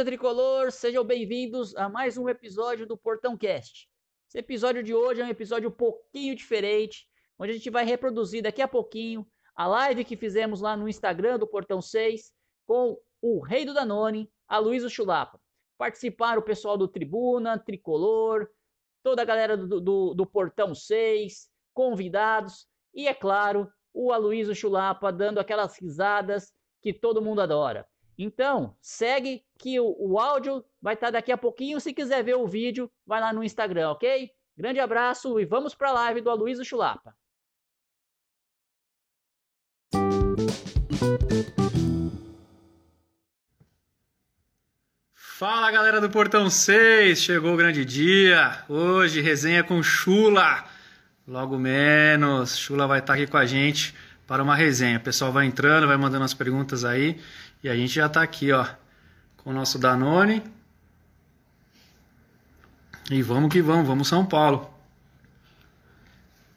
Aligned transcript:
torcida 0.00 0.04
tricolor, 0.04 0.72
sejam 0.72 1.04
bem-vindos 1.04 1.76
a 1.76 1.86
mais 1.86 2.16
um 2.16 2.26
episódio 2.26 2.86
do 2.86 2.96
Portão 2.96 3.36
Cast. 3.36 3.86
Esse 4.28 4.38
episódio 4.38 4.82
de 4.82 4.94
hoje 4.94 5.20
é 5.20 5.24
um 5.24 5.28
episódio 5.28 5.68
um 5.68 5.72
pouquinho 5.72 6.34
diferente, 6.34 7.06
onde 7.38 7.50
a 7.50 7.54
gente 7.54 7.68
vai 7.68 7.84
reproduzir 7.84 8.42
daqui 8.42 8.62
a 8.62 8.68
pouquinho 8.68 9.26
a 9.54 9.66
live 9.66 10.04
que 10.04 10.16
fizemos 10.16 10.62
lá 10.62 10.74
no 10.74 10.88
Instagram 10.88 11.38
do 11.38 11.46
Portão 11.46 11.82
6 11.82 12.32
com 12.66 12.96
o 13.20 13.40
Rei 13.40 13.66
do 13.66 13.74
Danone, 13.74 14.30
a 14.48 14.58
Luísa 14.58 14.88
Chulapa. 14.88 15.38
Participaram 15.76 16.40
o 16.40 16.44
pessoal 16.44 16.78
do 16.78 16.88
Tribuna, 16.88 17.58
Tricolor, 17.58 18.48
toda 19.02 19.20
a 19.20 19.26
galera 19.26 19.54
do, 19.54 19.80
do, 19.80 20.14
do 20.14 20.26
Portão 20.26 20.74
6, 20.74 21.50
convidados 21.74 22.66
e, 22.94 23.06
é 23.06 23.12
claro, 23.12 23.70
o 23.92 24.12
Aloysio 24.12 24.54
Chulapa 24.54 25.12
dando 25.12 25.40
aquelas 25.40 25.78
risadas 25.78 26.52
que 26.80 26.92
todo 26.92 27.20
mundo 27.20 27.42
adora. 27.42 27.86
Então, 28.22 28.76
segue 28.82 29.42
que 29.58 29.80
o, 29.80 29.96
o 29.98 30.18
áudio 30.18 30.62
vai 30.78 30.92
estar 30.92 31.10
daqui 31.10 31.32
a 31.32 31.38
pouquinho. 31.38 31.80
Se 31.80 31.94
quiser 31.94 32.22
ver 32.22 32.34
o 32.34 32.46
vídeo, 32.46 32.92
vai 33.06 33.18
lá 33.18 33.32
no 33.32 33.42
Instagram, 33.42 33.92
ok? 33.92 34.30
Grande 34.54 34.78
abraço 34.78 35.40
e 35.40 35.46
vamos 35.46 35.74
para 35.74 35.88
a 35.88 35.92
live 35.92 36.20
do 36.20 36.28
Aloysio 36.28 36.62
Chulapa. 36.62 37.16
Fala 45.14 45.70
galera 45.70 45.98
do 45.98 46.10
Portão 46.10 46.50
6, 46.50 47.22
chegou 47.22 47.54
o 47.54 47.56
grande 47.56 47.86
dia. 47.86 48.66
Hoje 48.68 49.22
resenha 49.22 49.64
com 49.64 49.82
Chula. 49.82 50.68
Logo 51.26 51.56
menos, 51.56 52.58
Chula 52.58 52.86
vai 52.86 52.98
estar 52.98 53.14
aqui 53.14 53.26
com 53.26 53.38
a 53.38 53.46
gente 53.46 53.94
para 54.30 54.44
uma 54.44 54.54
resenha. 54.54 54.96
O 54.96 55.00
pessoal 55.00 55.32
vai 55.32 55.44
entrando, 55.44 55.88
vai 55.88 55.96
mandando 55.96 56.24
as 56.24 56.32
perguntas 56.32 56.84
aí 56.84 57.20
e 57.64 57.68
a 57.68 57.74
gente 57.74 57.92
já 57.92 58.06
está 58.06 58.22
aqui, 58.22 58.52
ó, 58.52 58.64
com 59.38 59.50
o 59.50 59.52
nosso 59.52 59.76
Danone. 59.76 60.40
E 63.10 63.20
vamos 63.22 63.52
que 63.52 63.60
vamos, 63.60 63.88
vamos 63.88 64.06
São 64.06 64.24
Paulo. 64.24 64.72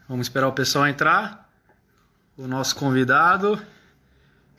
Vamos 0.07 0.27
esperar 0.27 0.49
o 0.49 0.53
pessoal 0.53 0.85
entrar. 0.85 1.49
O 2.37 2.47
nosso 2.47 2.75
convidado, 2.75 3.59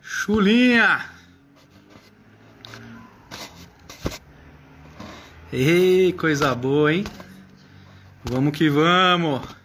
Chulinha. 0.03 1.09
Ei, 5.53 6.13
coisa 6.15 6.53
boa, 6.53 6.93
hein? 6.93 7.05
Vamos 8.25 8.59
que 8.59 8.69
vamos. 8.69 9.64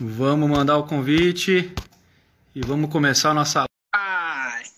Vamos 0.00 0.48
mandar 0.48 0.78
o 0.78 0.86
convite 0.86 1.74
e 2.54 2.60
vamos 2.60 2.88
começar 2.88 3.30
a 3.30 3.34
nossa 3.34 3.64
live. 3.92 4.70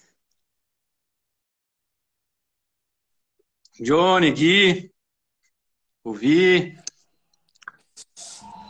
Johnny, 3.79 4.33
Gui, 4.33 4.91
o 6.03 6.15
Vi. 6.15 6.75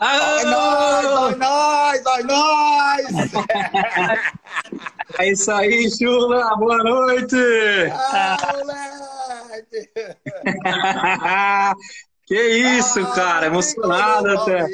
Vai 0.01 0.45
nós, 0.45 1.07
vai 1.07 1.35
nós, 1.37 2.03
vai 2.03 2.23
nós! 2.25 3.07
É 5.19 5.33
isso 5.33 5.51
aí, 5.53 5.91
Chula, 5.91 6.57
boa 6.57 6.79
noite! 6.79 7.37
Ah, 7.93 8.39
moleque! 8.57 9.91
que 12.27 12.41
isso, 12.79 13.05
cara, 13.13 13.47
emocionado 13.47 14.31
até. 14.31 14.67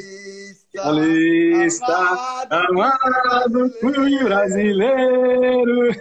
Paulista, 0.83 2.47
amado, 2.49 3.69
fui 3.79 4.23
brasileiro. 4.23 5.93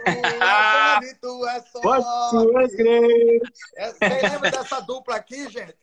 Tu 1.20 1.46
é 1.48 1.60
só. 1.60 1.80
Crer. 2.76 3.40
É, 3.76 3.92
Você 3.92 4.08
lembra 4.28 4.50
dessa 4.50 4.80
dupla 4.80 5.16
aqui, 5.16 5.48
gente? 5.48 5.76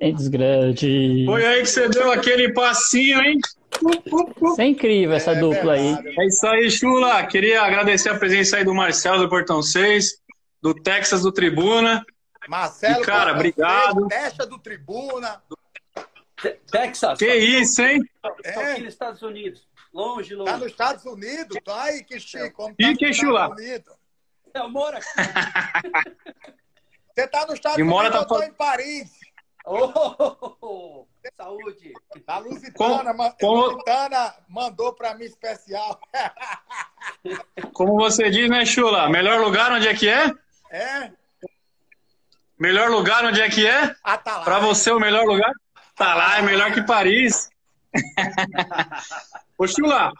Entes 0.00 0.28
grande. 0.28 1.24
Foi 1.26 1.44
aí 1.46 1.60
que 1.62 1.66
você 1.68 1.88
deu 1.88 2.12
aquele 2.12 2.52
passinho, 2.52 3.20
hein? 3.20 3.38
Isso 3.74 4.60
é 4.60 4.66
incrível 4.66 5.14
essa 5.16 5.32
É 5.32 5.40
dupla 5.40 5.72
aí. 5.74 5.96
É 6.18 6.26
isso 6.26 6.46
aí, 6.46 6.70
Chula. 6.70 7.24
Queria 7.26 7.62
agradecer 7.62 8.10
a 8.10 8.18
presença 8.18 8.56
aí 8.56 8.64
do 8.64 8.74
Marcelo 8.74 9.18
do 9.18 9.28
Portão 9.28 9.62
6, 9.62 10.18
do 10.62 10.74
Texas 10.74 11.22
do 11.22 11.32
Tribuna. 11.32 12.04
Marcelo, 12.48 13.02
E, 13.02 13.06
cara, 13.06 13.34
Portão 13.34 13.36
obrigado. 13.36 14.06
Testa 14.08 14.46
do 14.46 14.58
Tribuna. 14.58 15.42
Te- 15.48 15.63
Texas. 16.50 17.18
Que 17.18 17.34
isso, 17.34 17.82
hein? 17.82 18.00
Estou 18.14 18.36
É. 18.44 18.72
aqui 18.72 18.82
nos 18.82 18.92
Estados 18.92 19.22
Unidos. 19.22 19.68
Longe, 19.92 20.34
longe. 20.34 20.50
Tá 20.50 20.56
nos 20.58 20.66
Estados 20.70 21.04
Unidos. 21.04 21.56
Tá 21.64 21.82
aí, 21.84 22.02
que 22.04 22.18
chique. 22.18 22.50
Como 22.50 22.74
E 22.78 22.92
tá 22.92 22.98
que 22.98 23.12
chula? 23.12 23.54
Eu 24.54 24.68
moro 24.68 24.96
aqui. 24.96 25.06
Você 27.14 27.28
tá 27.28 27.42
nos 27.46 27.54
Estados 27.54 27.78
E 27.78 27.82
mora 27.82 28.08
Unidos, 28.08 28.26
tá 28.26 28.34
eu 28.34 28.38
tô 28.40 28.44
em 28.44 28.52
Paris. 28.52 29.10
Oh. 29.66 31.06
Saúde. 31.38 31.92
A 32.26 32.38
Lusitana, 32.38 33.14
como- 33.40 33.62
Lusitana 33.66 34.34
mandou 34.48 34.92
pra 34.92 35.14
mim 35.14 35.24
especial. 35.24 35.98
Como 37.72 37.94
você 37.94 38.28
diz, 38.30 38.48
né, 38.50 38.66
Chula? 38.66 39.08
Melhor 39.08 39.40
lugar 39.40 39.72
onde 39.72 39.88
é 39.88 39.94
que 39.94 40.06
é? 40.08 40.30
É? 40.70 41.10
Melhor 42.58 42.90
lugar 42.90 43.24
onde 43.24 43.40
é 43.40 43.48
que 43.48 43.66
é? 43.66 43.94
Ah, 44.04 44.18
tá 44.18 44.38
lá. 44.38 44.44
Pra 44.44 44.58
você, 44.58 44.90
o 44.90 45.00
melhor 45.00 45.24
lugar? 45.24 45.50
Tá 45.94 46.14
lá, 46.14 46.38
é 46.38 46.42
melhor 46.42 46.72
que 46.72 46.82
Paris. 46.82 47.48
Ô, 49.56 49.66
Chula, 49.66 50.12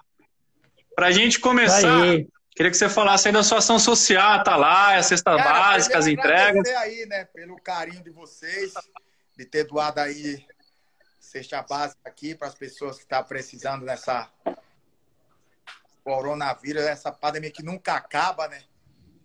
pra 0.95 1.11
gente 1.11 1.41
começar, 1.41 2.03
Aí. 2.03 2.29
queria 2.55 2.71
que 2.71 2.77
você 2.77 2.89
falasse 2.89 3.29
aí 3.29 3.35
da 3.35 3.43
sua 3.43 3.59
ação 3.59 3.79
social, 3.79 4.45
tá 4.45 4.57
lá, 4.57 4.97
as 4.97 5.07
cestas 5.07 5.37
Cara, 5.37 5.51
básicas, 5.51 5.97
as 5.97 6.07
entregas. 6.07 6.49
agradecer 6.49 6.77
aí, 6.77 7.07
né, 7.07 7.25
pelo 7.25 7.61
carinho 7.61 8.03
de 8.03 8.11
vocês, 8.11 8.73
de 9.37 9.45
ter 9.45 9.65
doado 9.65 10.01
aí 10.01 10.47
cesta 11.19 11.61
básica 11.63 12.01
aqui 12.05 12.35
para 12.35 12.47
as 12.47 12.55
pessoas 12.55 12.97
que 12.97 13.03
estão 13.03 13.25
precisando 13.25 13.85
nessa 13.85 14.31
coronavírus, 16.05 16.83
essa 16.83 17.11
pandemia 17.11 17.51
que 17.51 17.63
nunca 17.63 17.95
acaba, 17.95 18.47
né? 18.47 18.63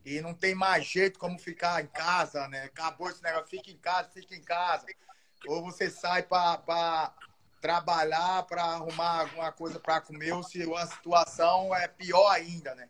E 0.05 0.21
não 0.21 0.33
tem 0.33 0.55
mais 0.55 0.85
jeito 0.85 1.19
como 1.19 1.37
ficar 1.37 1.83
em 1.83 1.87
casa, 1.87 2.47
né? 2.47 2.63
Acabou 2.63 3.09
esse 3.09 3.21
negócio, 3.21 3.47
fica 3.49 3.69
em 3.69 3.77
casa, 3.77 4.09
fica 4.09 4.33
em 4.33 4.41
casa. 4.41 4.87
Ou 5.47 5.63
você 5.63 5.89
sai 5.89 6.23
para 6.23 7.13
trabalhar, 7.61 8.43
para 8.43 8.63
arrumar 8.63 9.21
alguma 9.21 9.51
coisa 9.51 9.79
para 9.79 10.01
comer, 10.01 10.31
ou 10.33 10.43
se 10.43 10.61
a 10.73 10.87
situação 10.87 11.75
é 11.75 11.87
pior 11.87 12.29
ainda, 12.29 12.73
né? 12.75 12.89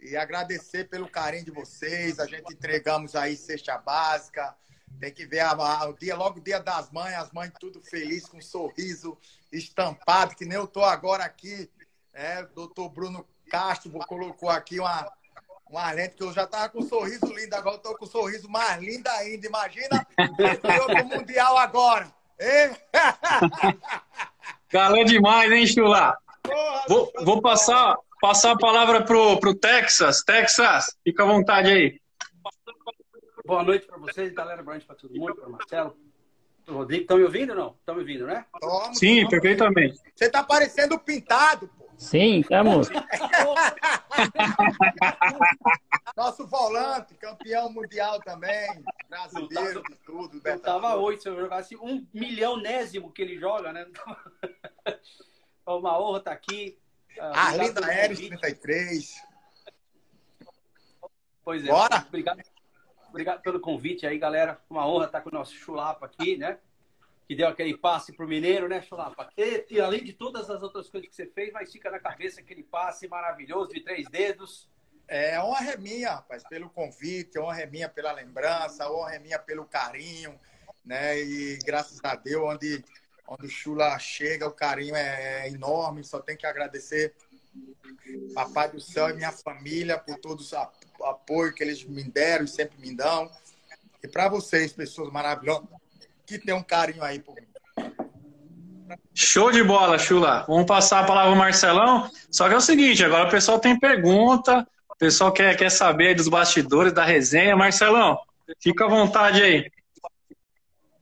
E 0.00 0.16
agradecer 0.16 0.88
pelo 0.88 1.08
carinho 1.08 1.44
de 1.44 1.50
vocês. 1.50 2.18
A 2.18 2.26
gente 2.26 2.52
entregamos 2.52 3.14
aí 3.14 3.36
cesta 3.36 3.76
básica. 3.78 4.56
Tem 4.98 5.12
que 5.12 5.26
ver 5.26 5.40
a- 5.40 5.52
a- 5.52 5.88
o 5.88 5.92
dia, 5.92 6.16
logo 6.16 6.38
o 6.38 6.42
dia 6.42 6.58
das 6.58 6.90
mães, 6.90 7.14
as 7.14 7.30
mães 7.32 7.52
tudo 7.60 7.80
feliz, 7.82 8.26
com 8.26 8.38
um 8.38 8.42
sorriso 8.42 9.16
estampado, 9.52 10.34
que 10.34 10.44
nem 10.44 10.56
eu 10.56 10.66
tô 10.66 10.82
agora 10.84 11.24
aqui. 11.24 11.70
É, 12.12 12.42
doutor 12.42 12.88
Bruno 12.88 13.26
Castro 13.48 13.90
colocou 14.06 14.48
aqui 14.48 14.80
uma, 14.80 15.12
uma 15.70 15.92
lente 15.92 16.16
que 16.16 16.22
eu 16.22 16.32
já 16.32 16.46
tava 16.46 16.68
com 16.68 16.80
um 16.80 16.88
sorriso 16.88 17.26
lindo, 17.26 17.54
agora 17.54 17.76
eu 17.76 17.80
tô 17.80 17.96
com 17.96 18.04
um 18.04 18.08
sorriso 18.08 18.48
mais 18.48 18.82
lindo 18.82 19.08
ainda. 19.08 19.46
Imagina 19.46 20.06
do 20.98 21.16
Mundial 21.16 21.56
agora. 21.56 22.12
Hein? 22.40 22.76
Galã 24.68 25.04
demais, 25.04 25.50
hein, 25.52 25.66
Chula? 25.66 26.16
Porra, 26.42 26.84
Vou, 26.88 27.12
vou 27.22 27.40
passar, 27.40 27.96
passar 28.20 28.52
a 28.52 28.58
palavra 28.58 29.04
pro, 29.04 29.38
pro 29.38 29.54
Texas. 29.54 30.22
Texas, 30.22 30.96
fica 31.04 31.22
à 31.22 31.26
vontade 31.26 31.70
aí. 31.70 32.00
Boa 33.46 33.62
noite 33.62 33.86
para 33.86 33.98
vocês, 33.98 34.32
galera. 34.32 34.62
Boa 34.62 34.74
noite 34.74 34.86
para 34.86 34.96
todo 34.96 35.14
mundo, 35.14 35.34
para 35.34 35.48
Marcelo, 35.48 35.96
para 36.64 36.74
Rodrigo. 36.74 37.02
Estão 37.02 37.16
me 37.16 37.24
ouvindo 37.24 37.50
ou 37.50 37.56
não? 37.56 37.76
Estão 37.78 37.94
me 37.94 38.00
ouvindo, 38.00 38.26
né? 38.26 38.44
Toma, 38.60 38.94
Sim, 38.94 39.16
toma. 39.18 39.30
perfeitamente. 39.30 39.98
Você 40.14 40.30
tá 40.30 40.42
parecendo 40.42 40.98
pintado, 40.98 41.68
pô. 41.76 41.89
Sim, 42.00 42.40
estamos. 42.40 42.88
Nosso 46.16 46.46
volante, 46.46 47.14
campeão 47.14 47.70
mundial 47.70 48.18
também, 48.20 48.82
brasileiro 49.08 49.82
de 49.82 49.96
tudo. 49.96 50.40
Eu 50.42 50.60
tava 50.60 50.96
oito, 50.96 51.22
se 51.22 51.28
eu 51.28 51.38
jogasse 51.38 51.76
um 51.76 52.06
milhãonésimo 52.12 53.12
que 53.12 53.20
ele 53.20 53.38
joga, 53.38 53.70
né? 53.72 53.86
É 55.66 55.72
uma 55.72 56.00
honra 56.00 56.18
estar 56.18 56.32
aqui. 56.32 56.78
Ah, 57.20 57.48
Arlinda 57.48 57.82
convite. 57.82 58.28
33. 58.28 59.22
Pois 61.44 61.64
é. 61.64 61.68
Bora! 61.68 62.04
Obrigado, 62.08 62.42
obrigado 63.08 63.42
pelo 63.42 63.60
convite 63.60 64.06
aí, 64.06 64.18
galera. 64.18 64.58
Uma 64.68 64.88
honra 64.88 65.04
estar 65.04 65.20
com 65.20 65.28
o 65.28 65.32
nosso 65.32 65.54
Chulapa 65.54 66.06
aqui, 66.06 66.36
né? 66.36 66.58
Que 67.30 67.36
deu 67.36 67.46
aquele 67.46 67.76
passe 67.76 68.12
pro 68.12 68.26
Mineiro, 68.26 68.68
né, 68.68 68.82
Chulapa? 68.82 69.30
E, 69.36 69.64
e 69.70 69.80
além 69.80 70.02
de 70.02 70.12
todas 70.12 70.50
as 70.50 70.64
outras 70.64 70.90
coisas 70.90 71.08
que 71.08 71.14
você 71.14 71.26
fez, 71.26 71.52
mas 71.52 71.70
fica 71.70 71.88
na 71.88 72.00
cabeça 72.00 72.40
aquele 72.40 72.64
passe 72.64 73.06
maravilhoso 73.06 73.72
de 73.72 73.84
três 73.84 74.08
dedos. 74.08 74.68
É 75.06 75.40
honra 75.40 75.74
é 75.74 75.76
minha, 75.76 76.14
rapaz, 76.14 76.42
pelo 76.48 76.68
convite, 76.68 77.38
honra 77.38 77.60
é 77.60 77.66
minha 77.66 77.88
pela 77.88 78.10
lembrança, 78.10 78.90
honra 78.90 79.14
é 79.14 79.20
minha 79.20 79.38
pelo 79.38 79.64
carinho, 79.64 80.36
né? 80.84 81.20
E 81.20 81.56
graças 81.64 82.00
a 82.02 82.16
Deus, 82.16 82.42
onde, 82.42 82.84
onde 83.28 83.46
o 83.46 83.48
Chula 83.48 83.96
chega, 84.00 84.48
o 84.48 84.52
carinho 84.52 84.96
é 84.96 85.48
enorme, 85.50 86.02
só 86.02 86.18
tem 86.18 86.36
que 86.36 86.46
agradecer 86.46 87.14
Papai 88.34 88.72
do 88.72 88.80
Céu 88.80 89.08
e 89.08 89.14
minha 89.14 89.30
família 89.30 89.96
por 89.96 90.18
todo 90.18 90.42
o 90.98 91.04
apoio 91.04 91.54
que 91.54 91.62
eles 91.62 91.84
me 91.84 92.02
deram 92.02 92.44
e 92.44 92.48
sempre 92.48 92.76
me 92.80 92.92
dão. 92.92 93.30
E 94.02 94.08
para 94.08 94.28
vocês, 94.28 94.72
pessoas 94.72 95.12
maravilhosas, 95.12 95.68
que 96.38 96.46
tem 96.46 96.54
um 96.54 96.62
carinho 96.62 97.02
aí 97.02 97.18
por 97.18 97.34
mim. 97.34 97.46
Show 99.12 99.50
de 99.50 99.62
bola, 99.62 99.98
Chula. 99.98 100.44
Vamos 100.46 100.66
passar 100.66 101.00
a 101.00 101.04
palavra 101.04 101.30
ao 101.30 101.36
Marcelão. 101.36 102.08
Só 102.30 102.48
que 102.48 102.54
é 102.54 102.56
o 102.56 102.60
seguinte, 102.60 103.04
agora 103.04 103.26
o 103.26 103.30
pessoal 103.30 103.58
tem 103.58 103.78
pergunta, 103.78 104.66
o 104.88 104.96
pessoal 104.96 105.32
quer, 105.32 105.56
quer 105.56 105.70
saber 105.70 106.14
dos 106.14 106.28
bastidores 106.28 106.92
da 106.92 107.04
resenha. 107.04 107.56
Marcelão, 107.56 108.18
fica 108.60 108.84
à 108.84 108.88
vontade 108.88 109.42
aí. 109.42 109.70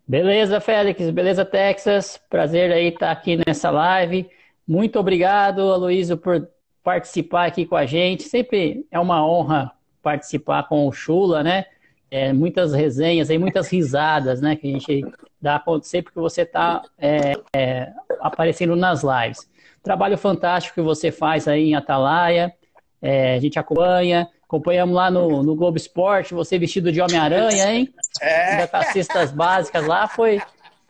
Beleza, 0.07 0.61
Félix. 0.61 1.11
Beleza, 1.11 1.45
Texas. 1.45 2.19
Prazer 2.31 2.73
aí 2.73 2.89
estar 2.89 3.11
aqui 3.11 3.39
nessa 3.47 3.71
live. 3.71 4.29
Muito 4.67 4.99
obrigado, 4.99 5.61
Aloysio, 5.61 6.17
por 6.17 6.49
participar 6.83 7.47
aqui 7.47 7.67
com 7.67 7.77
a 7.77 7.85
gente. 7.85 8.23
Sempre 8.23 8.87
é 8.91 8.99
uma 8.99 9.27
honra 9.27 9.73
participar 10.03 10.67
com 10.69 10.87
o 10.87 10.93
Chula, 10.93 11.43
né? 11.43 11.67
É, 12.11 12.33
muitas 12.33 12.73
resenhas 12.73 13.29
e 13.31 13.37
muitas 13.37 13.69
risadas, 13.69 14.41
né? 14.41 14.57
Que 14.57 14.69
a 14.69 14.73
gente 14.73 15.05
dá 15.41 15.57
acontecer 15.57 16.03
porque 16.03 16.19
você 16.19 16.43
está 16.43 16.83
é, 16.99 17.35
é, 17.55 17.93
aparecendo 18.21 18.75
nas 18.75 19.03
lives. 19.03 19.49
Trabalho 19.83 20.17
fantástico 20.19 20.77
que 20.77 20.81
você 20.81 21.11
faz 21.11 21.47
aí 21.47 21.71
em 21.71 21.75
Atalaia. 21.75 22.53
É, 23.01 23.35
a 23.35 23.41
gente 23.41 23.59
acompanha. 23.59 24.29
Acompanhamos 24.49 24.95
lá 24.95 25.11
no, 25.11 25.43
no 25.43 25.55
Globo 25.55 25.77
Esporte, 25.77 26.33
você 26.33 26.59
vestido 26.59 26.91
de 26.91 27.03
Homem-Aranha, 27.03 27.71
hein? 27.71 27.93
É. 28.23 28.53
Ainda 28.53 28.67
tá 28.67 28.83
cestas 28.83 29.31
básicas 29.31 29.87
lá, 29.87 30.09
foi, 30.09 30.41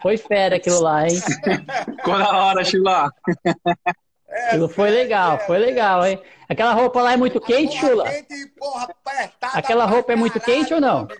foi 0.00 0.16
fera 0.16 0.54
aquilo 0.54 0.80
lá, 0.80 1.08
hein? 1.08 1.16
Ficou 1.96 2.16
na 2.16 2.38
hora, 2.38 2.64
Chula. 2.64 3.10
É, 4.28 4.48
aquilo 4.48 4.68
foi 4.68 4.90
legal, 4.90 5.36
é, 5.36 5.38
foi 5.40 5.58
legal, 5.58 6.06
hein? 6.06 6.20
Aquela 6.48 6.72
roupa 6.72 7.02
lá 7.02 7.12
é 7.12 7.16
muito 7.16 7.40
quente, 7.40 7.78
Chula? 7.78 8.10
Quente, 8.10 8.46
porra, 8.58 8.88
Aquela 9.54 9.86
roupa 9.86 10.12
é 10.12 10.16
muito 10.16 10.40
quente 10.40 10.74
ou 10.74 10.80
não? 10.80 11.06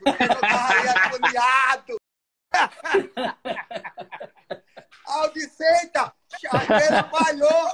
Aldicenta, 5.07 6.13
chaveira 6.41 7.05
falhou. 7.05 7.71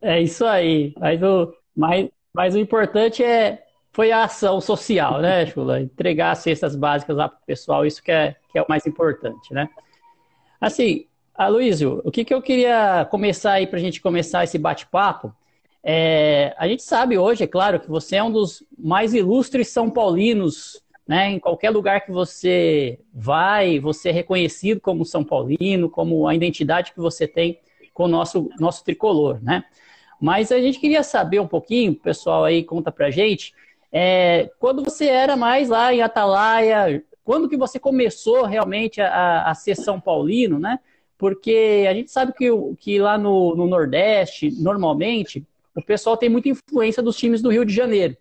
É 0.00 0.20
isso 0.20 0.44
aí. 0.44 0.94
Mas 0.98 1.22
o, 1.22 1.54
mas, 1.76 2.08
mas 2.34 2.54
o 2.54 2.58
importante 2.58 3.22
é 3.22 3.64
foi 3.92 4.10
a 4.10 4.24
ação 4.24 4.60
social, 4.60 5.20
né, 5.20 5.46
Chula? 5.46 5.80
Entregar 5.80 6.32
as 6.32 6.38
cestas 6.38 6.74
básicas 6.74 7.16
lá 7.16 7.28
para 7.28 7.38
o 7.38 7.46
pessoal, 7.46 7.86
isso 7.86 8.02
que 8.02 8.10
é, 8.10 8.34
que 8.50 8.58
é 8.58 8.62
o 8.62 8.66
mais 8.68 8.86
importante, 8.86 9.52
né? 9.52 9.68
Assim, 10.60 11.06
Aloysio, 11.34 12.02
o 12.04 12.10
que, 12.10 12.24
que 12.24 12.34
eu 12.34 12.42
queria 12.42 13.06
começar 13.10 13.52
aí 13.52 13.66
para 13.66 13.78
a 13.78 13.82
gente 13.82 14.00
começar 14.00 14.44
esse 14.44 14.58
bate-papo? 14.58 15.34
É, 15.82 16.54
a 16.58 16.68
gente 16.68 16.82
sabe 16.82 17.18
hoje, 17.18 17.42
é 17.42 17.46
claro, 17.46 17.80
que 17.80 17.88
você 17.88 18.16
é 18.16 18.22
um 18.22 18.30
dos 18.30 18.62
mais 18.78 19.14
ilustres 19.14 19.68
São 19.68 19.90
Paulinos, 19.90 20.82
né? 21.08 21.30
Em 21.30 21.38
qualquer 21.38 21.70
lugar 21.70 22.04
que 22.04 22.12
você 22.12 23.00
vai, 23.12 23.80
você 23.80 24.10
é 24.10 24.12
reconhecido 24.12 24.80
como 24.80 25.04
São 25.04 25.24
Paulino, 25.24 25.90
como 25.90 26.28
a 26.28 26.34
identidade 26.34 26.92
que 26.92 27.00
você 27.00 27.26
tem 27.26 27.58
com 27.92 28.04
o 28.04 28.08
nosso, 28.08 28.48
nosso 28.60 28.84
tricolor, 28.84 29.42
né? 29.42 29.64
Mas 30.20 30.52
a 30.52 30.60
gente 30.60 30.78
queria 30.78 31.02
saber 31.02 31.40
um 31.40 31.48
pouquinho, 31.48 31.94
pessoal 31.94 32.44
aí 32.44 32.62
conta 32.62 32.92
pra 32.92 33.10
gente, 33.10 33.52
é, 33.90 34.50
quando 34.60 34.84
você 34.84 35.06
era 35.06 35.36
mais 35.36 35.68
lá 35.68 35.92
em 35.92 36.00
Atalaia, 36.00 37.02
quando 37.24 37.48
que 37.48 37.56
você 37.56 37.78
começou 37.78 38.44
realmente 38.44 39.00
a, 39.00 39.42
a 39.42 39.54
ser 39.54 39.74
São 39.74 40.00
Paulino, 40.00 40.58
né? 40.58 40.78
Porque 41.22 41.86
a 41.88 41.94
gente 41.94 42.10
sabe 42.10 42.32
que, 42.32 42.48
que 42.80 42.98
lá 42.98 43.16
no, 43.16 43.54
no 43.54 43.68
Nordeste, 43.68 44.50
normalmente, 44.60 45.46
o 45.72 45.80
pessoal 45.80 46.16
tem 46.16 46.28
muita 46.28 46.48
influência 46.48 47.00
dos 47.00 47.16
times 47.16 47.40
do 47.40 47.48
Rio 47.48 47.64
de 47.64 47.72
Janeiro. 47.72 48.16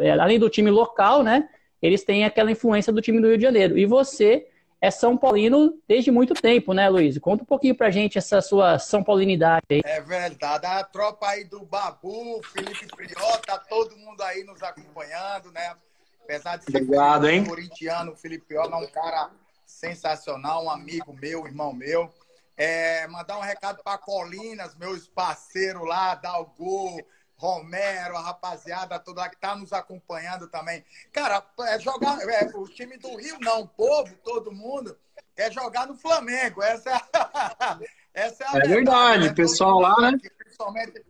É, 0.00 0.10
além 0.10 0.38
do 0.38 0.50
time 0.50 0.70
local, 0.70 1.22
né? 1.22 1.48
Eles 1.80 2.04
têm 2.04 2.26
aquela 2.26 2.50
influência 2.50 2.92
do 2.92 3.00
time 3.00 3.22
do 3.22 3.28
Rio 3.28 3.38
de 3.38 3.42
Janeiro. 3.42 3.78
E 3.78 3.86
você 3.86 4.48
é 4.82 4.90
São 4.90 5.16
Paulino 5.16 5.78
desde 5.88 6.10
muito 6.10 6.34
tempo, 6.34 6.74
né, 6.74 6.90
Luiz? 6.90 7.16
Conta 7.16 7.42
um 7.42 7.46
pouquinho 7.46 7.74
pra 7.74 7.88
gente 7.88 8.18
essa 8.18 8.42
sua 8.42 8.78
São 8.78 9.02
Paulinidade 9.02 9.64
aí. 9.70 9.80
É 9.82 10.02
verdade. 10.02 10.66
A 10.66 10.84
tropa 10.84 11.28
aí 11.28 11.42
do 11.42 11.64
Babu, 11.64 12.42
Felipe 12.52 12.86
Priota, 12.94 13.56
todo 13.66 13.96
mundo 13.96 14.20
aí 14.20 14.44
nos 14.44 14.62
acompanhando, 14.62 15.50
né? 15.52 15.74
Apesar 16.22 16.58
de 16.58 16.66
ser 16.66 16.82
Obrigado, 16.82 17.30
hein? 17.30 17.46
corintiano, 17.46 18.12
o 18.12 18.16
Felipe 18.16 18.44
Priota 18.44 18.74
é 18.74 18.76
um 18.76 18.86
cara 18.88 19.30
sensacional, 19.64 20.66
um 20.66 20.70
amigo 20.70 21.16
meu, 21.18 21.46
irmão 21.46 21.72
meu. 21.72 22.12
É, 22.56 23.06
mandar 23.08 23.38
um 23.38 23.42
recado 23.42 23.82
para 23.82 23.98
Colinas, 23.98 24.74
meus 24.76 25.06
parceiros 25.06 25.86
lá, 25.86 26.14
Dalgo, 26.14 27.04
Romero, 27.36 28.16
a 28.16 28.20
rapaziada 28.20 28.98
toda 28.98 29.20
lá 29.20 29.28
que 29.28 29.36
tá 29.36 29.54
nos 29.54 29.72
acompanhando 29.72 30.48
também. 30.48 30.84
Cara, 31.12 31.44
é 31.66 31.78
jogar. 31.78 32.18
É, 32.28 32.46
o 32.54 32.64
time 32.64 32.96
do 32.96 33.14
Rio, 33.16 33.38
não, 33.40 33.60
o 33.62 33.68
povo, 33.68 34.14
todo 34.24 34.50
mundo, 34.50 34.98
quer 35.34 35.52
jogar 35.52 35.86
no 35.86 35.96
Flamengo. 35.96 36.62
Essa 36.62 36.90
é 36.90 36.94
a, 36.94 37.78
essa 38.14 38.44
é, 38.44 38.48
a 38.48 38.58
é 38.58 38.68
verdade, 38.68 39.28
né? 39.28 39.34
pessoal 39.34 39.78
lá, 39.78 39.94
né? 40.00 40.16
Aqui, 40.16 40.30
principalmente, 40.30 41.04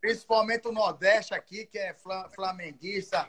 principalmente 0.00 0.68
o 0.68 0.72
Nordeste 0.72 1.34
aqui, 1.34 1.66
que 1.66 1.78
é 1.78 1.94
flamenguista 2.34 3.28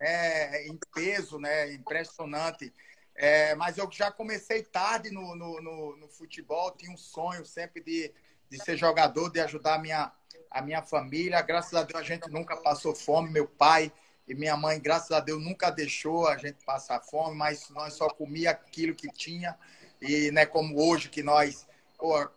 é, 0.00 0.66
em 0.66 0.76
peso, 0.92 1.38
né? 1.38 1.72
Impressionante. 1.72 2.74
É, 3.16 3.54
mas 3.54 3.78
eu 3.78 3.90
já 3.90 4.10
comecei 4.10 4.62
tarde 4.62 5.10
no, 5.10 5.34
no, 5.34 5.60
no, 5.60 5.96
no, 5.96 6.08
futebol, 6.08 6.70
tinha 6.72 6.92
um 6.92 6.98
sonho 6.98 7.46
sempre 7.46 7.82
de, 7.82 8.12
de 8.50 8.62
ser 8.62 8.76
jogador, 8.76 9.30
de 9.30 9.40
ajudar 9.40 9.76
a 9.76 9.78
minha, 9.78 10.12
a 10.50 10.60
minha 10.60 10.82
família. 10.82 11.40
Graças 11.40 11.72
a 11.74 11.82
Deus 11.82 12.00
a 12.00 12.04
gente 12.04 12.28
nunca 12.30 12.56
passou 12.56 12.94
fome. 12.94 13.30
Meu 13.30 13.46
pai 13.46 13.90
e 14.28 14.34
minha 14.34 14.56
mãe, 14.56 14.78
graças 14.78 15.12
a 15.12 15.20
Deus, 15.20 15.42
nunca 15.42 15.70
deixou 15.70 16.28
a 16.28 16.36
gente 16.36 16.62
passar 16.64 17.00
fome, 17.00 17.36
mas 17.36 17.70
nós 17.70 17.94
só 17.94 18.08
comia 18.08 18.50
aquilo 18.50 18.94
que 18.94 19.08
tinha. 19.08 19.56
E 20.00 20.30
é 20.36 20.44
como 20.44 20.78
hoje 20.78 21.08
que 21.08 21.22
nós 21.22 21.66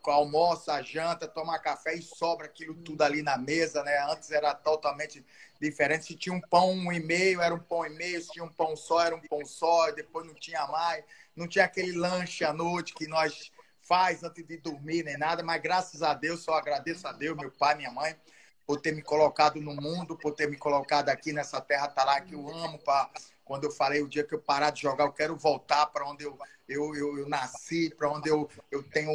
almoça, 0.06 0.82
janta, 0.82 1.28
toma 1.28 1.60
café 1.60 1.96
e 1.96 2.02
sobra 2.02 2.46
aquilo 2.46 2.76
tudo 2.76 3.02
ali 3.02 3.22
na 3.22 3.38
mesa, 3.38 3.84
né? 3.84 3.98
Antes 4.10 4.32
era 4.32 4.54
totalmente 4.54 5.26
diferente. 5.60 6.06
Se 6.06 6.16
tinha 6.16 6.34
um 6.34 6.42
pão 6.42 6.72
um 6.72 6.92
e 6.92 7.00
meio, 7.00 7.42
era 7.42 7.54
um 7.54 7.60
pão 7.60 7.86
e 7.86 7.90
meio. 7.90 8.22
Se 8.22 8.32
tinha 8.32 8.46
um 8.46 8.52
pão 8.52 8.76
só, 8.76 9.02
era 9.02 9.16
um 9.16 9.22
pão 9.22 9.46
só. 9.46 9.92
Depois 9.92 10.26
não 10.26 10.34
tinha 10.34 10.66
mais. 10.68 11.04
Não 11.36 11.48
tinha 11.48 11.66
aquele 11.66 11.92
lanche 11.92 12.44
à 12.44 12.54
noite 12.54 12.94
que 12.94 13.08
nós 13.08 13.52
faz 13.90 14.24
antes 14.24 14.46
de 14.46 14.58
dormir 14.58 15.04
nem 15.04 15.18
nada, 15.18 15.42
mas 15.42 15.60
graças 15.60 16.04
a 16.04 16.14
Deus, 16.14 16.44
só 16.44 16.54
agradeço 16.54 17.08
a 17.08 17.12
Deus, 17.12 17.36
meu 17.36 17.50
pai, 17.50 17.74
minha 17.74 17.90
mãe, 17.90 18.16
por 18.68 18.80
ter 18.80 18.94
me 18.94 19.02
colocado 19.02 19.60
no 19.60 19.74
mundo, 19.74 20.16
por 20.16 20.36
ter 20.36 20.48
me 20.48 20.56
colocado 20.56 21.10
aqui 21.10 21.34
nessa 21.34 21.60
terra 21.60 21.88
tá 21.88 22.04
lá 22.04 22.22
que 22.22 22.36
eu 22.36 22.48
amo, 22.48 22.78
pra, 22.78 23.10
quando 23.50 23.64
eu 23.64 23.72
falei 23.72 24.00
o 24.04 24.08
dia 24.08 24.24
que 24.24 24.36
eu 24.36 24.40
parar 24.40 24.70
de 24.70 24.84
jogar, 24.84 25.06
eu 25.06 25.12
quero 25.12 25.36
voltar 25.36 25.88
para 25.88 26.08
onde 26.08 26.24
eu, 26.24 26.38
eu, 26.68 26.96
eu, 26.96 27.18
eu 27.18 27.28
nasci, 27.28 27.90
para 27.90 28.08
onde 28.08 28.30
eu, 28.30 28.48
eu 28.70 28.84
tenho 28.84 29.12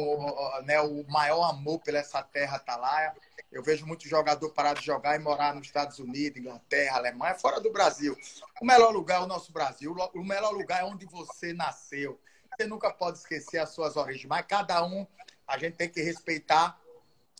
né, 0.65 0.81
o 0.81 1.05
maior 1.07 1.49
amor 1.49 1.79
pela 1.79 1.99
essa 1.99 2.21
terra 2.21 2.59
tá 2.59 2.75
lá. 2.75 3.15
Eu 3.49 3.63
vejo 3.63 3.85
muito 3.85 4.05
jogador 4.09 4.49
parar 4.49 4.73
de 4.73 4.85
jogar 4.85 5.15
e 5.15 5.19
morar 5.19 5.55
nos 5.55 5.65
Estados 5.65 5.99
Unidos, 5.99 6.37
Inglaterra, 6.37 6.97
Alemanha, 6.97 7.35
fora 7.35 7.61
do 7.61 7.71
Brasil. 7.71 8.13
O 8.61 8.65
melhor 8.65 8.91
lugar 8.91 9.21
é 9.21 9.23
o 9.23 9.27
nosso 9.27 9.53
Brasil. 9.53 9.95
O 10.13 10.23
melhor 10.23 10.51
lugar 10.51 10.81
é 10.81 10.83
onde 10.83 11.05
você 11.05 11.53
nasceu 11.53 12.19
você 12.57 12.67
nunca 12.67 12.91
pode 12.91 13.17
esquecer 13.17 13.57
as 13.57 13.69
suas 13.69 13.97
origens, 13.97 14.25
mas 14.25 14.45
cada 14.45 14.85
um 14.85 15.05
a 15.47 15.57
gente 15.57 15.75
tem 15.75 15.89
que 15.89 16.01
respeitar, 16.01 16.79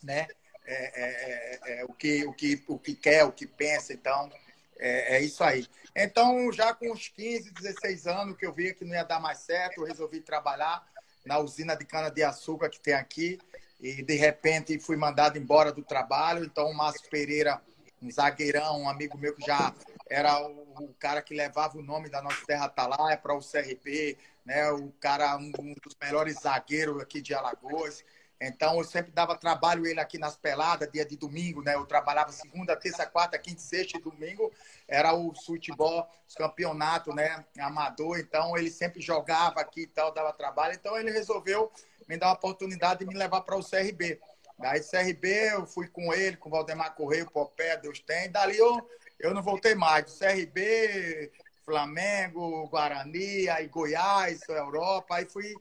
né? 0.03 0.27
É, 0.67 0.73
é, 0.73 1.59
é, 1.63 1.79
é 1.79 1.85
o, 1.85 1.93
que, 1.93 2.25
o, 2.25 2.33
que, 2.33 2.63
o 2.67 2.79
que 2.79 2.95
quer, 2.95 3.23
o 3.23 3.31
que 3.31 3.45
pensa, 3.45 3.93
então 3.93 4.31
é, 4.77 5.17
é, 5.17 5.21
isso 5.21 5.43
aí. 5.43 5.65
Então, 5.95 6.51
já 6.51 6.73
com 6.73 6.91
uns 6.91 7.07
15, 7.07 7.51
16 7.51 8.07
anos 8.07 8.37
que 8.37 8.45
eu 8.45 8.53
vi 8.53 8.73
que 8.73 8.83
não 8.83 8.93
ia 8.93 9.03
dar 9.03 9.19
mais 9.19 9.39
certo, 9.39 9.79
eu 9.79 9.85
resolvi 9.85 10.19
trabalhar 10.21 10.85
na 11.25 11.39
usina 11.39 11.75
de 11.75 11.85
cana-de-açúcar 11.85 12.69
que 12.69 12.79
tem 12.79 12.93
aqui 12.93 13.39
e 13.79 14.03
de 14.03 14.15
repente 14.15 14.79
fui 14.79 14.95
mandado 14.95 15.37
embora 15.37 15.71
do 15.71 15.83
trabalho. 15.83 16.43
Então, 16.43 16.69
o 16.69 16.73
Márcio 16.73 17.09
Pereira, 17.09 17.61
um 18.01 18.11
zagueirão, 18.11 18.81
um 18.81 18.89
amigo 18.89 19.17
meu 19.17 19.33
que 19.33 19.45
já 19.45 19.73
era 20.09 20.39
o, 20.41 20.93
cara 20.99 21.21
que 21.21 21.33
levava 21.33 21.77
o 21.77 21.81
nome 21.81 22.09
da 22.09 22.21
nossa 22.21 22.45
terra 22.45 22.65
Atalaia 22.65 23.17
para 23.17 23.33
o 23.33 23.39
CRP, 23.39 24.17
né? 24.45 24.71
O 24.71 24.91
cara, 24.99 25.35
um 25.37 25.51
dos 25.51 25.95
melhores 26.01 26.41
zagueiros 26.41 27.01
aqui 27.01 27.21
de 27.21 27.33
Alagoas. 27.33 28.03
Então, 28.39 28.77
eu 28.77 28.83
sempre 28.83 29.11
dava 29.11 29.37
trabalho 29.37 29.87
ele 29.87 29.99
aqui 29.99 30.17
nas 30.17 30.35
peladas, 30.35 30.91
dia 30.91 31.05
de 31.05 31.15
domingo, 31.15 31.61
né? 31.61 31.75
Eu 31.75 31.85
trabalhava 31.85 32.31
segunda, 32.31 32.75
terça, 32.75 33.05
quarta, 33.05 33.39
quinta, 33.39 33.61
sexta 33.61 33.97
e 33.97 34.01
domingo. 34.01 34.51
Era 34.87 35.13
o 35.13 35.33
futebol, 35.33 36.07
os 36.27 36.35
campeonatos, 36.35 37.15
né? 37.15 37.45
Amador. 37.59 38.19
Então, 38.19 38.57
ele 38.57 38.69
sempre 38.69 39.01
jogava 39.01 39.61
aqui 39.61 39.81
e 39.81 39.87
tal, 39.87 40.13
dava 40.13 40.33
trabalho. 40.33 40.73
Então, 40.73 40.97
ele 40.97 41.11
resolveu 41.11 41.71
me 42.07 42.17
dar 42.17 42.27
a 42.27 42.33
oportunidade 42.33 42.99
de 42.99 43.05
me 43.05 43.15
levar 43.15 43.41
para 43.41 43.55
o 43.55 43.63
CRB. 43.63 44.19
Daí 44.59 44.81
CRB, 44.81 45.27
eu 45.53 45.65
fui 45.65 45.87
com 45.87 46.13
ele, 46.13 46.37
com 46.37 46.49
o 46.49 46.51
Valdemar 46.51 46.93
Correia, 46.95 47.23
o 47.23 47.31
Popé, 47.31 47.77
Deus 47.77 47.99
tem. 47.99 48.29
Dali 48.31 48.57
eu, 48.57 48.89
eu 49.19 49.33
não 49.33 49.41
voltei 49.41 49.75
mais. 49.75 50.17
CRB, 50.17 51.31
Flamengo, 51.63 52.67
Guarani, 52.67 53.49
aí 53.49 53.67
Goiás, 53.67 54.47
Europa. 54.47 55.15
Aí 55.15 55.25
fui, 55.25 55.53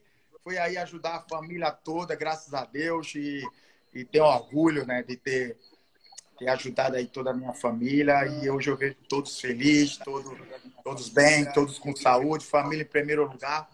fui 0.45 0.59
aí 0.59 0.77
ajudar 0.77 1.15
a 1.15 1.21
família 1.21 1.71
toda, 1.71 2.15
graças 2.15 2.53
a 2.53 2.63
Deus. 2.63 3.15
E, 3.15 3.41
e 3.91 4.05
tenho 4.05 4.25
orgulho 4.25 4.85
né, 4.85 5.01
de 5.01 5.17
ter, 5.17 5.57
ter 6.37 6.47
ajudado 6.49 6.95
aí 6.95 7.07
toda 7.07 7.31
a 7.31 7.33
minha 7.33 7.53
família. 7.53 8.27
E 8.27 8.47
hoje 8.47 8.69
eu 8.69 8.77
vejo 8.77 8.95
todos 9.09 9.39
felizes, 9.41 9.97
todos, 9.97 10.37
todos 10.83 11.09
bem, 11.09 11.51
todos 11.51 11.79
com 11.79 11.95
saúde, 11.95 12.45
família 12.45 12.83
em 12.83 12.87
primeiro 12.87 13.25
lugar. 13.25 13.67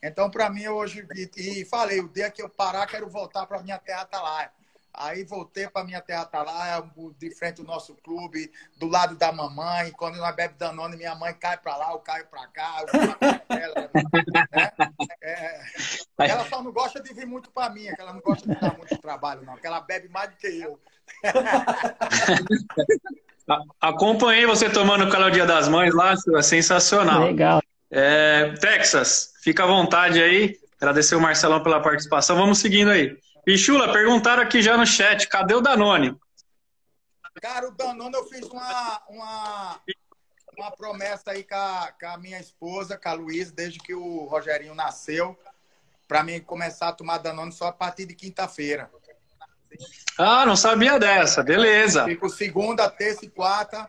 Então, 0.00 0.30
para 0.30 0.48
mim, 0.48 0.68
hoje, 0.68 1.04
e, 1.12 1.30
e, 1.36 1.64
falei, 1.64 2.00
o 2.00 2.08
dia 2.08 2.30
que 2.30 2.40
eu 2.40 2.48
parar, 2.48 2.86
quero 2.86 3.08
voltar 3.10 3.44
para 3.46 3.60
minha 3.60 3.78
terra 3.78 4.02
Atalaia. 4.02 4.52
Aí 4.94 5.24
voltei 5.24 5.68
para 5.68 5.84
minha 5.84 6.02
terra 6.02 6.22
Atalaia, 6.22 6.84
de 7.18 7.30
frente 7.34 7.60
ao 7.60 7.66
nosso 7.66 7.94
clube, 7.96 8.52
do 8.76 8.86
lado 8.86 9.16
da 9.16 9.32
mamãe. 9.32 9.90
Quando 9.92 10.18
nós 10.18 10.36
bebe 10.36 10.54
Danone, 10.58 10.96
minha 10.96 11.14
mãe 11.14 11.32
cai 11.34 11.56
para 11.56 11.76
lá, 11.76 11.92
eu 11.92 11.98
caio 11.98 12.26
para 12.26 12.46
cá. 12.48 12.76
Eu 12.80 13.56
ela, 13.58 13.74
né? 13.74 14.91
É, 15.32 16.30
ela 16.30 16.48
só 16.48 16.62
não 16.62 16.72
gosta 16.72 17.02
de 17.02 17.12
vir 17.14 17.26
muito 17.26 17.50
para 17.50 17.70
mim, 17.70 17.86
que 17.94 18.00
ela 18.00 18.12
não 18.12 18.20
gosta 18.20 18.48
de 18.48 18.60
dar 18.60 18.76
muito 18.76 18.96
trabalho, 18.98 19.42
não, 19.42 19.56
que 19.56 19.66
ela 19.66 19.80
bebe 19.80 20.08
mais 20.08 20.30
do 20.30 20.36
que 20.36 20.46
eu. 20.46 20.78
Acompanhei 23.80 24.46
você 24.46 24.70
tomando 24.70 25.04
o 25.04 25.10
calor 25.10 25.30
Dia 25.30 25.44
das 25.44 25.68
Mães 25.68 25.94
lá, 25.94 26.14
é 26.36 26.42
sensacional. 26.42 27.24
Legal. 27.24 27.62
É, 27.90 28.54
Texas, 28.60 29.34
fica 29.42 29.64
à 29.64 29.66
vontade 29.66 30.22
aí. 30.22 30.58
Agradecer 30.80 31.14
o 31.14 31.20
Marcelão 31.20 31.62
pela 31.62 31.80
participação. 31.80 32.36
Vamos 32.36 32.58
seguindo 32.58 32.90
aí. 32.90 33.16
Pichula, 33.44 33.92
perguntaram 33.92 34.42
aqui 34.42 34.62
já 34.62 34.76
no 34.76 34.86
chat, 34.86 35.28
cadê 35.28 35.54
o 35.54 35.60
Danone? 35.60 36.16
Cara, 37.40 37.68
o 37.68 37.72
Danone 37.72 38.14
eu 38.14 38.24
fiz 38.26 38.46
uma, 38.46 39.02
uma, 39.08 39.80
uma 40.56 40.70
promessa 40.70 41.30
aí 41.30 41.44
com 41.44 41.54
a, 41.54 41.92
com 41.98 42.06
a 42.06 42.18
minha 42.18 42.38
esposa, 42.38 42.98
com 42.98 43.08
a 43.08 43.12
Luísa, 43.12 43.52
desde 43.54 43.78
que 43.78 43.94
o 43.94 44.24
Rogerinho 44.24 44.74
nasceu, 44.74 45.38
para 46.06 46.22
mim 46.22 46.40
começar 46.40 46.88
a 46.88 46.92
tomar 46.92 47.18
Danone 47.18 47.52
só 47.52 47.68
a 47.68 47.72
partir 47.72 48.06
de 48.06 48.14
quinta-feira. 48.14 48.90
Ah, 50.18 50.44
não 50.44 50.56
sabia 50.56 50.98
dessa, 50.98 51.42
beleza. 51.42 52.04
Fico 52.04 52.28
segunda, 52.28 52.90
terça 52.90 53.24
e 53.24 53.30
quarta 53.30 53.86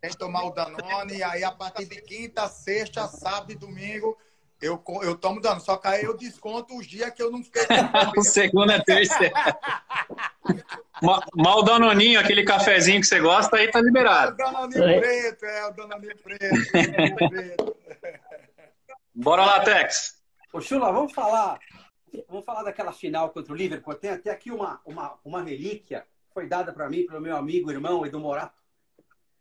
sem 0.00 0.10
tomar 0.10 0.44
o 0.44 0.50
Danone, 0.50 1.22
aí 1.22 1.42
a 1.42 1.50
partir 1.50 1.86
de 1.86 2.00
quinta, 2.00 2.48
sexta, 2.48 3.08
sábado 3.08 3.52
e 3.52 3.54
domingo 3.54 4.16
eu, 4.60 4.82
eu 5.02 5.16
tomo 5.16 5.40
Danone. 5.40 5.60
Só 5.60 5.76
que 5.76 5.86
aí 5.86 6.04
eu 6.04 6.16
desconto 6.16 6.76
os 6.76 6.86
dias 6.86 7.10
que 7.10 7.22
eu 7.22 7.30
não 7.30 7.42
fiquei. 7.42 7.62
Segunda, 8.22 8.82
terça. 8.82 9.18
Mal 11.34 11.62
Danoninho, 11.62 12.18
aquele 12.18 12.44
cafezinho 12.44 13.00
que 13.00 13.06
você 13.06 13.20
gosta, 13.20 13.56
aí 13.56 13.70
tá 13.70 13.80
liberado. 13.80 14.32
O 14.32 14.36
Danoninho 14.36 14.84
é. 14.84 15.00
preto, 15.00 15.44
é, 15.44 15.66
o 15.66 15.70
Danoninho 15.72 16.16
preto. 16.18 16.72
Danoninho 16.72 17.16
preto. 17.16 17.76
Bora 19.14 19.44
lá, 19.44 19.60
Tex. 19.60 20.22
Ô, 20.52 20.60
Chula, 20.60 20.92
vamos 20.92 21.12
falar. 21.12 21.58
Vamos 22.28 22.44
falar 22.44 22.62
daquela 22.62 22.92
final 22.92 23.30
contra 23.30 23.52
o 23.52 23.56
Liverpool. 23.56 23.94
Tem 23.94 24.10
até 24.10 24.30
aqui 24.30 24.50
uma, 24.50 24.80
uma, 24.84 25.18
uma 25.24 25.42
relíquia, 25.42 26.06
foi 26.32 26.46
dada 26.46 26.72
para 26.72 26.88
mim 26.88 27.06
pelo 27.06 27.20
meu 27.20 27.36
amigo, 27.36 27.70
irmão 27.70 28.06
Edu 28.06 28.18
Morato. 28.18 28.54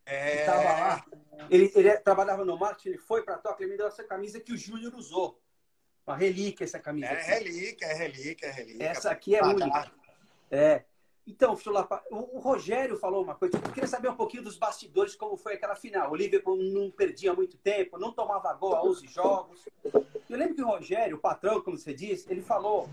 É... 0.06 0.36
Ele 0.36 0.46
tava 0.46 0.64
lá. 0.64 1.06
Ele, 1.50 1.72
ele 1.76 1.98
trabalhava 1.98 2.46
no 2.46 2.58
marketing, 2.58 2.90
ele 2.90 2.98
foi 2.98 3.24
para 3.24 3.36
a 3.36 3.38
Toca, 3.38 3.62
ele 3.62 3.72
me 3.72 3.78
deu 3.78 3.88
essa 3.88 4.04
camisa 4.04 4.40
que 4.40 4.54
o 4.54 4.58
Júnior 4.58 4.94
usou. 4.96 5.40
Uma 6.06 6.16
relíquia 6.16 6.64
essa 6.64 6.80
camisa. 6.80 7.08
É 7.08 7.40
relíquia, 7.40 7.86
é 7.88 7.94
relíquia, 7.94 8.46
é 8.48 8.52
relíquia. 8.52 8.88
Essa 8.88 9.12
aqui 9.12 9.36
é 9.36 9.44
única. 9.44 9.92
É. 10.52 10.84
Então, 11.28 11.58
o, 12.12 12.38
o 12.38 12.40
Rogério 12.40 12.98
falou 12.98 13.24
uma 13.24 13.34
coisa. 13.34 13.58
Eu 13.58 13.72
queria 13.72 13.88
saber 13.88 14.10
um 14.10 14.16
pouquinho 14.16 14.44
dos 14.44 14.58
bastidores, 14.58 15.16
como 15.16 15.36
foi 15.36 15.56
aquela 15.56 15.76
final. 15.76 16.12
O 16.12 16.16
Liverpool 16.16 16.56
não 16.56 16.92
perdia 16.92 17.34
muito 17.34 17.58
tempo, 17.58 17.98
não 17.98 18.12
tomava 18.12 18.54
gol 18.54 18.76
a 18.76 18.84
11 18.84 19.08
jogos. 19.08 19.68
Eu 20.30 20.38
lembro 20.38 20.56
que 20.56 20.62
o 20.62 20.68
Rogério, 20.68 21.18
o 21.18 21.20
patrão, 21.20 21.62
como 21.62 21.78
você 21.78 21.94
disse, 21.94 22.32
ele 22.32 22.44
falou 22.44 22.88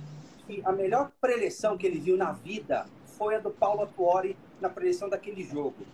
que 0.46 0.62
a 0.64 0.72
melhor 0.72 1.12
preleção 1.20 1.76
que 1.76 1.86
ele 1.86 1.98
viu 1.98 2.16
na 2.16 2.32
vida 2.32 2.86
foi 3.18 3.34
a 3.34 3.38
do 3.38 3.50
Paulo 3.50 3.82
Atuori 3.82 4.36
na 4.60 4.70
preleção 4.70 5.10
daquele 5.10 5.44
jogo. 5.44 5.84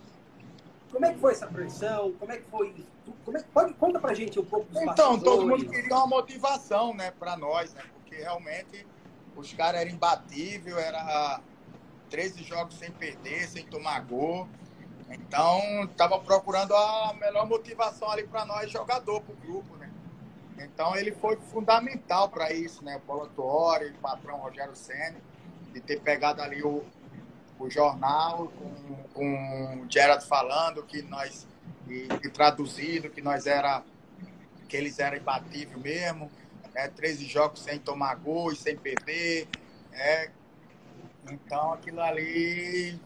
Como 0.91 1.05
é 1.05 1.13
que 1.13 1.19
foi 1.19 1.31
essa 1.33 1.47
pressão? 1.47 2.13
Como 2.13 2.31
é 2.31 2.37
que 2.37 2.49
foi? 2.49 2.85
Como 3.23 3.37
é, 3.37 3.43
pode, 3.53 3.73
conta 3.75 3.99
pra 3.99 4.13
gente 4.13 4.39
um 4.39 4.45
pouco 4.45 4.71
dos 4.71 4.81
Então, 4.81 5.19
todo 5.19 5.47
mundo 5.47 5.69
queria 5.69 5.95
uma 5.95 6.07
motivação, 6.07 6.93
né, 6.93 7.11
pra 7.11 7.37
nós, 7.37 7.73
né? 7.73 7.83
Porque 7.93 8.15
realmente 8.15 8.85
os 9.35 9.53
caras 9.53 9.81
eram 9.81 9.91
imbatíveis, 9.91 10.75
era 10.75 11.39
13 12.09 12.43
jogos 12.43 12.75
sem 12.75 12.91
perder, 12.91 13.47
sem 13.47 13.65
tomar 13.65 14.01
gol. 14.01 14.47
Então, 15.11 15.87
tava 15.97 16.19
procurando 16.19 16.75
a 16.75 17.13
melhor 17.19 17.47
motivação 17.47 18.09
ali 18.11 18.23
para 18.27 18.45
nós, 18.45 18.69
jogador, 18.69 19.21
pro 19.21 19.35
grupo, 19.35 19.75
né? 19.77 19.89
Então, 20.59 20.95
ele 20.95 21.11
foi 21.11 21.35
fundamental 21.35 22.29
para 22.29 22.51
isso, 22.51 22.83
né? 22.83 22.97
O 22.97 23.01
Paulo 23.01 23.27
Tuori, 23.35 23.89
o 23.91 23.93
patrão 23.95 24.37
Rogério 24.37 24.75
Senna, 24.75 25.17
de 25.73 25.79
ter 25.79 25.99
pegado 26.01 26.41
ali 26.41 26.61
o, 26.61 26.83
o 27.59 27.69
jornal 27.69 28.51
com, 28.57 29.03
com 29.13 29.81
o 29.81 29.91
Gerard 29.91 30.25
falando 30.25 30.81
que 30.83 31.01
nós 31.01 31.45
e, 31.87 32.07
e, 32.23 32.29
traduzido 32.29 33.09
que 33.09 33.21
nós 33.21 33.45
era 33.45 33.83
que 34.67 34.77
eles 34.77 34.99
eram 34.99 35.17
imbatíveis 35.17 35.81
mesmo, 35.81 36.31
né? 36.73 36.87
13 36.87 37.25
jogos 37.25 37.59
sem 37.61 37.79
tomar 37.79 38.15
gol 38.15 38.51
e 38.51 38.55
sem 38.55 38.77
perder, 38.77 39.47
né? 39.91 40.31
Então 41.29 41.73
aquilo 41.73 42.01
ali 42.01 42.99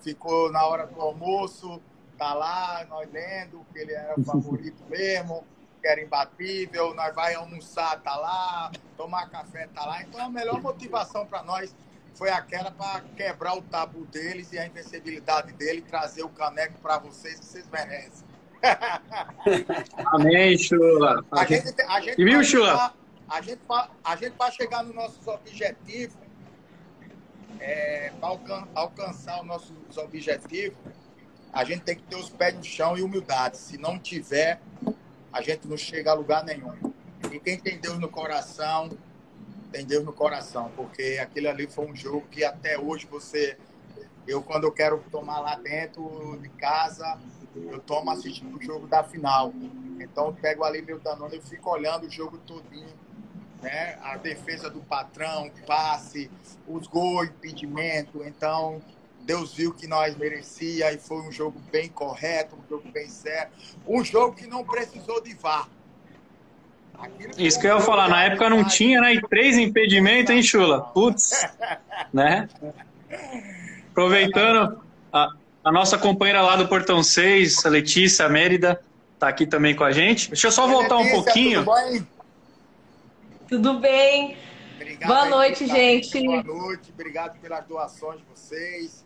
ficou 0.00 0.50
na 0.50 0.64
hora 0.64 0.86
do 0.86 1.00
almoço, 1.00 1.80
tá 2.16 2.32
lá, 2.32 2.86
nós 2.88 3.10
lendo 3.12 3.66
que 3.72 3.78
ele 3.80 3.92
era 3.92 4.18
o 4.18 4.24
favorito 4.24 4.82
mesmo, 4.88 5.44
que 5.80 5.88
era 5.88 6.00
imbatível, 6.00 6.94
nós 6.94 7.14
vai 7.14 7.34
almoçar, 7.34 8.00
tá 8.00 8.16
lá, 8.16 8.70
tomar 8.96 9.28
café, 9.28 9.68
tá 9.74 9.84
lá. 9.84 10.02
Então 10.02 10.24
a 10.24 10.28
melhor 10.28 10.60
motivação 10.60 11.26
para 11.26 11.42
nós 11.42 11.74
foi 12.20 12.28
aquela 12.28 12.70
para 12.70 13.00
quebrar 13.16 13.56
o 13.56 13.62
tabu 13.62 14.04
deles 14.04 14.52
e 14.52 14.58
a 14.58 14.66
invencibilidade 14.66 15.54
dele, 15.54 15.80
trazer 15.80 16.22
o 16.22 16.28
caneco 16.28 16.78
para 16.82 16.98
vocês 16.98 17.40
que 17.40 17.46
vocês 17.46 17.66
merecem. 17.70 18.28
Amém, 20.12 20.58
Chula. 20.58 21.24
A 21.32 21.46
gente, 21.46 21.80
a 21.80 22.00
gente 22.02 22.20
e 22.20 22.24
viu, 22.26 22.44
Chula? 22.44 22.94
A 23.26 23.40
gente, 23.40 23.60
a 24.04 24.16
gente 24.16 24.32
para 24.32 24.50
chegar 24.50 24.82
nos 24.82 24.94
nossos 24.94 25.26
objetivos, 25.26 26.14
é, 27.58 28.12
para 28.20 28.28
alcan 28.28 28.68
alcançar 28.74 29.40
os 29.40 29.46
nossos 29.46 29.96
objetivos, 29.96 30.76
a 31.50 31.64
gente 31.64 31.84
tem 31.84 31.96
que 31.96 32.02
ter 32.02 32.16
os 32.16 32.28
pés 32.28 32.54
no 32.54 32.62
chão 32.62 32.98
e 32.98 33.02
humildade. 33.02 33.56
Se 33.56 33.78
não 33.78 33.98
tiver, 33.98 34.60
a 35.32 35.40
gente 35.40 35.66
não 35.66 35.78
chega 35.78 36.10
a 36.10 36.14
lugar 36.14 36.44
nenhum. 36.44 36.92
E 37.32 37.40
quem 37.40 37.58
tem 37.58 37.78
Deus 37.78 37.98
no 37.98 38.10
coração, 38.10 38.90
tem 39.70 39.84
Deus 39.84 40.04
no 40.04 40.12
coração, 40.12 40.70
porque 40.76 41.18
aquele 41.20 41.48
ali 41.48 41.66
foi 41.66 41.86
um 41.86 41.94
jogo 41.94 42.26
que 42.30 42.44
até 42.44 42.78
hoje 42.78 43.06
você. 43.06 43.56
Eu, 44.26 44.42
quando 44.42 44.64
eu 44.64 44.72
quero 44.72 45.02
tomar 45.10 45.40
lá 45.40 45.56
dentro 45.56 46.38
de 46.40 46.48
casa, 46.50 47.18
eu 47.54 47.80
tomo 47.80 48.10
assistindo 48.10 48.56
o 48.56 48.62
jogo 48.62 48.86
da 48.86 49.02
final. 49.02 49.52
Então, 49.98 50.26
eu 50.26 50.32
pego 50.32 50.64
ali 50.64 50.82
meu 50.82 50.98
Danone 50.98 51.38
e 51.38 51.40
fico 51.40 51.70
olhando 51.70 52.06
o 52.06 52.10
jogo 52.10 52.38
todinho. 52.38 52.94
Né? 53.62 53.98
A 54.02 54.16
defesa 54.16 54.70
do 54.70 54.80
patrão, 54.80 55.50
passe, 55.66 56.30
os 56.66 56.86
gols, 56.86 57.28
impedimento. 57.28 58.22
Então, 58.24 58.80
Deus 59.22 59.54
viu 59.54 59.74
que 59.74 59.86
nós 59.86 60.16
merecia 60.16 60.92
e 60.92 60.98
foi 60.98 61.18
um 61.22 61.32
jogo 61.32 61.58
bem 61.70 61.88
correto, 61.88 62.56
um 62.56 62.68
jogo 62.68 62.90
bem 62.90 63.08
certo. 63.08 63.52
Um 63.86 64.04
jogo 64.04 64.36
que 64.36 64.46
não 64.46 64.64
precisou 64.64 65.20
de 65.20 65.34
VAR. 65.34 65.68
Isso 67.36 67.60
que 67.60 67.66
eu 67.66 67.76
ia 67.76 67.82
falar, 67.82 68.08
na 68.08 68.24
época 68.24 68.50
não 68.50 68.64
tinha, 68.64 69.00
né? 69.00 69.14
E 69.14 69.20
três 69.22 69.56
impedimentos, 69.56 70.34
hein, 70.34 70.42
Chula? 70.42 70.82
Putz, 70.82 71.46
né? 72.12 72.48
Aproveitando, 73.90 74.80
a, 75.12 75.30
a, 75.64 75.72
nossa 75.72 75.96
companheira 75.98 76.42
lá 76.42 76.56
do 76.56 76.68
Portão 76.68 77.02
6, 77.02 77.64
a 77.64 77.68
Letícia 77.68 78.28
Mérida, 78.28 78.82
tá 79.18 79.28
aqui 79.28 79.46
também 79.46 79.74
com 79.74 79.84
a 79.84 79.92
gente. 79.92 80.28
Deixa 80.28 80.48
eu 80.48 80.52
só 80.52 80.66
voltar 80.66 80.98
um 80.98 81.10
pouquinho. 81.10 81.64
Tudo, 83.48 83.78
bem? 83.78 84.36
Obrigado 84.76 85.08
Boa 85.08 85.26
noite, 85.26 85.66
gente. 85.66 86.22
Boa 86.22 86.42
noite, 86.42 86.92
obrigado 86.92 87.38
pelas 87.40 87.64
doações 87.64 88.20
de 88.20 88.26
vocês. 88.34 89.04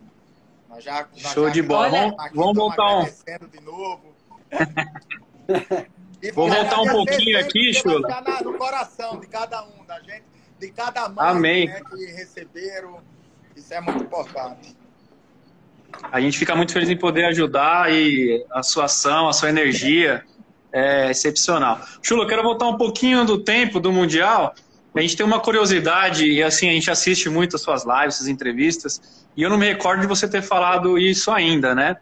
Nós 0.68 0.82
já, 0.82 1.06
nós 1.12 1.32
Show 1.32 1.46
já 1.46 1.52
de 1.52 1.62
bola. 1.62 1.88
Vamos, 1.88 2.16
vamos 2.34 2.54
voltar 2.54 2.98
um. 2.98 3.04
De 3.04 3.60
novo. 3.60 4.14
Vou 6.32 6.48
voltar 6.48 6.80
um 6.80 6.88
pouquinho 6.88 7.38
aqui, 7.38 7.72
Chula. 7.74 8.08
No 8.42 8.54
coração 8.54 9.18
de 9.20 9.26
cada 9.26 9.64
um, 9.64 9.84
da 9.86 10.00
gente, 10.00 10.24
de 10.58 10.70
cada 10.70 11.08
mãe 11.08 11.28
Amém. 11.28 11.66
Né, 11.66 11.80
que 11.90 12.06
receberam. 12.12 13.00
Isso 13.56 13.72
é 13.72 13.80
muito 13.80 14.04
importante. 14.04 14.76
A 16.10 16.20
gente 16.20 16.38
fica 16.38 16.56
muito 16.56 16.72
feliz 16.72 16.88
em 16.88 16.96
poder 16.96 17.24
ajudar 17.26 17.92
e 17.92 18.44
a 18.50 18.62
sua 18.62 18.86
ação, 18.86 19.28
a 19.28 19.32
sua 19.32 19.48
energia 19.48 20.24
é 20.72 21.10
excepcional. 21.10 21.80
Chula, 22.02 22.24
eu 22.24 22.28
quero 22.28 22.42
voltar 22.42 22.66
um 22.66 22.76
pouquinho 22.76 23.24
do 23.24 23.38
tempo 23.38 23.78
do 23.78 23.92
Mundial. 23.92 24.54
A 24.94 25.00
gente 25.00 25.16
tem 25.16 25.26
uma 25.26 25.40
curiosidade, 25.40 26.24
e 26.24 26.42
assim, 26.42 26.68
a 26.68 26.72
gente 26.72 26.90
assiste 26.90 27.28
muito 27.28 27.56
as 27.56 27.62
suas 27.62 27.84
lives, 27.84 28.20
as 28.20 28.26
entrevistas, 28.28 29.24
e 29.36 29.42
eu 29.42 29.50
não 29.50 29.58
me 29.58 29.66
recordo 29.66 30.00
de 30.00 30.06
você 30.06 30.28
ter 30.28 30.42
falado 30.42 30.96
isso 30.96 31.32
ainda, 31.32 31.74
né? 31.74 31.96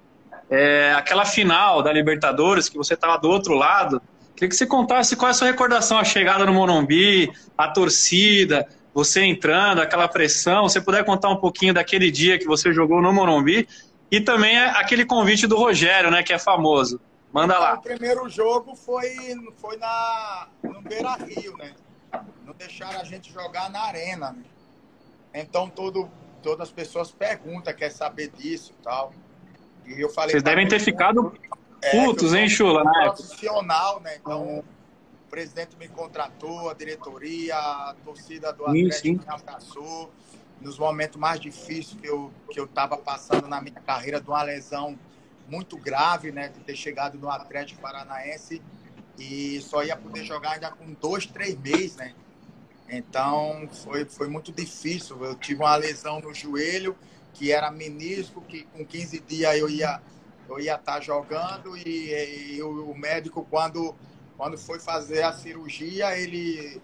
É, 0.50 0.92
aquela 0.94 1.24
final 1.24 1.82
da 1.82 1.90
Libertadores, 1.90 2.68
que 2.68 2.76
você 2.76 2.92
estava 2.92 3.16
do 3.18 3.30
outro 3.30 3.54
lado, 3.54 4.02
queria 4.34 4.48
que 4.48 4.56
você 4.56 4.66
contasse 4.66 5.16
qual 5.16 5.28
é 5.28 5.30
a 5.30 5.34
sua 5.34 5.48
recordação, 5.48 5.98
a 5.98 6.04
chegada 6.04 6.44
no 6.44 6.52
Morumbi, 6.52 7.30
a 7.56 7.68
torcida, 7.68 8.66
você 8.94 9.24
entrando, 9.24 9.80
aquela 9.80 10.08
pressão, 10.08 10.64
você 10.64 10.80
puder 10.80 11.04
contar 11.04 11.30
um 11.30 11.36
pouquinho 11.36 11.74
daquele 11.74 12.10
dia 12.10 12.38
que 12.38 12.46
você 12.46 12.72
jogou 12.72 13.00
no 13.00 13.12
Morumbi, 13.12 13.66
e 14.10 14.20
também 14.20 14.58
aquele 14.58 15.06
convite 15.06 15.46
do 15.46 15.56
Rogério, 15.56 16.10
né, 16.10 16.22
que 16.22 16.32
é 16.32 16.38
famoso. 16.38 17.00
Manda 17.32 17.58
lá. 17.58 17.74
O 17.74 17.80
primeiro 17.80 18.28
jogo 18.28 18.76
foi, 18.76 19.08
foi 19.56 19.78
na, 19.78 20.48
no 20.62 20.82
Beira 20.82 21.14
Rio, 21.14 21.56
né? 21.56 21.72
Não 22.44 22.52
deixaram 22.52 23.00
a 23.00 23.04
gente 23.04 23.32
jogar 23.32 23.70
na 23.70 23.80
arena. 23.80 24.32
Né? 24.32 24.42
Então 25.32 25.66
todo, 25.66 26.10
todas 26.42 26.68
as 26.68 26.72
pessoas 26.72 27.10
perguntam, 27.10 27.72
quer 27.72 27.90
saber 27.90 28.30
disso 28.36 28.74
e 28.78 28.82
tal. 28.82 29.14
E 29.86 29.98
eu 29.98 30.10
falei. 30.10 30.32
Vocês 30.32 30.42
devem 30.42 30.68
ter 30.68 30.78
ficado 30.78 31.32
putos, 31.90 32.32
hein, 32.32 32.48
Chula? 32.48 32.82
Um 32.82 32.92
profissional, 32.92 34.00
né? 34.00 34.16
Então 34.20 34.58
o 34.58 34.64
presidente 35.30 35.76
me 35.76 35.88
contratou, 35.88 36.70
a 36.70 36.74
diretoria, 36.74 37.56
a 37.56 37.94
torcida 38.04 38.52
do 38.52 38.66
Atlético 38.66 39.24
me 39.24 39.28
abraçou. 39.28 40.12
Nos 40.60 40.78
momentos 40.78 41.18
mais 41.18 41.40
difíceis 41.40 41.96
que 42.00 42.06
eu, 42.06 42.30
que 42.48 42.60
eu 42.60 42.68
tava 42.68 42.96
passando 42.96 43.48
na 43.48 43.60
minha 43.60 43.80
carreira, 43.80 44.20
de 44.20 44.28
uma 44.28 44.42
lesão 44.44 44.96
muito 45.48 45.76
grave, 45.76 46.30
né? 46.30 46.48
De 46.48 46.60
ter 46.60 46.76
chegado 46.76 47.18
no 47.18 47.28
Atlético 47.28 47.80
Paranaense 47.80 48.62
e 49.18 49.60
só 49.60 49.82
ia 49.82 49.96
poder 49.96 50.24
jogar 50.24 50.52
ainda 50.52 50.70
com 50.70 50.92
dois, 51.00 51.26
três 51.26 51.58
meses, 51.58 51.96
né? 51.96 52.14
Então 52.88 53.68
foi, 53.72 54.04
foi 54.04 54.28
muito 54.28 54.52
difícil. 54.52 55.24
Eu 55.24 55.34
tive 55.34 55.62
uma 55.62 55.76
lesão 55.76 56.20
no 56.20 56.34
joelho, 56.34 56.96
que 57.32 57.50
era 57.50 57.70
menisco, 57.70 58.40
que 58.42 58.64
com 58.64 58.84
15 58.84 59.20
dias 59.20 59.56
eu 59.56 59.68
ia 59.68 60.00
eu 60.52 60.60
ia 60.60 60.74
estar 60.74 60.94
tá 60.94 61.00
jogando 61.00 61.76
e, 61.76 62.54
e 62.54 62.62
o, 62.62 62.90
o 62.90 62.98
médico 62.98 63.46
quando 63.48 63.94
quando 64.36 64.58
foi 64.58 64.80
fazer 64.80 65.22
a 65.22 65.32
cirurgia 65.32 66.18
ele 66.18 66.80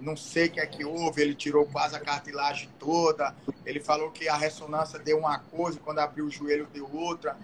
não 0.00 0.16
sei 0.16 0.46
o 0.46 0.50
que 0.50 0.60
é 0.60 0.66
que 0.66 0.84
houve, 0.84 1.22
ele 1.22 1.34
tirou 1.34 1.66
quase 1.66 1.96
a 1.96 2.00
cartilagem 2.00 2.68
toda. 2.78 3.34
Ele 3.66 3.80
falou 3.80 4.10
que 4.10 4.28
a 4.28 4.36
ressonância 4.36 4.98
deu 4.98 5.18
uma 5.18 5.38
coisa, 5.38 5.80
quando 5.80 5.98
abriu 5.98 6.26
o 6.26 6.30
joelho 6.30 6.68
deu 6.72 6.88
outra. 6.94 7.36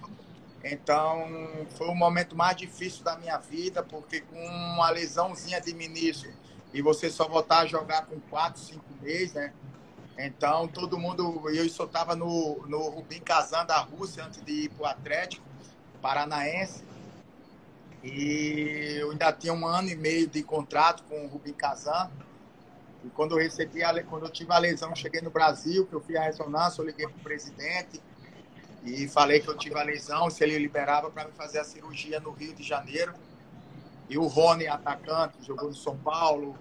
Então, 0.62 1.28
foi 1.76 1.88
o 1.88 1.94
momento 1.94 2.34
mais 2.34 2.56
difícil 2.56 3.04
da 3.04 3.16
minha 3.16 3.36
vida, 3.38 3.82
porque 3.82 4.20
com 4.20 4.38
uma 4.38 4.88
lesãozinha 4.90 5.60
de 5.60 5.74
menisco 5.74 6.28
e 6.72 6.80
você 6.80 7.10
só 7.10 7.28
voltar 7.28 7.60
a 7.60 7.66
jogar 7.66 8.06
com 8.06 8.18
4, 8.18 8.60
5 8.60 8.82
meses, 9.02 9.34
né? 9.34 9.52
Então, 10.16 10.68
todo 10.68 10.98
mundo. 10.98 11.48
Eu 11.50 11.68
só 11.68 11.84
estava 11.84 12.14
no, 12.14 12.64
no 12.66 12.88
Rubim 12.88 13.20
Kazan 13.20 13.66
da 13.66 13.78
Rússia 13.78 14.24
antes 14.24 14.42
de 14.42 14.64
ir 14.64 14.68
para 14.70 14.82
o 14.82 14.86
Atlético 14.86 15.44
Paranaense. 16.00 16.84
E 18.02 18.96
eu 18.98 19.10
ainda 19.10 19.32
tinha 19.32 19.52
um 19.52 19.66
ano 19.66 19.88
e 19.88 19.96
meio 19.96 20.28
de 20.28 20.42
contrato 20.42 21.02
com 21.04 21.24
o 21.24 21.28
Rubim 21.28 21.52
Kazan. 21.52 22.10
E 23.04 23.08
quando 23.10 23.32
eu 23.32 23.38
recebi 23.38 23.82
a, 23.82 24.02
quando 24.04 24.26
eu 24.26 24.30
tive 24.30 24.52
a 24.52 24.58
lesão, 24.58 24.94
cheguei 24.94 25.20
no 25.20 25.30
Brasil, 25.30 25.86
que 25.86 25.94
eu 25.94 26.00
fui 26.00 26.16
a 26.16 26.22
ressonância, 26.22 26.80
eu 26.80 26.86
liguei 26.86 27.06
para 27.06 27.16
o 27.16 27.20
presidente 27.20 28.00
e 28.84 29.08
falei 29.08 29.40
que 29.40 29.48
eu 29.48 29.56
tive 29.56 29.78
a 29.78 29.82
lesão, 29.82 30.28
se 30.28 30.44
ele 30.44 30.58
liberava 30.58 31.10
para 31.10 31.24
me 31.26 31.32
fazer 31.32 31.58
a 31.58 31.64
cirurgia 31.64 32.20
no 32.20 32.30
Rio 32.30 32.54
de 32.54 32.62
Janeiro. 32.62 33.14
E 34.08 34.18
o 34.18 34.26
Rony, 34.26 34.66
atacante, 34.66 35.38
jogou 35.40 35.68
no 35.68 35.74
São 35.74 35.96
Paulo, 35.96 36.54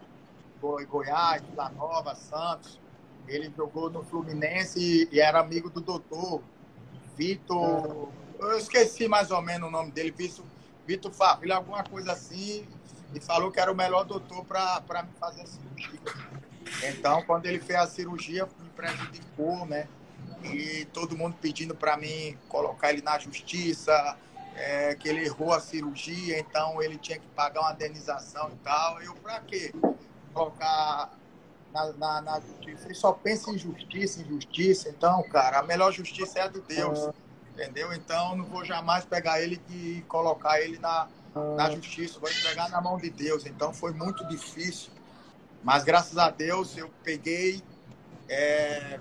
Goiás, 0.62 1.44
Vila 1.44 1.70
Nova, 1.70 2.16
Santos. 2.16 2.80
Ele 3.28 3.52
jogou 3.56 3.90
no 3.90 4.04
Fluminense 4.04 5.08
e 5.12 5.20
era 5.20 5.40
amigo 5.40 5.70
do 5.70 5.82
doutor 5.82 6.42
Vitor. 7.18 8.10
Eu 8.40 8.58
esqueci 8.58 9.08
mais 9.08 9.32
ou 9.32 9.42
menos 9.42 9.68
o 9.68 9.72
nome 9.72 9.92
dele, 9.92 10.12
Vitor, 10.12 10.46
Vitor 10.86 11.12
Favila, 11.12 11.56
alguma 11.56 11.84
coisa 11.84 12.12
assim. 12.12 12.68
E 13.14 13.20
falou 13.20 13.52
que 13.52 13.60
era 13.60 13.72
o 13.72 13.76
melhor 13.76 14.04
doutor 14.04 14.44
para 14.46 15.04
me 15.04 15.14
fazer 15.20 15.44
a 15.44 15.46
cirurgia. 15.46 16.00
Então, 16.90 17.22
quando 17.24 17.46
ele 17.46 17.60
fez 17.60 17.80
a 17.80 17.88
cirurgia, 17.88 18.48
me 18.60 18.70
prejudicou, 18.70 19.66
né? 19.66 19.88
e 20.44 20.86
todo 20.86 21.18
mundo 21.18 21.36
pedindo 21.40 21.76
para 21.76 21.96
mim 21.96 22.38
colocar 22.50 22.92
ele 22.92 23.02
na 23.02 23.18
justiça, 23.18 24.18
é, 24.56 24.96
que 24.96 25.08
ele 25.08 25.26
errou 25.26 25.54
a 25.54 25.60
cirurgia, 25.60 26.40
então 26.40 26.82
ele 26.82 26.98
tinha 26.98 27.18
que 27.18 27.28
pagar 27.30 27.62
uma 27.62 27.74
indenização 27.74 28.50
e 28.50 28.56
tal. 28.58 29.02
Eu, 29.02 29.14
para 29.16 29.40
quê? 29.42 29.74
Colocar 30.34 31.12
na, 31.74 31.92
na, 31.94 32.22
na, 32.22 32.40
justiça. 32.40 32.86
Ele 32.86 32.94
só 32.94 33.12
pensa 33.12 33.52
em 33.52 33.58
justiça, 33.58 34.22
em 34.22 34.26
justiça. 34.26 34.90
Então, 34.90 35.24
cara, 35.24 35.60
a 35.60 35.64
melhor 35.64 35.92
justiça 35.92 36.40
é 36.40 36.42
a 36.44 36.48
de 36.48 36.62
Deus, 36.62 37.10
entendeu? 37.52 37.92
Então, 37.94 38.36
não 38.36 38.46
vou 38.46 38.64
jamais 38.64 39.04
pegar 39.04 39.42
ele 39.42 39.62
e 39.70 40.04
colocar 40.08 40.62
ele 40.62 40.78
na, 40.80 41.08
na 41.58 41.72
justiça, 41.72 42.20
vou 42.20 42.30
entregar 42.30 42.70
na 42.70 42.80
mão 42.80 42.98
de 42.98 43.10
Deus. 43.10 43.46
Então, 43.46 43.74
foi 43.74 43.92
muito 43.92 44.26
difícil. 44.28 44.92
Mas, 45.64 45.84
graças 45.84 46.18
a 46.18 46.30
Deus, 46.30 46.78
eu 46.78 46.90
peguei, 47.04 47.64
é, 48.30 49.00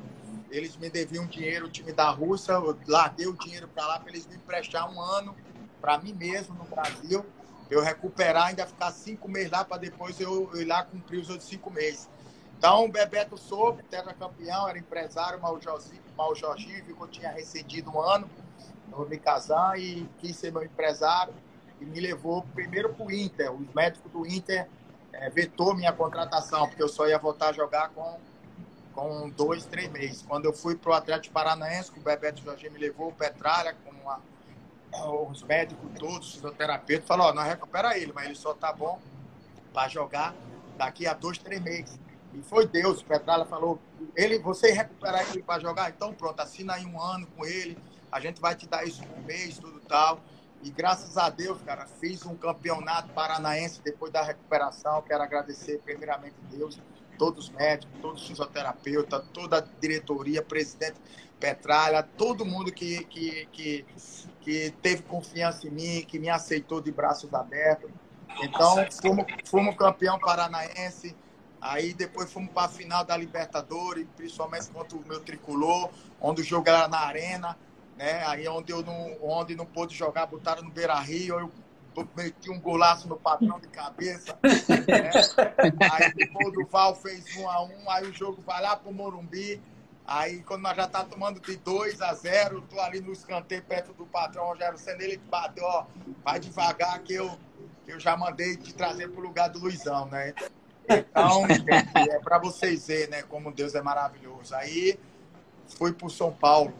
eles 0.51 0.77
me 0.77 0.89
deviam 0.89 1.27
dinheiro, 1.27 1.67
o 1.67 1.71
time 1.71 1.93
da 1.93 2.11
Rússia, 2.11 2.53
eu 2.53 2.79
larguei 2.87 3.27
o 3.27 3.37
dinheiro 3.37 3.69
para 3.69 3.87
lá 3.87 3.99
para 3.99 4.11
eles 4.11 4.27
me 4.27 4.37
emprestar 4.37 4.91
um 4.91 5.01
ano 5.01 5.37
para 5.81 5.99
mim 5.99 6.13
mesmo 6.13 6.55
no 6.55 6.65
Brasil, 6.65 7.27
eu 7.69 7.83
recuperar, 7.83 8.47
ainda 8.47 8.65
ficar 8.65 8.93
cinco 8.93 9.29
meses 9.29 9.51
lá 9.51 9.65
para 9.65 9.79
depois 9.79 10.21
eu 10.21 10.49
ir 10.55 10.65
lá 10.65 10.85
cumprir 10.85 11.19
os 11.19 11.29
outros 11.29 11.49
cinco 11.49 11.71
meses. 11.71 12.09
Então, 12.63 12.85
o 12.85 12.89
Bebeto 12.89 13.37
soube, 13.37 13.83
campeão, 14.17 14.69
era 14.69 14.79
empresário, 14.79 15.41
mal 15.41 15.59
mal 16.17 16.33
Jorginho 16.33 16.85
viu 16.85 16.95
que 16.95 17.03
eu 17.03 17.09
tinha 17.09 17.33
recedido 17.33 17.91
um 17.91 18.01
ano 18.01 18.31
no 18.87 19.05
Micazan 19.05 19.77
e 19.79 20.09
quis 20.21 20.37
ser 20.37 20.53
meu 20.53 20.63
empresário 20.63 21.35
e 21.81 21.85
me 21.85 21.99
levou 21.99 22.47
primeiro 22.55 22.95
para 22.95 23.05
o 23.05 23.11
Inter. 23.11 23.53
Os 23.53 23.67
médicos 23.75 24.13
do 24.13 24.25
Inter 24.25 24.69
é, 25.13 25.29
vetou 25.29 25.75
minha 25.75 25.93
contratação, 25.93 26.69
porque 26.69 26.81
eu 26.81 26.89
só 26.89 27.09
ia 27.09 27.19
voltar 27.19 27.49
a 27.49 27.53
jogar 27.53 27.89
com 27.89 28.17
com 28.95 29.29
dois, 29.31 29.67
três 29.67 29.91
meses. 29.91 30.23
Quando 30.23 30.45
eu 30.45 30.53
fui 30.53 30.77
para 30.77 30.93
o 30.93 30.95
Atlético 30.95 31.35
Paranaense, 31.35 31.91
que 31.91 31.99
o 31.99 32.03
Bebeto 32.03 32.45
Jorginho 32.45 32.71
me 32.71 32.79
levou, 32.79 33.09
o 33.09 33.13
Petralha, 33.13 33.75
com 33.85 33.91
uma, 33.91 34.21
os 35.29 35.43
médicos 35.43 35.91
todos, 35.99 36.29
os 36.29 36.35
fisioterapeutas, 36.35 37.09
falou, 37.09 37.27
ó, 37.27 37.33
nós 37.33 37.49
recupera 37.49 37.99
ele, 37.99 38.13
mas 38.13 38.27
ele 38.27 38.37
só 38.37 38.55
tá 38.55 38.73
bom 38.73 39.01
para 39.73 39.89
jogar 39.89 40.33
daqui 40.77 41.09
a 41.09 41.13
dois, 41.13 41.39
três 41.39 41.61
meses. 41.61 41.99
E 42.35 42.43
foi 42.43 42.67
Deus, 42.67 43.01
o 43.01 43.05
Petralha 43.05 43.45
falou, 43.45 43.79
ele, 44.17 44.39
você 44.39 44.73
recuperar 44.73 45.29
ele 45.31 45.43
para 45.43 45.61
jogar, 45.61 45.91
então 45.91 46.15
pronto, 46.15 46.41
assina 46.41 46.75
aí 46.75 46.87
um 46.87 47.01
ano 47.01 47.27
com 47.37 47.45
ele, 47.45 47.77
a 48.11 48.21
gente 48.21 48.41
vai 48.41 48.55
te 48.55 48.67
dar 48.67 48.85
isso 48.87 49.03
por 49.03 49.23
mês, 49.23 49.59
tudo 49.59 49.81
tal. 49.81 50.21
E 50.63 50.71
graças 50.71 51.17
a 51.17 51.29
Deus, 51.29 51.61
cara, 51.63 51.87
fiz 51.87 52.25
um 52.25 52.37
campeonato 52.37 53.09
paranaense 53.13 53.81
depois 53.83 54.13
da 54.13 54.23
recuperação. 54.23 55.03
Quero 55.03 55.23
agradecer 55.23 55.81
primeiramente 55.85 56.37
a 56.47 56.57
Deus 56.57 56.81
todos 57.19 57.47
os 57.47 57.51
médicos, 57.51 58.01
todos 58.01 58.23
os 58.23 58.29
fisioterapeutas, 58.29 59.25
toda 59.33 59.59
a 59.59 59.61
diretoria, 59.81 60.41
presidente 60.41 61.01
Petralha, 61.43 62.05
todo 62.05 62.45
mundo 62.45 62.71
que, 62.71 63.03
que, 63.07 63.49
que, 63.51 63.85
que 64.41 64.71
teve 64.81 65.03
confiança 65.03 65.67
em 65.67 65.71
mim, 65.71 66.05
que 66.07 66.17
me 66.17 66.29
aceitou 66.29 66.81
de 66.81 66.93
braços 66.93 67.35
abertos. 67.35 67.91
Então, 68.41 68.77
fomos, 69.03 69.27
fomos 69.45 69.77
campeão 69.77 70.21
paranaense, 70.21 71.17
aí 71.63 71.95
depois 71.95 72.31
fomos 72.33 72.51
para 72.51 72.65
a 72.65 72.69
final 72.69 73.05
da 73.05 73.17
Libertadores, 73.17 74.07
principalmente 74.17 74.69
contra 74.71 74.99
o 74.99 75.07
meu 75.07 75.21
tricolor, 75.21 75.91
onde 76.21 76.43
o 76.43 76.45
jogo 76.45 76.69
era 76.69 76.89
na 76.89 76.99
arena, 76.99 77.57
né? 77.97 78.25
Aí 78.27 78.49
onde 78.49 78.73
eu 78.73 78.83
não, 78.83 79.17
onde 79.23 79.55
não 79.55 79.65
pôde 79.65 79.95
jogar, 79.95 80.27
botaram 80.27 80.65
no 80.65 80.71
Beira 80.71 80.99
Rio, 80.99 81.39
eu 81.39 81.53
meti 82.17 82.51
um 82.51 82.61
golaço 82.61 83.09
no 83.09 83.17
patrão 83.17 83.61
de 83.61 83.69
cabeça. 83.69 84.37
Né? 84.43 85.11
Aí 85.93 86.13
depois 86.15 86.57
o 86.57 86.67
Val 86.67 86.97
fez 86.97 87.37
um 87.37 87.49
a 87.49 87.63
um, 87.63 87.91
aí 87.91 88.09
o 88.09 88.13
jogo 88.13 88.43
vai 88.43 88.61
lá 88.61 88.77
pro 88.77 88.93
Morumbi. 88.93 89.63
Aí 90.05 90.43
quando 90.43 90.63
nós 90.63 90.77
já 90.77 90.89
tá 90.89 91.05
tomando 91.05 91.39
de 91.39 91.57
2 91.57 92.01
a 92.01 92.13
0, 92.13 92.63
tô 92.63 92.81
ali 92.81 93.01
no 93.01 93.13
escanteio 93.13 93.63
perto 93.63 93.93
do 93.93 94.05
patrão 94.07 94.47
Rogério 94.47 94.77
Senna, 94.77 95.03
ele 95.03 95.17
bateu, 95.17 95.65
ó, 95.65 95.87
vai 96.25 96.41
devagar 96.41 96.99
que 97.01 97.15
eu, 97.15 97.31
que 97.85 97.93
eu 97.93 98.01
já 98.01 98.17
mandei 98.17 98.57
te 98.57 98.75
trazer 98.75 99.09
pro 99.09 99.21
lugar 99.21 99.49
do 99.49 99.61
Luizão, 99.61 100.07
né? 100.07 100.35
Então, 100.99 101.47
é 102.11 102.19
para 102.21 102.39
vocês 102.39 102.87
verem, 102.87 103.09
né, 103.09 103.23
como 103.23 103.53
Deus 103.53 103.75
é 103.75 103.83
maravilhoso. 103.83 104.55
Aí 104.55 104.99
fui 105.79 105.93
pro 105.93 106.11
São 106.11 106.33
Paulo. 106.33 106.73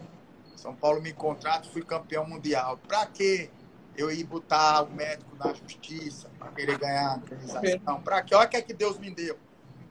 São 0.57 0.75
Paulo 0.75 1.03
me 1.03 1.13
contrata, 1.13 1.69
fui 1.69 1.83
campeão 1.83 2.27
mundial. 2.27 2.79
Pra 2.87 3.07
quê? 3.07 3.51
eu 3.97 4.11
ir 4.11 4.25
botar 4.25 4.83
o 4.83 4.91
médico 4.91 5.37
na 5.37 5.53
justiça 5.53 6.31
para 6.39 6.51
querer 6.53 6.79
ganhar 6.79 7.15
a 7.15 7.17
indenização. 7.17 8.01
Para 8.01 8.23
que? 8.23 8.35
Olha 8.35 8.47
o 8.47 8.51
que 8.51 8.57
é 8.57 8.63
que 8.63 8.73
Deus 8.73 8.99
me 8.99 9.11
deu. 9.11 9.39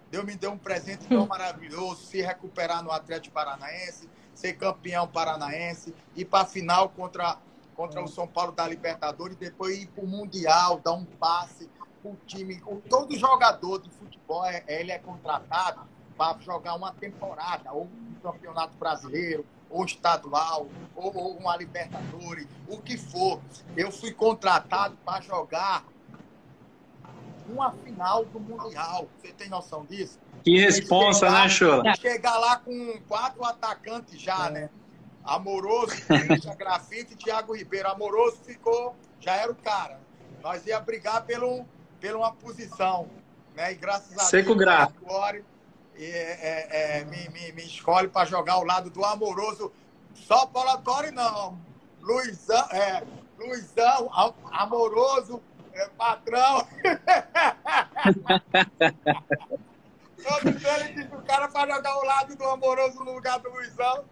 Deus 0.10 0.26
me 0.26 0.36
deu 0.36 0.52
um 0.52 0.58
presente 0.58 1.08
tão 1.08 1.26
maravilhoso, 1.28 2.04
se 2.06 2.22
recuperar 2.22 2.84
no 2.84 2.92
Atlético 2.92 3.34
Paranaense, 3.34 4.10
ser 4.34 4.54
campeão 4.54 5.08
paranaense, 5.08 5.94
ir 6.16 6.26
para 6.26 6.44
a 6.44 6.46
final 6.46 6.90
contra, 6.90 7.38
contra 7.76 8.04
o 8.04 8.08
São 8.08 8.28
Paulo 8.28 8.52
da 8.52 8.68
Libertadores, 8.68 9.38
depois 9.38 9.78
ir 9.78 9.88
para 9.88 10.04
o 10.04 10.08
Mundial, 10.08 10.82
dar 10.84 10.94
um 10.94 11.06
passe 11.06 11.70
o 12.04 12.18
time, 12.26 12.62
o, 12.66 12.78
todo 12.90 13.18
jogador 13.18 13.82
de 13.82 13.90
futebol, 13.90 14.46
é, 14.46 14.64
ele 14.68 14.92
é 14.92 15.00
contratado 15.00 15.82
para 16.18 16.38
jogar 16.40 16.76
uma 16.76 16.92
temporada, 16.92 17.72
ou 17.72 17.84
um 17.84 18.16
campeonato 18.22 18.78
brasileiro, 18.78 19.46
ou 19.70 19.86
estadual, 19.86 20.68
ou, 20.96 21.16
ou 21.16 21.38
uma 21.38 21.56
Libertadores, 21.56 22.48
o 22.68 22.78
que 22.78 22.98
for. 22.98 23.40
Eu 23.76 23.92
fui 23.92 24.12
contratado 24.12 24.98
para 25.06 25.22
jogar 25.22 25.86
uma 27.50 27.72
final 27.72 28.26
do 28.26 28.40
Mundial. 28.40 29.08
Você 29.20 29.32
tem 29.34 29.50
noção 29.50 29.86
disso? 29.86 30.20
Que 30.44 30.60
responsa, 30.60 31.28
chegar, 31.28 31.44
né, 31.44 31.50
Chula? 31.50 31.96
Chegar 31.96 32.38
lá 32.38 32.58
com 32.58 33.00
quatro 33.08 33.44
atacantes 33.44 34.20
já, 34.20 34.50
né? 34.50 34.70
Amoroso, 35.24 35.96
Christian 36.06 36.56
Grafite 36.56 37.14
e 37.14 37.16
Thiago 37.16 37.56
Ribeiro. 37.56 37.90
Amoroso 37.90 38.38
ficou, 38.44 38.96
já 39.20 39.36
era 39.36 39.52
o 39.52 39.56
cara. 39.56 40.00
Nós 40.42 40.66
ia 40.66 40.80
brigar 40.80 41.24
pelo, 41.26 41.66
pela 42.02 42.18
uma 42.18 42.34
posição. 42.34 43.08
Né? 43.56 43.72
E 43.72 43.76
graças 43.76 44.18
a 44.18 44.24
Seco 44.24 44.56
Deus, 44.56 44.60
grato. 44.60 44.94
É, 45.96 46.04
é, 46.04 47.00
é, 47.00 47.06
me, 47.06 47.30
me, 47.30 47.52
me, 47.52 47.64
escolhe 47.64 48.08
para 48.10 48.26
jogar 48.26 48.54
ao 48.54 48.66
lado 48.66 48.90
do 48.90 49.06
Amoroso. 49.06 49.72
Só 50.16 50.46
Polatório 50.48 51.14
não. 51.14 51.58
Luizão, 52.02 52.68
é, 52.72 53.04
Luizão, 53.38 54.10
Amoroso, 54.52 55.42
é, 55.74 55.88
patrão. 55.90 56.68
Todos 60.22 60.64
eles 60.64 60.96
dizem 60.96 61.14
o 61.14 61.22
cara 61.22 61.48
para 61.48 61.76
jogar 61.76 61.92
ao 61.92 62.04
lado 62.04 62.36
do 62.36 62.44
Amoroso 62.46 63.04
no 63.04 63.14
lugar 63.14 63.40
do 63.40 63.50
Luizão 63.50 64.04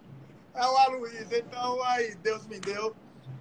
é 0.60 0.66
o 0.66 0.78
Aloysio. 0.78 1.38
Então, 1.38 1.84
aí, 1.84 2.16
Deus 2.16 2.46
me 2.48 2.60
deu 2.60 2.96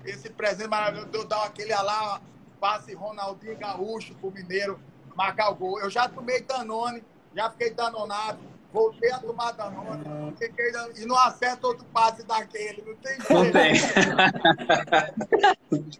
esse 0.04 0.30
presente 0.30 0.68
maravilhoso. 0.68 1.10
Eu 1.12 1.24
dar 1.24 1.44
aquele 1.44 1.74
lá, 1.74 2.20
passe 2.60 2.94
Ronaldinho 2.94 3.56
Gaúcho 3.56 4.14
pro 4.16 4.30
Mineiro 4.30 4.78
marcar 5.16 5.50
o 5.50 5.54
gol. 5.54 5.80
Eu 5.80 5.90
já 5.90 6.08
tomei 6.08 6.42
Danone, 6.42 7.02
já 7.34 7.50
fiquei 7.50 7.70
danonado. 7.70 8.38
Voltei 8.72 9.10
a 9.10 9.18
tomar 9.18 9.52
Danone. 9.52 10.34
Fiquei, 10.38 10.70
e 10.96 11.06
não 11.06 11.18
acerto 11.18 11.68
outro 11.68 11.84
passe 11.86 12.22
daquele. 12.26 12.84
Não 12.86 12.94
tem 12.96 13.16
jeito. 13.16 13.32
Não 13.32 13.50
tem. 13.50 13.72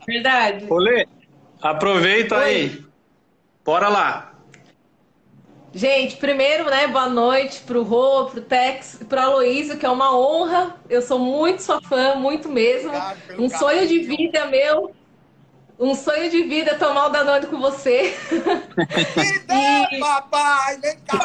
Verdade. 0.07 0.67
Olê, 0.71 1.09
aproveita 1.63 2.37
Oi. 2.37 2.45
aí. 2.45 2.87
Bora 3.65 3.89
lá. 3.89 4.35
Gente, 5.73 6.17
primeiro, 6.17 6.65
né, 6.71 6.87
boa 6.87 7.09
noite 7.09 7.61
pro 7.61 7.83
Rô, 7.83 8.27
pro 8.27 8.41
Tex, 8.41 9.01
pro 9.09 9.21
Aloysio, 9.21 9.77
que 9.77 9.85
é 9.85 9.91
uma 9.91 10.17
honra. 10.17 10.77
Eu 10.89 11.03
sou 11.03 11.19
muito 11.19 11.63
sua 11.63 11.81
fã, 11.83 12.15
muito 12.15 12.49
mesmo. 12.49 12.91
Um 13.39 13.51
sonho 13.51 13.87
de 13.87 13.99
vida 14.01 14.47
meu. 14.47 14.95
Um 15.79 15.95
sonho 15.95 16.29
de 16.29 16.43
vida 16.43 16.75
tomar 16.77 17.07
o 17.07 17.11
Danone 17.11 17.47
com 17.47 17.61
você. 17.61 18.17
Me 18.33 19.39
dê, 19.39 20.01
papai! 20.01 20.79
Vem 20.79 20.99
cá! 21.07 21.19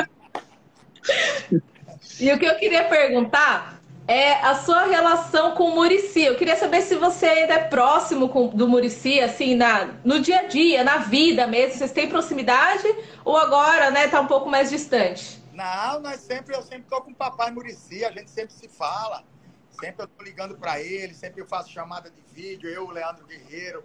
e 2.18 2.32
o 2.32 2.38
que 2.38 2.46
eu 2.46 2.56
queria 2.56 2.84
perguntar 2.84 3.78
é 4.08 4.32
a 4.42 4.54
sua 4.54 4.86
relação 4.86 5.54
com 5.54 5.64
o 5.64 5.74
Murici. 5.74 6.22
Eu 6.22 6.36
queria 6.36 6.56
saber 6.56 6.80
se 6.80 6.94
você 6.96 7.26
ainda 7.26 7.54
é 7.54 7.64
próximo 7.64 8.30
com, 8.30 8.48
do 8.48 8.66
Murici, 8.66 9.20
assim, 9.20 9.54
na, 9.54 9.90
no 10.02 10.18
dia 10.18 10.40
a 10.40 10.46
dia, 10.46 10.82
na 10.82 10.96
vida 10.96 11.46
mesmo. 11.46 11.76
Vocês 11.76 11.92
têm 11.92 12.08
proximidade 12.08 12.88
ou 13.22 13.36
agora, 13.36 13.90
né, 13.90 14.08
tá 14.08 14.18
um 14.20 14.26
pouco 14.26 14.48
mais 14.48 14.70
distante? 14.70 15.40
Não, 15.52 16.00
nós 16.00 16.20
sempre, 16.20 16.56
eu 16.56 16.62
sempre 16.62 16.86
tô 16.88 17.02
com 17.02 17.10
o 17.10 17.14
papai 17.14 17.50
Murici, 17.50 18.02
a 18.02 18.10
gente 18.10 18.30
sempre 18.30 18.54
se 18.54 18.66
fala. 18.66 19.22
Sempre 19.80 20.04
eu 20.04 20.08
tô 20.08 20.22
ligando 20.22 20.56
para 20.56 20.78
ele, 20.80 21.14
sempre 21.14 21.40
eu 21.40 21.46
faço 21.46 21.70
chamada 21.70 22.10
de 22.10 22.20
vídeo, 22.32 22.68
eu, 22.68 22.86
o 22.86 22.90
Leandro 22.90 23.26
Guerreiro, 23.26 23.82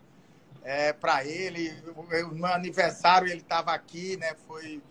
é, 0.62 0.91
para 0.91 1.23
ele. 1.23 1.71
Eu, 2.12 2.34
no 2.34 2.45
aniversário 2.45 3.27
ele 3.27 3.41
estava 3.41 3.73
aqui, 3.73 4.17
né? 4.17 4.36
Foi 4.47 4.81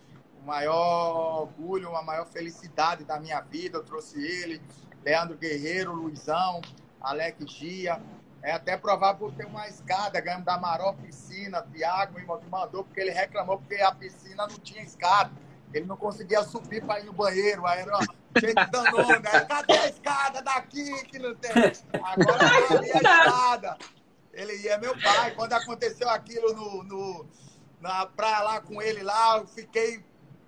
o 0.40 0.46
maior 0.46 1.42
orgulho, 1.42 1.94
a 1.94 2.02
maior 2.02 2.26
felicidade 2.26 3.04
da 3.04 3.20
minha 3.20 3.40
vida. 3.40 3.78
Eu 3.78 3.84
trouxe 3.84 4.18
ele. 4.18 4.62
Leandro 5.04 5.36
Guerreiro, 5.36 5.92
Luizão, 5.92 6.62
Alex 7.00 7.44
Gia. 7.50 8.00
É 8.42 8.52
até 8.52 8.76
provável 8.76 9.32
ter 9.32 9.46
uma 9.46 9.66
escada, 9.68 10.20
ganhamos 10.20 10.44
da 10.44 10.58
Maró 10.58 10.92
Piscina, 10.92 11.66
Tiago 11.72 12.18
me 12.18 12.26
mandou, 12.50 12.84
porque 12.84 13.00
ele 13.00 13.10
reclamou 13.10 13.56
porque 13.56 13.76
a 13.76 13.90
piscina 13.90 14.46
não 14.46 14.58
tinha 14.58 14.82
escada. 14.82 15.30
Ele 15.74 15.86
não 15.86 15.96
conseguia 15.96 16.44
subir 16.44 16.84
para 16.84 17.00
ir 17.00 17.04
no 17.04 17.12
banheiro. 17.12 17.66
Aí 17.66 17.80
era 17.80 17.98
cheio 18.38 18.54
de 18.54 18.70
danone. 18.70 19.18
Né? 19.18 19.40
Cadê 19.40 19.72
a 19.72 19.88
escada 19.88 20.40
daqui 20.40 21.04
que 21.06 21.18
não 21.18 21.34
tem? 21.34 21.50
Agora 22.00 22.38
tá 22.38 22.76
ali 22.76 22.92
a 22.92 22.96
escada. 22.96 23.78
Ele 24.32 24.56
ia, 24.58 24.78
meu 24.78 24.96
pai. 25.00 25.32
Quando 25.32 25.52
aconteceu 25.52 26.08
aquilo 26.08 26.54
no, 26.54 26.84
no, 26.84 27.26
na 27.80 28.06
praia 28.06 28.38
lá 28.40 28.60
com 28.60 28.80
ele 28.80 29.02
lá, 29.02 29.38
eu 29.38 29.48
fiquei 29.48 30.04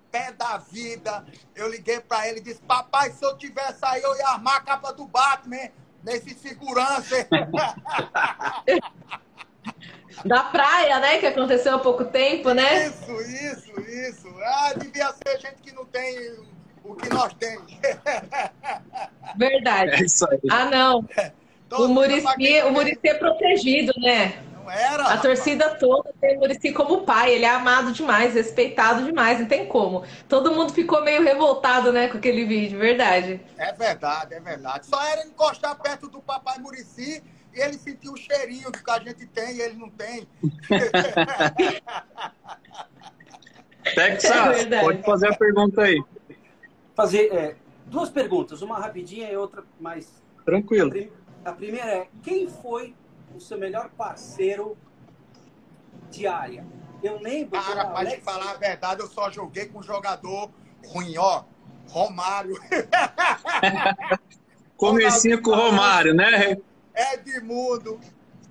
pé 0.09 0.31
da 0.31 0.57
vida. 0.57 1.25
Eu 1.53 1.69
liguei 1.69 1.99
para 1.99 2.29
ele 2.29 2.39
e 2.39 2.43
disse: 2.43 2.61
Papai, 2.61 3.11
se 3.11 3.25
eu 3.25 3.37
tivesse 3.37 3.83
aí, 3.83 4.01
eu 4.01 4.15
ia 4.15 4.29
armar 4.29 4.55
a 4.55 4.61
capa 4.61 4.93
do 4.93 5.05
Batman 5.05 5.69
nesse 6.03 6.33
segurança. 6.35 7.27
da 10.25 10.43
praia, 10.43 10.99
né? 10.99 11.17
Que 11.17 11.27
aconteceu 11.27 11.75
há 11.75 11.79
pouco 11.79 12.05
tempo, 12.05 12.51
né? 12.53 12.87
Isso, 12.87 13.21
isso, 13.21 13.81
isso. 13.81 14.27
Ah, 14.43 14.73
devia 14.77 15.13
ser 15.13 15.39
gente 15.39 15.61
que 15.61 15.73
não 15.73 15.85
tem 15.85 16.35
o 16.83 16.95
que 16.95 17.09
nós 17.09 17.33
temos. 17.33 17.71
Verdade. 19.37 19.91
É 19.91 20.05
isso 20.05 20.27
aí. 20.29 20.39
Ah, 20.49 20.65
não. 20.65 21.07
o 21.71 21.87
Murici, 21.87 22.61
o 22.65 22.71
Murici 22.71 23.07
é 23.07 23.13
protegido, 23.13 23.93
né? 23.99 24.43
era. 24.69 25.03
A 25.07 25.17
torcida 25.17 25.69
toda 25.75 26.13
tem 26.19 26.37
o 26.37 26.39
Murici 26.39 26.71
como 26.71 27.03
pai. 27.03 27.33
Ele 27.33 27.45
é 27.45 27.49
amado 27.49 27.91
demais, 27.91 28.33
respeitado 28.33 29.03
demais, 29.03 29.39
não 29.39 29.47
tem 29.47 29.65
como. 29.65 30.03
Todo 30.27 30.53
mundo 30.53 30.73
ficou 30.73 31.03
meio 31.03 31.23
revoltado, 31.23 31.91
né, 31.91 32.07
com 32.07 32.17
aquele 32.17 32.45
vídeo, 32.45 32.79
verdade. 32.79 33.39
É 33.57 33.71
verdade, 33.73 34.33
é 34.33 34.39
verdade. 34.39 34.87
Só 34.87 35.01
era 35.03 35.25
encostar 35.25 35.75
perto 35.75 36.07
do 36.09 36.21
papai 36.21 36.57
Murici 36.59 37.23
ele 37.59 37.77
sentiu 37.77 38.13
o 38.13 38.17
cheirinho 38.17 38.71
do 38.71 38.83
que 38.83 38.91
a 38.91 38.99
gente 38.99 39.25
tem 39.27 39.55
e 39.55 39.61
ele 39.61 39.75
não 39.75 39.89
tem. 39.89 40.27
Texas, 43.95 44.65
é 44.71 44.81
pode 44.81 45.01
fazer 45.03 45.29
a 45.29 45.35
pergunta 45.35 45.81
aí. 45.81 46.03
Fazer 46.95 47.33
é, 47.33 47.55
duas 47.85 48.09
perguntas, 48.09 48.61
uma 48.61 48.77
rapidinha 48.79 49.31
e 49.31 49.37
outra 49.37 49.63
mais. 49.79 50.21
Tranquilo. 50.43 50.91
A 51.45 51.51
primeira 51.51 51.89
é: 51.89 52.07
quem 52.23 52.47
foi 52.47 52.95
o 53.35 53.39
seu 53.39 53.57
melhor 53.57 53.89
parceiro 53.89 54.77
de 56.09 56.27
área? 56.27 56.65
Eu 57.03 57.19
lembro. 57.19 57.59
Cara, 57.61 57.85
para 57.85 57.99
Alex... 57.99 58.17
te 58.17 58.21
falar 58.21 58.51
a 58.51 58.55
verdade, 58.55 59.01
eu 59.01 59.07
só 59.07 59.29
joguei 59.29 59.67
com 59.67 59.79
um 59.79 59.83
jogador 59.83 60.49
ruim, 60.85 61.17
ó. 61.17 61.43
Romário. 61.87 62.59
Comecinho 64.75 65.41
com 65.41 65.51
o 65.51 65.55
Romário, 65.55 66.13
né? 66.13 66.57
Edmundo, 66.97 67.99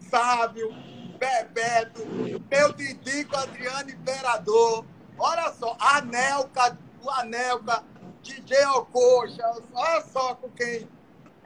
Sábio, 0.08 0.70
Bebeto, 1.18 2.06
meu 2.48 2.72
Didico, 2.72 3.36
Adriano 3.36 3.90
Imperador. 3.90 4.84
Olha 5.18 5.52
só, 5.52 5.76
Anelca, 5.80 6.78
o 7.02 7.10
Anelca, 7.10 7.82
DJ 8.22 8.66
Ocoxa. 8.66 9.42
Olha 9.74 10.02
só 10.02 10.34
com 10.36 10.48
quem 10.50 10.88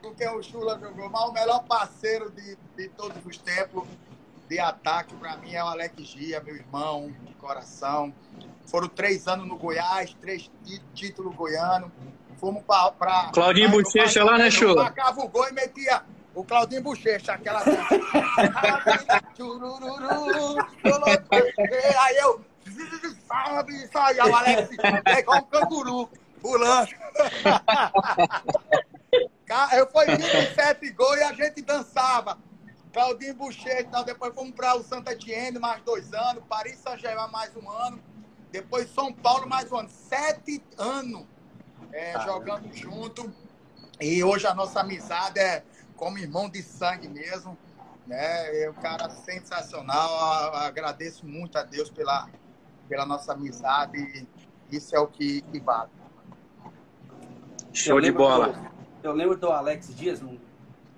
com 0.01 0.15
quem 0.15 0.27
o 0.29 0.41
Chula 0.41 0.79
jogou, 0.79 1.09
mas 1.09 1.21
o 1.21 1.31
melhor 1.31 1.63
parceiro 1.65 2.31
de, 2.31 2.57
de 2.75 2.89
todos 2.89 3.23
os 3.23 3.37
tempos 3.37 3.87
de 4.49 4.59
ataque 4.59 5.13
para 5.15 5.37
mim 5.37 5.53
é 5.53 5.63
o 5.63 5.67
Alex 5.67 5.95
Gia, 6.07 6.41
meu 6.41 6.55
irmão 6.55 7.13
de 7.23 7.33
coração. 7.35 8.13
Foram 8.65 8.87
três 8.87 9.27
anos 9.27 9.47
no 9.47 9.57
Goiás, 9.57 10.13
três 10.19 10.49
títulos 10.93 11.35
goiano. 11.35 11.91
Fomos 12.37 12.63
para. 12.63 13.29
Claudinho 13.31 13.69
Bochecha 13.69 14.23
lá, 14.23 14.37
né, 14.37 14.49
Chula? 14.49 14.83
Marcava 14.83 15.21
o 15.21 15.27
gol 15.27 15.47
e 15.47 15.53
metia 15.53 16.03
o 16.33 16.43
Claudinho 16.43 16.81
Bochecha, 16.81 17.33
aquela. 17.33 17.61
Aí 22.01 22.17
eu. 22.17 22.41
Sabe, 23.27 23.87
saia, 23.87 24.25
o 24.25 24.35
Alex, 24.35 24.69
é 25.05 25.19
igual 25.19 25.39
um 25.39 25.43
canguru, 25.43 26.09
pulando. 26.41 26.89
Eu 29.73 29.85
fui 29.91 30.05
27 30.05 30.91
gols 30.91 31.17
e 31.17 31.23
a 31.23 31.33
gente 31.33 31.61
dançava. 31.61 32.37
Claudinho 32.93 33.33
Boucher, 33.33 33.81
então 33.81 34.03
depois 34.03 34.33
fomos 34.33 34.53
para 34.53 34.75
o 34.75 34.83
Santa 34.83 35.11
Etienne 35.11 35.59
mais 35.59 35.81
dois 35.83 36.13
anos, 36.13 36.43
Paris 36.47 36.77
Saint-Germain 36.79 37.29
mais 37.29 37.53
um 37.55 37.69
ano, 37.69 38.01
depois 38.51 38.89
São 38.93 39.11
Paulo 39.11 39.47
mais 39.47 39.71
um 39.71 39.77
ano. 39.77 39.89
Sete 39.89 40.63
anos 40.77 41.25
é, 41.91 42.19
jogando 42.21 42.73
junto. 42.73 43.33
E 43.99 44.23
hoje 44.23 44.47
a 44.47 44.53
nossa 44.53 44.79
amizade 44.81 45.39
é 45.39 45.63
como 46.01 46.17
irmão 46.17 46.49
de 46.49 46.63
sangue 46.63 47.07
mesmo. 47.07 47.55
Né? 48.07 48.63
É 48.63 48.69
um 48.71 48.73
cara 48.73 49.07
sensacional. 49.11 50.55
Agradeço 50.55 51.27
muito 51.27 51.59
a 51.59 51.63
Deus 51.63 51.91
pela, 51.91 52.27
pela 52.89 53.05
nossa 53.05 53.33
amizade. 53.33 54.27
Isso 54.71 54.95
é 54.95 54.99
o 54.99 55.05
que, 55.05 55.43
que 55.43 55.59
vale. 55.59 55.91
Show 57.71 58.01
de 58.01 58.11
bola. 58.11 58.71
Eu 59.03 59.13
lembro 59.13 59.37
do 59.37 59.51
Alex 59.51 59.95
Dias, 59.95 60.19
no, 60.19 60.41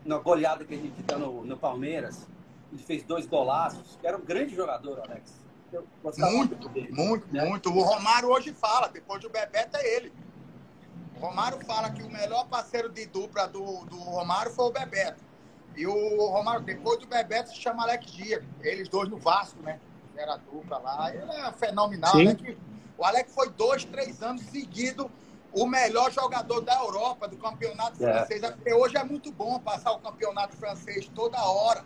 na 0.05 0.19
goleada 0.19 0.63
que 0.63 0.73
a 0.73 0.77
gente 0.77 1.03
deu 1.03 1.19
no, 1.19 1.43
no 1.43 1.57
Palmeiras. 1.57 2.25
ele 2.71 2.81
fez 2.81 3.03
dois 3.03 3.25
golaços. 3.25 3.99
Era 4.01 4.15
um 4.15 4.21
grande 4.21 4.55
jogador, 4.55 5.01
Alex. 5.01 5.43
Eu 5.73 5.85
muito, 6.17 6.69
dele, 6.69 6.91
muito, 6.93 7.27
né? 7.33 7.43
muito. 7.43 7.69
O 7.69 7.81
Romário 7.81 8.29
hoje 8.29 8.53
fala, 8.53 8.87
depois 8.87 9.21
do 9.21 9.29
Bebeto 9.29 9.75
é 9.75 9.95
ele. 9.97 10.13
Romário 11.23 11.65
fala 11.65 11.89
que 11.89 12.03
o 12.03 12.09
melhor 12.09 12.45
parceiro 12.49 12.89
de 12.89 13.05
dupla 13.05 13.47
do, 13.47 13.85
do 13.85 13.95
Romário 13.95 14.51
foi 14.51 14.65
o 14.65 14.71
Bebeto. 14.71 15.23
E 15.73 15.87
o 15.87 16.27
Romário, 16.27 16.61
depois 16.61 16.99
do 16.99 17.07
Bebeto, 17.07 17.49
se 17.49 17.55
chama 17.55 17.83
Alex 17.83 18.11
Dias. 18.11 18.43
Eles 18.61 18.89
dois 18.89 19.07
no 19.07 19.17
Vasco, 19.17 19.61
né? 19.61 19.79
Era 20.17 20.35
dupla 20.35 20.79
lá. 20.79 21.15
Ele 21.15 21.31
é 21.31 21.51
fenomenal, 21.53 22.11
Sim. 22.11 22.25
né? 22.25 22.35
Que 22.35 22.57
o 22.97 23.05
Alex 23.05 23.33
foi 23.33 23.49
dois, 23.51 23.85
três 23.85 24.21
anos 24.21 24.41
seguido 24.43 25.09
o 25.53 25.65
melhor 25.65 26.11
jogador 26.11 26.59
da 26.59 26.75
Europa, 26.75 27.27
do 27.27 27.37
campeonato 27.37 28.03
é. 28.03 28.11
francês. 28.11 28.41
Porque 28.41 28.73
hoje 28.73 28.97
é 28.97 29.03
muito 29.03 29.31
bom 29.31 29.57
passar 29.59 29.93
o 29.93 29.99
campeonato 29.99 30.57
francês 30.57 31.09
toda 31.15 31.41
hora, 31.41 31.85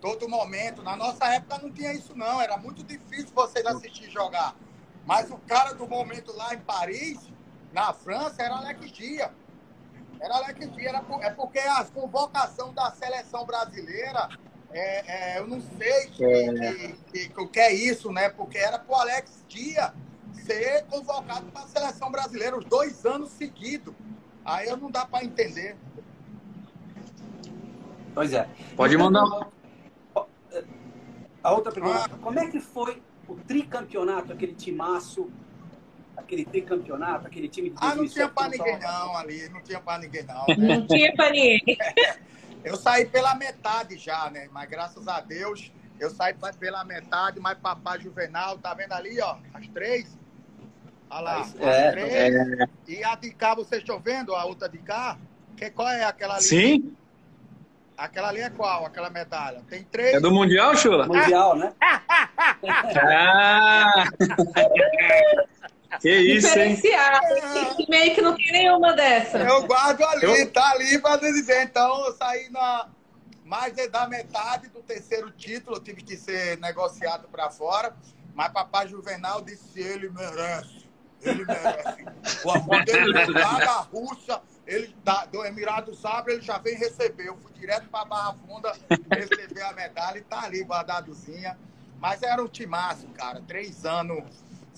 todo 0.00 0.26
momento. 0.28 0.82
Na 0.82 0.96
nossa 0.96 1.26
época 1.26 1.58
não 1.58 1.70
tinha 1.70 1.92
isso, 1.92 2.16
não. 2.16 2.40
Era 2.40 2.56
muito 2.56 2.82
difícil 2.82 3.28
vocês 3.34 3.66
assistir 3.66 4.08
jogar. 4.10 4.56
Mas 5.04 5.30
o 5.30 5.36
cara 5.46 5.74
do 5.74 5.86
momento 5.86 6.34
lá 6.34 6.54
em 6.54 6.58
Paris, 6.58 7.18
na 7.72 7.92
França, 7.92 8.42
era 8.42 8.56
Alex 8.56 8.92
Dia. 8.92 9.30
Era 10.20 10.34
Alex 10.36 10.72
Dia. 10.74 10.88
Era 10.88 11.02
por, 11.02 11.22
é 11.22 11.30
porque 11.30 11.58
a 11.58 11.84
convocação 11.84 12.72
da 12.72 12.90
seleção 12.92 13.44
brasileira, 13.44 14.28
é, 14.70 15.34
é, 15.34 15.38
eu 15.38 15.46
não 15.46 15.60
sei 15.60 15.88
o 15.88 16.24
é. 16.24 16.72
que, 16.72 16.92
que, 17.12 17.28
que, 17.28 17.46
que, 17.46 17.60
é 17.60 17.72
isso, 17.72 18.12
né? 18.12 18.28
Porque 18.28 18.58
era 18.58 18.78
pro 18.78 18.94
Alex 18.94 19.44
Dia 19.48 19.92
ser 20.44 20.84
convocado 20.86 21.46
para 21.46 21.62
a 21.62 21.66
seleção 21.66 22.10
brasileira 22.10 22.56
os 22.56 22.64
dois 22.64 23.04
anos 23.04 23.30
seguidos. 23.30 23.94
Aí 24.44 24.74
não 24.76 24.90
dá 24.90 25.04
para 25.04 25.24
entender. 25.24 25.76
Pois 28.14 28.32
é. 28.32 28.48
Pode 28.76 28.96
mandar. 28.96 29.48
A 31.42 31.52
outra 31.52 31.70
pergunta: 31.70 32.10
ah. 32.12 32.18
como 32.20 32.38
é 32.38 32.48
que 32.48 32.60
foi 32.60 33.02
o 33.28 33.36
tricampeonato, 33.36 34.32
aquele 34.32 34.54
timaço, 34.54 35.30
aquele 36.28 36.44
tricampeonato, 36.44 37.26
aquele 37.26 37.48
time 37.48 37.70
de 37.70 37.76
Ah, 37.80 37.94
não 37.94 38.06
tinha 38.06 38.28
para 38.28 38.50
ninguém 38.50 38.78
não 38.78 39.16
ali, 39.16 39.48
não 39.48 39.62
tinha 39.62 39.80
para 39.80 39.98
ninguém 39.98 40.22
não. 40.24 40.44
Né? 40.46 40.76
Não 40.76 40.86
tinha 40.86 41.14
para 41.14 41.30
ninguém. 41.30 41.64
Eu 42.64 42.76
saí 42.76 43.06
pela 43.06 43.34
metade 43.36 43.96
já, 43.96 44.28
né? 44.30 44.48
Mas 44.52 44.68
graças 44.68 45.06
a 45.06 45.20
Deus 45.20 45.70
eu 45.98 46.10
saí 46.10 46.34
pela 46.58 46.84
metade, 46.84 47.40
mas 47.40 47.56
papai 47.58 48.00
Juvenal, 48.00 48.58
tá 48.58 48.74
vendo 48.74 48.92
ali, 48.92 49.20
ó, 49.20 49.36
as 49.54 49.66
três? 49.68 50.18
Olha 51.08 51.20
lá, 51.20 51.48
é, 51.60 51.90
três. 51.92 52.12
É... 52.12 52.68
E 52.86 53.04
a 53.04 53.14
de 53.14 53.30
cá, 53.30 53.54
vocês 53.54 53.80
estão 53.80 54.00
vendo 54.00 54.34
a 54.34 54.44
outra 54.44 54.68
de 54.68 54.78
cá? 54.78 55.16
Que, 55.56 55.70
qual 55.70 55.88
é 55.88 56.04
aquela 56.04 56.34
ali? 56.34 56.44
Sim. 56.44 56.96
Aquela 57.96 58.28
ali 58.28 58.40
é 58.40 58.50
qual, 58.50 58.84
aquela 58.84 59.08
medalha? 59.08 59.62
Tem 59.68 59.84
três. 59.84 60.14
É 60.14 60.20
do 60.20 60.30
Mundial, 60.32 60.76
Chula? 60.76 61.06
Mundial, 61.06 61.56
né? 61.56 61.72
ah! 63.00 64.04
que 66.00 66.10
isso, 66.10 66.58
hein? 66.58 66.78
É. 66.84 67.88
Meio 67.88 68.14
que 68.14 68.20
não 68.20 68.36
tem 68.36 68.52
nenhuma 68.52 68.92
dessa. 68.94 69.38
Eu 69.38 69.66
guardo 69.66 70.04
ali, 70.04 70.24
eu... 70.24 70.50
tá 70.52 70.70
ali 70.72 70.98
pra 70.98 71.16
dizer. 71.16 71.62
Então, 71.62 72.06
eu 72.06 72.12
saí 72.14 72.50
na 72.50 72.88
mais 73.48 73.74
da 73.90 74.06
metade 74.06 74.68
do 74.68 74.82
terceiro 74.82 75.30
título, 75.30 75.76
eu 75.76 75.80
tive 75.80 76.02
que 76.02 76.16
ser 76.18 76.58
negociado 76.58 77.26
para 77.28 77.48
fora. 77.48 77.96
Mas 78.34 78.52
papai 78.52 78.86
Juvenal 78.86 79.40
disse: 79.40 79.80
ele 79.80 80.10
merece. 80.10 80.86
Ele 81.22 81.44
merece. 81.46 82.04
O 82.44 82.50
amor 82.50 82.84
dele 82.84 83.24
lá 83.32 83.58
da 83.58 83.80
Rússia, 83.80 84.40
ele 84.66 84.94
da, 85.02 85.24
do 85.24 85.44
Emirado 85.44 85.94
Sabre, 85.94 86.34
ele 86.34 86.42
já 86.42 86.58
vem 86.58 86.76
receber. 86.76 87.28
Eu 87.28 87.38
fui 87.38 87.52
direto 87.54 87.88
para 87.88 88.04
Barra 88.04 88.34
Funda 88.34 88.72
receber 89.10 89.62
a 89.62 89.72
medalha 89.72 90.18
e 90.18 90.22
tá 90.22 90.42
ali 90.42 90.62
guardadozinha. 90.62 91.58
Mas 91.98 92.22
era 92.22 92.42
um 92.42 92.48
timaço, 92.48 93.08
cara. 93.08 93.42
Três 93.48 93.84
anos 93.84 94.22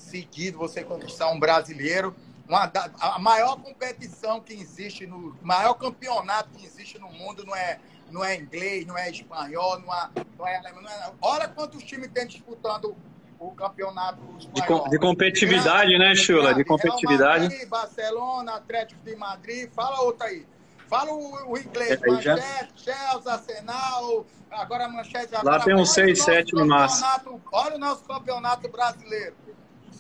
seguidos 0.01 0.59
você 0.59 0.83
conquistar 0.83 1.31
um 1.31 1.39
brasileiro. 1.39 2.15
Uma, 2.49 2.71
a 3.01 3.19
maior 3.19 3.57
competição 3.57 4.41
que 4.41 4.53
existe, 4.53 5.07
no 5.07 5.37
maior 5.41 5.75
campeonato 5.75 6.51
que 6.51 6.67
existe 6.67 6.99
no 6.99 7.09
mundo 7.09 7.45
não 7.47 7.55
é, 7.55 7.79
não 8.11 8.25
é 8.25 8.37
inglês, 8.37 8.85
não 8.87 8.99
é 8.99 9.09
espanhol, 9.09 9.79
não 9.79 9.95
é, 9.95 10.11
não 10.37 10.49
é 10.49 10.57
alemão. 10.57 10.83
Não 10.83 10.91
é, 10.91 11.13
olha 11.23 11.47
quantos 11.47 11.83
times 11.85 12.11
tem 12.13 12.27
disputando 12.27 12.97
o 13.39 13.51
campeonato 13.53 14.21
espanhol. 14.39 14.85
De, 14.85 14.91
de 14.91 14.99
competitividade, 14.99 15.97
né, 15.97 16.15
Chula? 16.15 16.53
De 16.53 16.65
competitividade. 16.65 17.45
Madrid, 17.45 17.69
Barcelona, 17.69 18.57
Atlético 18.57 19.01
de 19.05 19.15
Madrid, 19.15 19.71
fala 19.71 20.01
outra 20.03 20.27
aí. 20.27 20.45
Fala 20.89 21.13
o, 21.13 21.53
o 21.53 21.57
inglês, 21.57 22.03
é, 22.03 22.11
Manchester, 22.11 22.69
Chelsea, 22.75 23.33
Arsenal, 23.33 24.27
agora 24.51 24.89
Manchester. 24.89 25.39
Agora, 25.39 25.59
Lá 25.59 25.65
tem 25.65 25.75
uns 25.77 25.93
6, 25.93 26.21
7 26.21 26.53
no 26.55 26.67
máximo. 26.67 27.41
Olha 27.53 27.77
o 27.77 27.79
nosso 27.79 28.03
campeonato 28.03 28.69
brasileiro. 28.69 29.37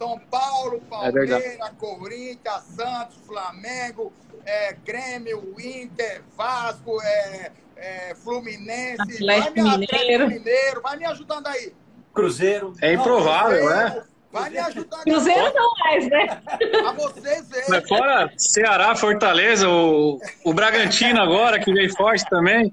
São 0.00 0.18
Paulo, 0.30 0.76
é 0.76 0.88
Palmeiras, 0.88 1.44
é 1.44 1.58
Corinthians, 1.78 2.62
Santos, 2.74 3.18
Flamengo, 3.26 4.10
é, 4.46 4.72
Grêmio, 4.82 5.54
Inter, 5.60 6.22
Vasco, 6.34 6.98
é, 7.02 7.52
é, 7.76 8.14
Fluminense, 8.14 9.02
Atlético 9.02 9.62
vai 9.62 9.76
me, 9.76 9.86
Mineiro. 9.86 10.28
Mineiro, 10.28 10.80
vai 10.80 10.96
me 10.96 11.04
ajudando 11.04 11.46
aí. 11.48 11.74
Cruzeiro. 12.14 12.72
É 12.80 12.94
improvável, 12.94 13.62
não, 13.62 13.76
né? 13.76 14.02
Vai 14.32 14.48
me 14.48 14.58
ajudar. 14.58 15.02
Cruzeiro 15.02 15.52
não 15.52 15.74
mais, 15.80 16.08
né? 16.08 16.40
Pra 16.70 16.92
vocês 16.92 17.48
verem. 17.50 17.68
Mas 17.68 17.86
fora 17.86 18.32
Ceará, 18.38 18.96
Fortaleza, 18.96 19.68
o, 19.68 20.18
o 20.46 20.54
Bragantino 20.54 21.20
agora, 21.20 21.60
que 21.60 21.70
veio 21.74 21.94
forte 21.94 22.24
também. 22.30 22.72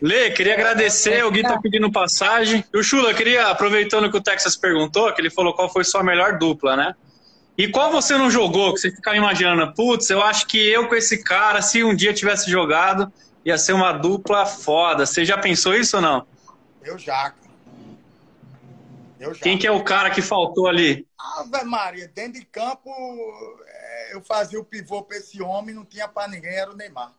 Lê, 0.00 0.30
queria 0.30 0.54
agradecer, 0.54 1.24
o 1.24 1.30
Gui 1.30 1.42
tá 1.42 1.58
pedindo 1.60 1.90
passagem. 1.90 2.64
E 2.72 2.78
o 2.78 2.82
Chula, 2.82 3.12
queria, 3.14 3.48
aproveitando 3.48 4.10
que 4.10 4.16
o 4.16 4.22
Texas 4.22 4.56
perguntou, 4.56 5.12
que 5.12 5.20
ele 5.20 5.30
falou 5.30 5.54
qual 5.54 5.72
foi 5.72 5.84
sua 5.84 6.02
melhor 6.02 6.38
dupla, 6.38 6.76
né? 6.76 6.94
E 7.56 7.66
qual 7.66 7.90
você 7.90 8.16
não 8.16 8.30
jogou, 8.30 8.72
que 8.72 8.80
você 8.80 8.90
ficava 8.90 9.16
imaginando, 9.16 9.74
putz, 9.74 10.08
eu 10.10 10.22
acho 10.22 10.46
que 10.46 10.58
eu 10.58 10.86
com 10.86 10.94
esse 10.94 11.24
cara, 11.24 11.60
se 11.60 11.82
um 11.82 11.94
dia 11.94 12.14
tivesse 12.14 12.48
jogado, 12.48 13.12
ia 13.44 13.58
ser 13.58 13.72
uma 13.72 13.90
dupla 13.92 14.46
foda. 14.46 15.04
Você 15.04 15.24
já 15.24 15.36
pensou 15.36 15.74
isso 15.74 15.96
ou 15.96 16.02
não? 16.02 16.26
Eu 16.84 16.96
já, 16.96 17.34
quem 19.42 19.58
que 19.58 19.66
é 19.66 19.70
o 19.70 19.82
cara 19.82 20.10
que 20.10 20.22
faltou 20.22 20.68
ali? 20.68 21.06
Ave 21.18 21.64
Maria, 21.64 22.06
dentro 22.08 22.34
de 22.38 22.46
campo, 22.46 22.88
é, 23.66 24.14
eu 24.14 24.22
fazia 24.22 24.60
o 24.60 24.64
pivô 24.64 25.02
para 25.02 25.16
esse 25.16 25.42
homem, 25.42 25.74
não 25.74 25.84
tinha 25.84 26.06
para 26.06 26.28
ninguém, 26.28 26.54
era 26.54 26.70
o 26.70 26.76
Neymar. 26.76 27.12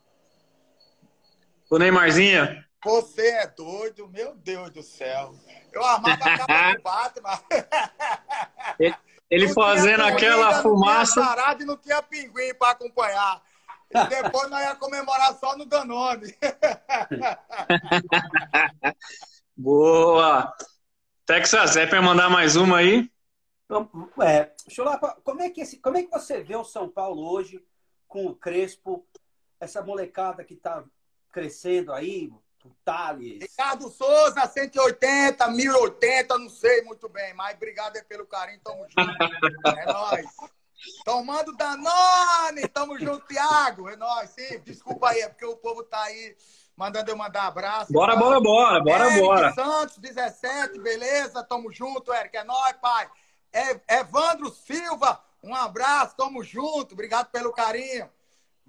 O 1.70 1.78
Neymarzinho? 1.78 2.64
Você 2.84 3.28
é 3.28 3.48
doido, 3.48 4.08
meu 4.08 4.36
Deus 4.36 4.70
do 4.70 4.82
céu. 4.82 5.36
Eu 5.72 5.84
armava 5.84 6.24
a 6.24 6.38
capa 6.38 6.76
do 6.76 6.82
Batman. 6.82 7.40
Ele, 8.80 8.96
ele 9.30 9.54
fazendo 9.54 10.04
aquela 10.04 10.62
fumaça. 10.62 11.20
Não 11.20 11.28
tinha 11.28 11.36
parado 11.36 11.64
e 11.64 11.66
não 11.66 11.78
tinha 11.78 12.02
pinguim 12.02 12.54
para 12.54 12.72
acompanhar. 12.72 13.42
E 13.92 14.08
depois 14.08 14.50
nós 14.50 14.62
ia 14.62 14.76
comemorar 14.76 15.38
só 15.38 15.58
no 15.58 15.66
Danone. 15.66 16.34
Boa! 19.58 20.56
Texas, 21.26 21.76
é 21.76 21.86
para 21.86 22.02
mandar 22.02 22.30
mais 22.30 22.56
uma 22.56 22.78
aí? 22.78 23.12
É, 24.24 24.52
Chulapa, 24.70 25.20
como 25.24 25.42
é, 25.42 25.50
que 25.50 25.62
esse, 25.62 25.78
como 25.78 25.98
é 25.98 26.04
que 26.04 26.10
você 26.10 26.42
vê 26.42 26.56
o 26.56 26.64
São 26.64 26.88
Paulo 26.88 27.30
hoje 27.30 27.64
com 28.08 28.26
o 28.26 28.36
Crespo, 28.36 29.06
essa 29.60 29.84
molecada 29.84 30.44
que 30.44 30.54
está 30.54 30.84
crescendo 31.32 31.94
aí, 31.94 32.32
o 32.68 32.76
Thales? 32.84 33.42
Ricardo 33.42 33.90
Souza, 33.90 34.46
180, 34.46 35.48
1080, 35.48 36.38
não 36.38 36.50
sei 36.50 36.82
muito 36.84 37.08
bem, 37.08 37.34
mas 37.34 37.56
obrigado 37.56 37.96
aí 37.96 38.04
pelo 38.04 38.26
carinho, 38.26 38.60
tamo 38.64 38.86
junto. 38.90 39.78
é 39.80 39.86
nóis. 39.86 40.26
Tomando 41.04 41.56
Danone, 41.56 42.68
tamo 42.74 42.98
junto, 42.98 43.26
Thiago, 43.28 43.90
é 43.90 43.96
nóis, 43.96 44.30
sim, 44.30 44.60
desculpa 44.60 45.10
aí, 45.10 45.22
é 45.22 45.30
porque 45.30 45.46
o 45.46 45.58
povo 45.58 45.84
tá 45.84 46.02
aí 46.04 46.36
mandando 46.80 47.12
eu 47.12 47.18
mandar 47.18 47.48
abraço. 47.48 47.92
Bora, 47.92 48.14
tá? 48.14 48.20
bora, 48.20 48.40
bora, 48.40 48.80
bora, 48.82 49.06
Eric 49.08 49.20
bora. 49.20 49.54
Santos, 49.54 49.98
17, 49.98 50.80
beleza? 50.80 51.44
Tamo 51.44 51.70
junto, 51.74 52.14
Eric. 52.14 52.38
É 52.38 52.44
nóis, 52.46 52.78
pai. 52.82 53.10
É, 53.52 54.00
Evandro 54.00 54.50
Silva, 54.50 55.22
um 55.44 55.54
abraço, 55.54 56.16
tamo 56.16 56.42
junto. 56.42 56.94
Obrigado 56.94 57.30
pelo 57.32 57.52
carinho. 57.52 58.10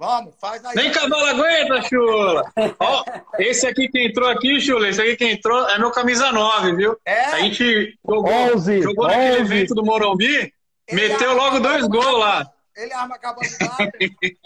Vamos, 0.00 0.34
faz 0.40 0.64
aí. 0.64 0.74
Nem 0.74 0.90
cavalo 0.90 1.26
aguenta, 1.26 1.82
Chula. 1.82 2.50
Ó, 2.78 3.04
esse 3.38 3.66
aqui 3.66 3.86
que 3.86 4.06
entrou 4.06 4.30
aqui, 4.30 4.58
Chula, 4.58 4.88
esse 4.88 4.98
aqui 4.98 5.14
que 5.14 5.26
entrou 5.26 5.68
é 5.68 5.78
meu 5.78 5.90
camisa 5.90 6.32
9, 6.32 6.74
viu? 6.74 6.98
É? 7.04 7.24
A 7.26 7.40
gente 7.40 7.98
jogou, 8.02 8.32
11, 8.32 8.80
jogou 8.80 9.04
11. 9.04 9.14
naquele 9.14 9.40
evento 9.40 9.74
do 9.74 9.84
Morumbi, 9.84 10.54
ele 10.88 11.08
meteu 11.08 11.34
logo 11.34 11.60
dois 11.60 11.86
gols 11.86 12.18
lá. 12.18 12.50
Ele 12.74 12.94
arma 12.94 13.16
acabando 13.16 13.46
de 13.46 14.16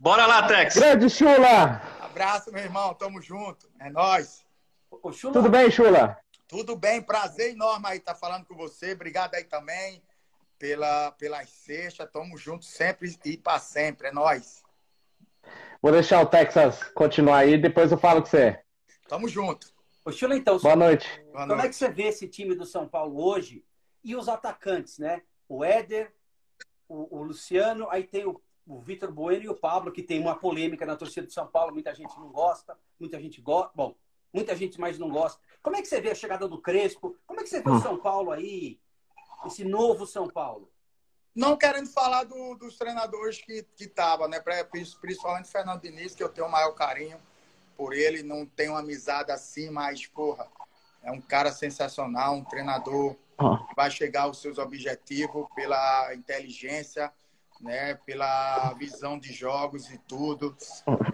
Bora 0.00 0.26
lá, 0.26 0.48
Tex. 0.48 0.74
Grande 0.74 1.08
Chula. 1.08 1.80
Abraço, 2.00 2.50
meu 2.50 2.64
irmão. 2.64 2.92
Tamo 2.92 3.22
junto. 3.22 3.70
É 3.78 3.88
nóis. 3.88 4.44
Ô, 4.90 5.12
Chula. 5.12 5.32
Tudo 5.32 5.48
bem, 5.48 5.70
Chula? 5.70 6.18
Tudo 6.48 6.74
bem. 6.74 7.00
Prazer 7.00 7.52
enorme 7.52 7.86
aí 7.86 7.98
estar 7.98 8.14
tá 8.14 8.18
falando 8.18 8.46
com 8.46 8.56
você. 8.56 8.94
Obrigado 8.94 9.36
aí 9.36 9.44
também 9.44 10.02
pela, 10.58 11.12
pelas 11.12 11.48
sextas. 11.48 12.10
Tamo 12.10 12.36
junto 12.36 12.64
sempre 12.64 13.14
e 13.24 13.36
para 13.36 13.58
sempre. 13.58 14.08
É 14.08 14.12
nóis. 14.12 14.62
Vou 15.80 15.92
deixar 15.92 16.20
o 16.20 16.26
Texas 16.26 16.82
continuar 16.94 17.38
aí, 17.38 17.58
depois 17.58 17.92
eu 17.92 17.98
falo 17.98 18.22
com 18.22 18.28
você. 18.28 18.60
Tamo 19.08 19.28
junto. 19.28 19.72
Ô, 20.04 20.12
Chula, 20.12 20.36
então, 20.36 20.58
Boa 20.58 20.76
noite. 20.76 21.08
Como 21.32 21.60
é 21.60 21.68
que 21.68 21.74
você 21.74 21.88
vê 21.88 22.04
esse 22.04 22.28
time 22.28 22.54
do 22.54 22.64
São 22.64 22.88
Paulo 22.88 23.22
hoje 23.22 23.64
e 24.02 24.14
os 24.14 24.28
atacantes, 24.28 24.98
né? 24.98 25.22
O 25.48 25.64
Éder, 25.64 26.12
o, 26.88 27.18
o 27.18 27.22
Luciano, 27.22 27.88
aí 27.90 28.04
tem 28.04 28.24
o, 28.24 28.40
o 28.66 28.80
Vitor 28.80 29.10
Bueno 29.12 29.44
e 29.44 29.48
o 29.48 29.54
Pablo, 29.54 29.92
que 29.92 30.02
tem 30.02 30.20
uma 30.20 30.36
polêmica 30.36 30.86
na 30.86 30.96
torcida 30.96 31.26
do 31.26 31.32
São 31.32 31.46
Paulo, 31.46 31.72
muita 31.72 31.94
gente 31.94 32.16
não 32.18 32.30
gosta, 32.30 32.76
muita 32.98 33.20
gente 33.20 33.40
gosta, 33.40 33.72
bom, 33.74 33.94
muita 34.32 34.54
gente 34.56 34.80
mais 34.80 34.98
não 34.98 35.10
gosta. 35.10 35.40
Como 35.62 35.76
é 35.76 35.82
que 35.82 35.88
você 35.88 36.00
vê 36.00 36.10
a 36.10 36.14
chegada 36.14 36.48
do 36.48 36.60
Crespo? 36.60 37.16
Como 37.26 37.40
é 37.40 37.42
que 37.42 37.48
você 37.48 37.60
vê 37.60 37.70
o 37.70 37.74
hum. 37.74 37.80
São 37.80 37.98
Paulo 37.98 38.30
aí, 38.30 38.78
esse 39.44 39.64
novo 39.64 40.06
São 40.06 40.28
Paulo? 40.28 40.70
Não 41.34 41.56
querendo 41.56 41.88
falar 41.90 42.24
do, 42.24 42.54
dos 42.54 42.78
treinadores 42.78 43.42
que 43.42 43.66
estavam, 43.78 44.26
né? 44.26 44.42
Principalmente 44.70 45.48
o 45.48 45.52
Fernando 45.52 45.82
Diniz, 45.82 46.14
que 46.14 46.22
eu 46.22 46.30
tenho 46.30 46.46
o 46.46 46.50
maior 46.50 46.72
carinho 46.72 47.18
por 47.76 47.92
ele, 47.92 48.22
não 48.22 48.46
tenho 48.46 48.72
uma 48.72 48.80
amizade 48.80 49.30
assim, 49.30 49.68
mas, 49.68 50.06
porra, 50.06 50.48
é 51.02 51.12
um 51.12 51.20
cara 51.20 51.52
sensacional, 51.52 52.34
um 52.34 52.44
treinador 52.44 53.14
que 53.68 53.74
vai 53.76 53.90
chegar 53.90 54.22
aos 54.22 54.40
seus 54.40 54.56
objetivos 54.56 55.46
pela 55.54 56.14
inteligência, 56.14 57.12
né, 57.60 57.94
pela 58.06 58.72
visão 58.74 59.18
de 59.18 59.32
jogos 59.32 59.90
e 59.90 59.98
tudo. 59.98 60.56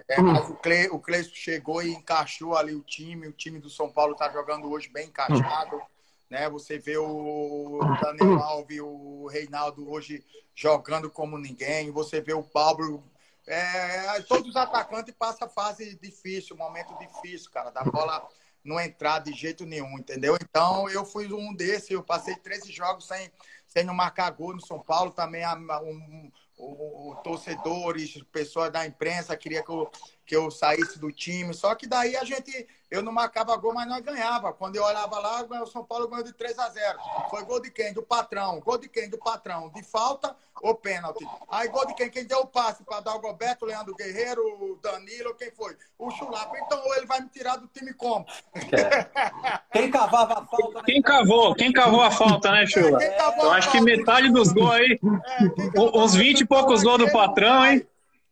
É, 0.07 0.21
mas 0.21 0.49
o, 0.49 0.55
Cle, 0.55 0.89
o 0.89 1.01
chegou 1.33 1.81
e 1.81 1.91
encaixou 1.91 2.55
ali 2.55 2.73
o 2.73 2.81
time. 2.81 3.27
O 3.27 3.33
time 3.33 3.59
do 3.59 3.69
São 3.69 3.91
Paulo 3.91 4.13
está 4.13 4.29
jogando 4.31 4.69
hoje 4.69 4.89
bem 4.89 5.07
encaixado. 5.07 5.81
Né? 6.29 6.49
Você 6.49 6.77
vê 6.77 6.97
o 6.97 7.79
Daniel 8.01 8.39
Alves, 8.39 8.79
o 8.81 9.27
Reinaldo 9.27 9.89
hoje 9.89 10.23
jogando 10.55 11.09
como 11.09 11.37
ninguém. 11.37 11.91
Você 11.91 12.21
vê 12.21 12.33
o 12.33 12.43
Pablo. 12.43 13.03
É, 13.45 14.21
todos 14.21 14.49
os 14.49 14.55
atacantes 14.55 15.13
passam 15.17 15.49
fase 15.49 15.95
difícil, 16.01 16.55
momento 16.55 16.97
difícil, 16.97 17.51
cara, 17.51 17.71
da 17.71 17.83
bola 17.83 18.25
não 18.63 18.79
entrar 18.79 19.19
de 19.19 19.33
jeito 19.33 19.65
nenhum, 19.65 19.99
entendeu? 19.99 20.37
Então 20.41 20.89
eu 20.89 21.03
fui 21.03 21.31
um 21.33 21.53
desses, 21.53 21.91
eu 21.91 22.01
passei 22.01 22.35
13 22.35 22.71
jogos 22.71 23.05
sem, 23.05 23.29
sem 23.67 23.83
não 23.83 23.93
marcar 23.93 24.31
gol 24.31 24.53
no 24.55 24.65
São 24.65 24.79
Paulo, 24.79 25.11
também 25.11 25.43
um, 25.45 26.31
o, 26.57 27.15
torcedores, 27.23 28.21
pessoas 28.31 28.71
da 28.71 28.85
imprensa 28.85 29.35
queria 29.35 29.63
que 29.63 29.69
eu, 29.69 29.91
que 30.25 30.35
eu 30.35 30.49
saísse 30.49 30.99
do 30.99 31.11
time. 31.11 31.53
Só 31.53 31.75
que 31.75 31.87
daí 31.87 32.15
a 32.15 32.23
gente, 32.23 32.67
eu 32.89 33.01
não 33.01 33.11
marcava 33.11 33.55
gol, 33.57 33.73
mas 33.73 33.87
nós 33.87 34.01
ganhava. 34.01 34.53
Quando 34.53 34.75
eu 34.75 34.83
olhava 34.83 35.19
lá, 35.19 35.43
o 35.61 35.67
São 35.67 35.83
Paulo 35.83 36.07
ganhou 36.07 36.23
de 36.23 36.33
3 36.33 36.57
a 36.59 36.69
0. 36.69 36.99
Foi 37.29 37.43
gol 37.43 37.61
de 37.61 37.69
quem? 37.69 37.93
Do 37.93 38.01
patrão. 38.01 38.59
Gol 38.61 38.77
de 38.77 38.87
quem? 38.87 39.09
Do 39.09 39.17
patrão. 39.17 39.69
De 39.69 39.83
falta 39.83 40.35
ou 40.61 40.75
pênalti? 40.75 41.27
Aí 41.49 41.67
gol 41.67 41.85
de 41.85 41.93
quem? 41.93 42.09
Quem 42.09 42.25
deu 42.25 42.39
o 42.39 42.47
passe 42.47 42.83
para 42.83 43.01
dar 43.01 43.15
o 43.15 43.19
Roberto, 43.19 43.65
Leandro 43.65 43.95
Guerreiro, 43.95 44.41
o 44.41 44.79
Danilo, 44.81 45.35
quem 45.35 45.51
foi? 45.51 45.75
O 45.99 46.09
Chulapa. 46.11 46.57
Então 46.57 46.81
ele 46.95 47.05
vai 47.05 47.19
me 47.19 47.27
tirar 47.27 47.57
do 47.57 47.67
time 47.67 47.93
como? 47.93 48.25
É. 48.55 49.53
Quem 49.73 49.91
cavava 49.91 50.39
a 50.39 50.45
falta? 50.45 50.79
Né? 50.79 50.83
Quem 50.85 51.01
cavou? 51.01 51.55
Quem 51.55 51.73
cavou 51.73 52.01
a 52.01 52.11
falta, 52.11 52.51
né, 52.51 52.65
Chula? 52.65 53.03
É, 53.03 53.17
eu 53.41 53.51
acho 53.51 53.71
que 53.71 53.81
metade 53.81 54.31
dos 54.31 54.53
gols 54.53 54.71
aí, 54.71 54.99
é, 55.01 55.79
uns 55.79 56.15
20 56.15 56.41
e 56.41 56.45
poucos 56.45 56.81
gols 56.83 56.99
do 56.99 57.11
patrão, 57.11 57.65
hein? 57.65 57.85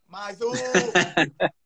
Mas 0.08 0.39
o, 0.41 0.51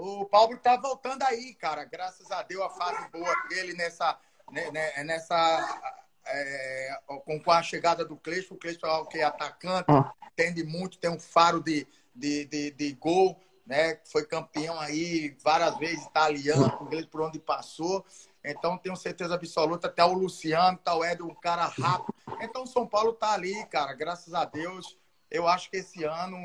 o 0.00 0.24
Paulo 0.24 0.56
tá 0.56 0.76
voltando 0.76 1.22
aí, 1.24 1.54
cara. 1.54 1.84
Graças 1.84 2.30
a 2.30 2.42
Deus, 2.42 2.64
a 2.64 2.70
fase 2.70 3.08
boa 3.10 3.34
dele 3.48 3.74
nessa. 3.74 4.18
Né, 4.50 4.68
né, 4.72 5.04
nessa 5.04 5.80
é, 6.26 6.98
com, 7.06 7.50
a 7.52 7.62
chegada 7.62 8.04
do 8.04 8.16
Cleiton, 8.16 8.54
o 8.54 8.58
Cleiton 8.58 8.86
é 8.86 8.92
o 8.98 9.06
que 9.06 9.18
é 9.18 9.22
atacante, 9.22 9.86
entende 10.32 10.64
muito, 10.64 10.98
tem 10.98 11.10
um 11.10 11.20
faro 11.20 11.62
de, 11.62 11.86
de, 12.14 12.44
de, 12.46 12.70
de 12.72 12.92
gol, 12.94 13.40
né? 13.64 14.00
Foi 14.04 14.24
campeão 14.26 14.78
aí 14.80 15.36
várias 15.42 15.76
vezes, 15.78 16.04
italiano, 16.04 16.88
por 17.10 17.20
onde 17.20 17.38
passou. 17.38 18.04
Então, 18.44 18.78
tenho 18.78 18.96
certeza 18.96 19.34
absoluta, 19.34 19.86
até 19.86 20.04
o 20.04 20.12
Luciano, 20.12 20.78
tá 20.78 20.94
o 20.94 21.04
Ed, 21.04 21.22
um 21.22 21.34
cara 21.34 21.66
rápido. 21.66 22.14
Então, 22.40 22.64
o 22.64 22.66
São 22.66 22.86
Paulo 22.86 23.12
tá 23.12 23.32
ali, 23.32 23.64
cara, 23.66 23.92
graças 23.92 24.34
a 24.34 24.44
Deus 24.44 24.98
eu 25.30 25.46
acho 25.46 25.70
que 25.70 25.76
esse 25.76 26.02
ano 26.04 26.36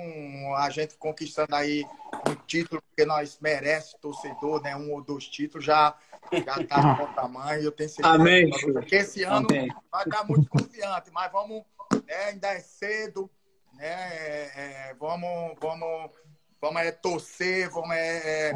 a 0.58 0.70
gente 0.70 0.96
conquistando 0.96 1.56
aí 1.56 1.84
um 2.30 2.36
título, 2.46 2.82
porque 2.82 3.04
nós 3.06 3.40
merece 3.42 3.98
torcedor, 4.00 4.62
né? 4.62 4.76
Um 4.76 4.94
ou 4.94 5.02
dois 5.02 5.28
títulos 5.28 5.66
já 5.66 5.96
já 6.32 6.64
tá 6.66 6.82
no 6.82 6.96
bom 6.96 7.14
tamanho. 7.14 7.64
Eu 7.64 7.72
tenho 7.72 7.90
certeza 7.90 8.16
Amém. 8.16 8.50
que 8.88 8.96
esse 8.96 9.24
ano 9.24 9.48
Amém. 9.50 9.68
vai 9.92 10.04
estar 10.04 10.24
muito 10.24 10.48
confiante, 10.50 11.10
mas 11.12 11.32
vamos, 11.32 11.64
né, 12.06 12.16
ainda 12.30 12.48
é 12.50 12.60
cedo, 12.60 13.30
né? 13.74 13.88
É, 13.88 14.52
é, 14.56 14.96
vamos, 15.00 15.56
vamos, 15.60 16.12
vamos 16.62 16.82
é, 16.82 16.92
torcer, 16.92 17.70
vamos 17.70 17.96
é, 17.96 18.50
é, 18.50 18.54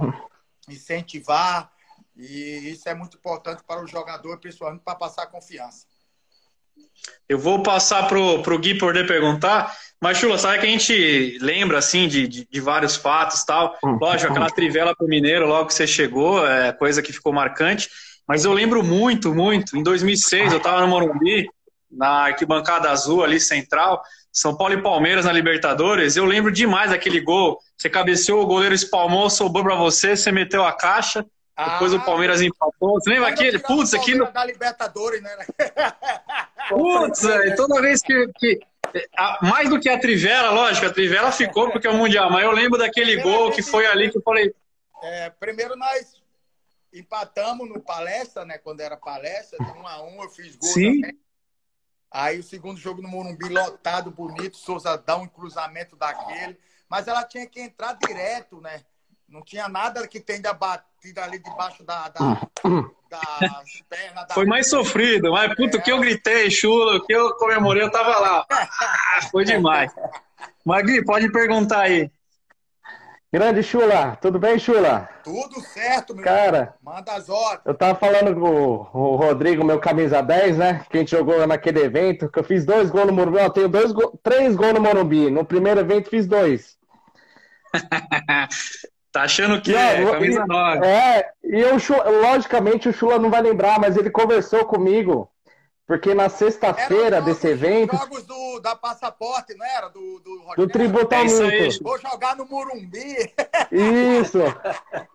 incentivar. 0.68 1.72
E 2.16 2.72
isso 2.72 2.88
é 2.90 2.94
muito 2.94 3.18
importante 3.18 3.64
para 3.64 3.82
o 3.82 3.88
jogador, 3.88 4.38
principalmente 4.40 4.82
para 4.82 4.96
passar 4.96 5.28
confiança. 5.28 5.88
Eu 7.28 7.38
vou 7.38 7.62
passar 7.62 8.08
pro, 8.08 8.42
pro 8.42 8.58
Gui 8.58 8.78
poder 8.78 9.06
perguntar, 9.06 9.72
mas 10.02 10.18
Chula, 10.18 10.38
sabe 10.38 10.60
que 10.60 10.66
a 10.66 10.70
gente 10.70 11.38
lembra 11.42 11.78
assim 11.78 12.08
de, 12.08 12.28
de, 12.28 12.48
de 12.50 12.62
vários 12.62 12.96
fatos 12.96 13.44
tal. 13.44 13.78
Hum, 13.84 13.98
Lógico, 14.02 14.32
aquela 14.32 14.48
hum. 14.48 14.56
trivela 14.56 14.96
pro 14.96 15.08
Mineiro 15.08 15.48
logo 15.48 15.68
que 15.68 15.74
você 15.74 15.86
chegou, 15.86 16.46
é 16.48 16.72
coisa 16.72 17.02
que 17.02 17.12
ficou 17.12 17.34
marcante. 17.34 17.90
Mas 18.28 18.46
eu 18.46 18.54
lembro 18.54 18.84
muito, 18.84 19.34
muito. 19.34 19.78
Em 19.78 19.84
2006 19.84 20.52
eu 20.52 20.60
estava 20.60 20.82
no 20.82 20.88
Morumbi, 20.88 21.50
na 21.92 22.26
arquibancada 22.26 22.90
azul 22.90 23.24
ali 23.24 23.40
central, 23.40 24.02
São 24.32 24.56
Paulo 24.56 24.76
e 24.76 24.82
Palmeiras 24.82 25.26
na 25.26 25.32
Libertadores. 25.32 26.16
Eu 26.16 26.26
lembro 26.26 26.52
demais 26.52 26.92
daquele 26.92 27.20
gol. 27.20 27.60
Você 27.76 27.90
cabeceou, 27.90 28.42
o 28.42 28.48
goleiro 28.48 28.76
espalmou, 28.76 29.30
sobrou 29.30 29.64
para 29.64 29.76
você, 29.76 30.16
você 30.16 30.32
meteu 30.32 30.64
a 30.64 30.72
caixa. 30.72 31.26
Depois 31.58 31.94
ah, 31.94 31.98
o 31.98 32.06
Palmeiras 32.06 32.42
empatou. 32.42 33.02
Você 33.02 33.10
lembra 33.10 33.30
aquele? 33.30 33.60
Putz, 33.60 33.94
aqui 33.94 34.16
no. 34.16 34.32
Da 34.32 34.46
Libertadores, 34.46 35.22
né? 35.22 35.30
Putz, 36.70 37.26
é, 37.26 37.56
toda 37.56 37.82
vez 37.82 38.02
que, 38.02 38.28
que. 38.38 38.60
Mais 39.42 39.70
do 39.70 39.80
que 39.80 39.90
a 39.90 40.00
Trivela, 40.00 40.52
lógico, 40.52 40.86
a 40.86 40.94
Trivela 40.94 41.32
ficou 41.32 41.72
porque 41.72 41.88
é 41.88 41.92
o 41.92 41.98
Mundial, 41.98 42.32
mas 42.32 42.44
eu 42.44 42.52
lembro 42.52 42.78
daquele 42.78 43.22
gol 43.22 43.52
que 43.52 43.62
foi 43.62 43.86
ali 43.86 44.10
que 44.10 44.18
eu 44.18 44.22
falei. 44.22 44.54
É, 45.02 45.30
primeiro 45.30 45.76
nós 45.76 46.22
empatamos 46.94 47.68
no 47.68 47.80
palestra, 47.82 48.46
né? 48.46 48.58
Quando 48.58 48.82
era 48.82 48.98
palestra, 48.98 49.58
de 49.64 49.72
um 49.72 49.88
a 49.88 50.02
um, 50.04 50.24
eu 50.24 50.30
fiz 50.30 50.56
gol 50.56 50.70
Sim. 50.70 51.02
também. 51.02 51.20
Aí 52.12 52.40
o 52.40 52.44
segundo 52.44 52.80
jogo 52.80 53.02
no 53.02 53.08
Morumbi, 53.08 53.50
lotado, 53.50 54.10
bonito, 54.10 54.58
Souza 54.58 54.98
dá 54.98 55.16
um 55.16 55.28
cruzamento 55.28 55.96
daquele. 55.96 56.58
Mas 56.90 57.08
ela 57.08 57.24
tinha 57.24 57.46
que 57.46 57.62
entrar 57.62 57.94
direto, 57.94 58.60
né? 58.60 58.84
Não 59.28 59.44
tinha 59.44 59.70
nada 59.70 60.08
que 60.08 60.20
tenha 60.20 60.52
batido 60.52 61.22
ali 61.22 61.38
debaixo 61.38 61.84
da, 61.84 62.10
da, 62.10 62.42
das 63.10 63.84
pernas. 63.90 64.28
Da... 64.28 64.34
Foi 64.34 64.46
mais 64.46 64.70
sofrido, 64.70 65.32
mas 65.32 65.56
puto 65.56 65.78
é. 65.78 65.82
que 65.82 65.92
eu 65.92 66.00
gritei, 66.00 66.50
chulo, 66.52 67.06
que 67.06 67.14
eu 67.14 67.34
comemorei, 67.36 67.84
eu 67.84 67.92
tava 67.92 68.20
lá. 68.20 68.46
Ah, 68.82 69.22
foi 69.32 69.44
demais. 69.44 69.92
Magui, 70.66 71.04
pode 71.04 71.32
perguntar 71.32 71.82
aí. 71.82 72.10
Grande 73.32 73.62
Chula, 73.62 74.16
tudo 74.20 74.40
bem, 74.40 74.58
Chula? 74.58 75.08
Tudo 75.24 75.62
certo, 75.62 76.16
meu 76.16 76.24
Cara, 76.24 76.74
Manda 76.82 77.14
as 77.14 77.30
ordens. 77.30 77.62
Eu 77.64 77.76
tava 77.76 77.94
falando 77.94 78.34
com 78.34 78.90
o 78.92 79.16
Rodrigo, 79.16 79.64
meu 79.64 79.80
camisa 79.80 80.22
10, 80.22 80.58
né? 80.58 80.86
Que 80.90 80.98
a 80.98 81.00
gente 81.02 81.12
jogou 81.12 81.46
naquele 81.46 81.80
evento, 81.82 82.28
que 82.28 82.40
eu 82.40 82.44
fiz 82.44 82.66
dois 82.66 82.90
gols 82.90 83.06
no 83.06 83.14
Morumbi. 83.14 83.38
Eu 83.38 83.50
tenho 83.52 83.70
dois 83.70 83.94
três 84.24 84.56
gols 84.56 84.74
no 84.74 84.82
Morumbi. 84.82 85.30
No 85.30 85.46
primeiro 85.46 85.80
evento 85.80 86.10
fiz 86.10 86.26
dois. 86.26 86.76
Tá 89.12 89.24
achando 89.24 89.60
que 89.62 89.76
é, 89.76 90.06
camisa 90.06 90.46
nova. 90.46 90.86
É, 90.86 91.32
e 91.44 91.60
eu, 91.60 91.78
logicamente 92.22 92.90
o 92.90 92.94
Chula 92.94 93.18
não 93.18 93.30
vai 93.30 93.42
lembrar, 93.42 93.80
mas 93.80 93.98
ele 93.98 94.10
conversou 94.10 94.66
comigo. 94.66 95.30
Porque 95.88 96.14
na 96.14 96.30
sexta-feira 96.30 97.20
desse 97.20 97.48
evento. 97.48 97.98
jogos 97.98 98.24
do, 98.24 98.60
da 98.60 98.76
passaporte, 98.76 99.56
não 99.58 99.66
era? 99.66 99.90
Do, 99.90 100.20
do, 100.20 100.56
do 100.56 100.68
tributamento. 100.68 101.42
É 101.42 101.70
Vou 101.82 101.98
jogar 101.98 102.36
no 102.36 102.46
Murumbi. 102.46 103.34
Isso. 104.22 104.38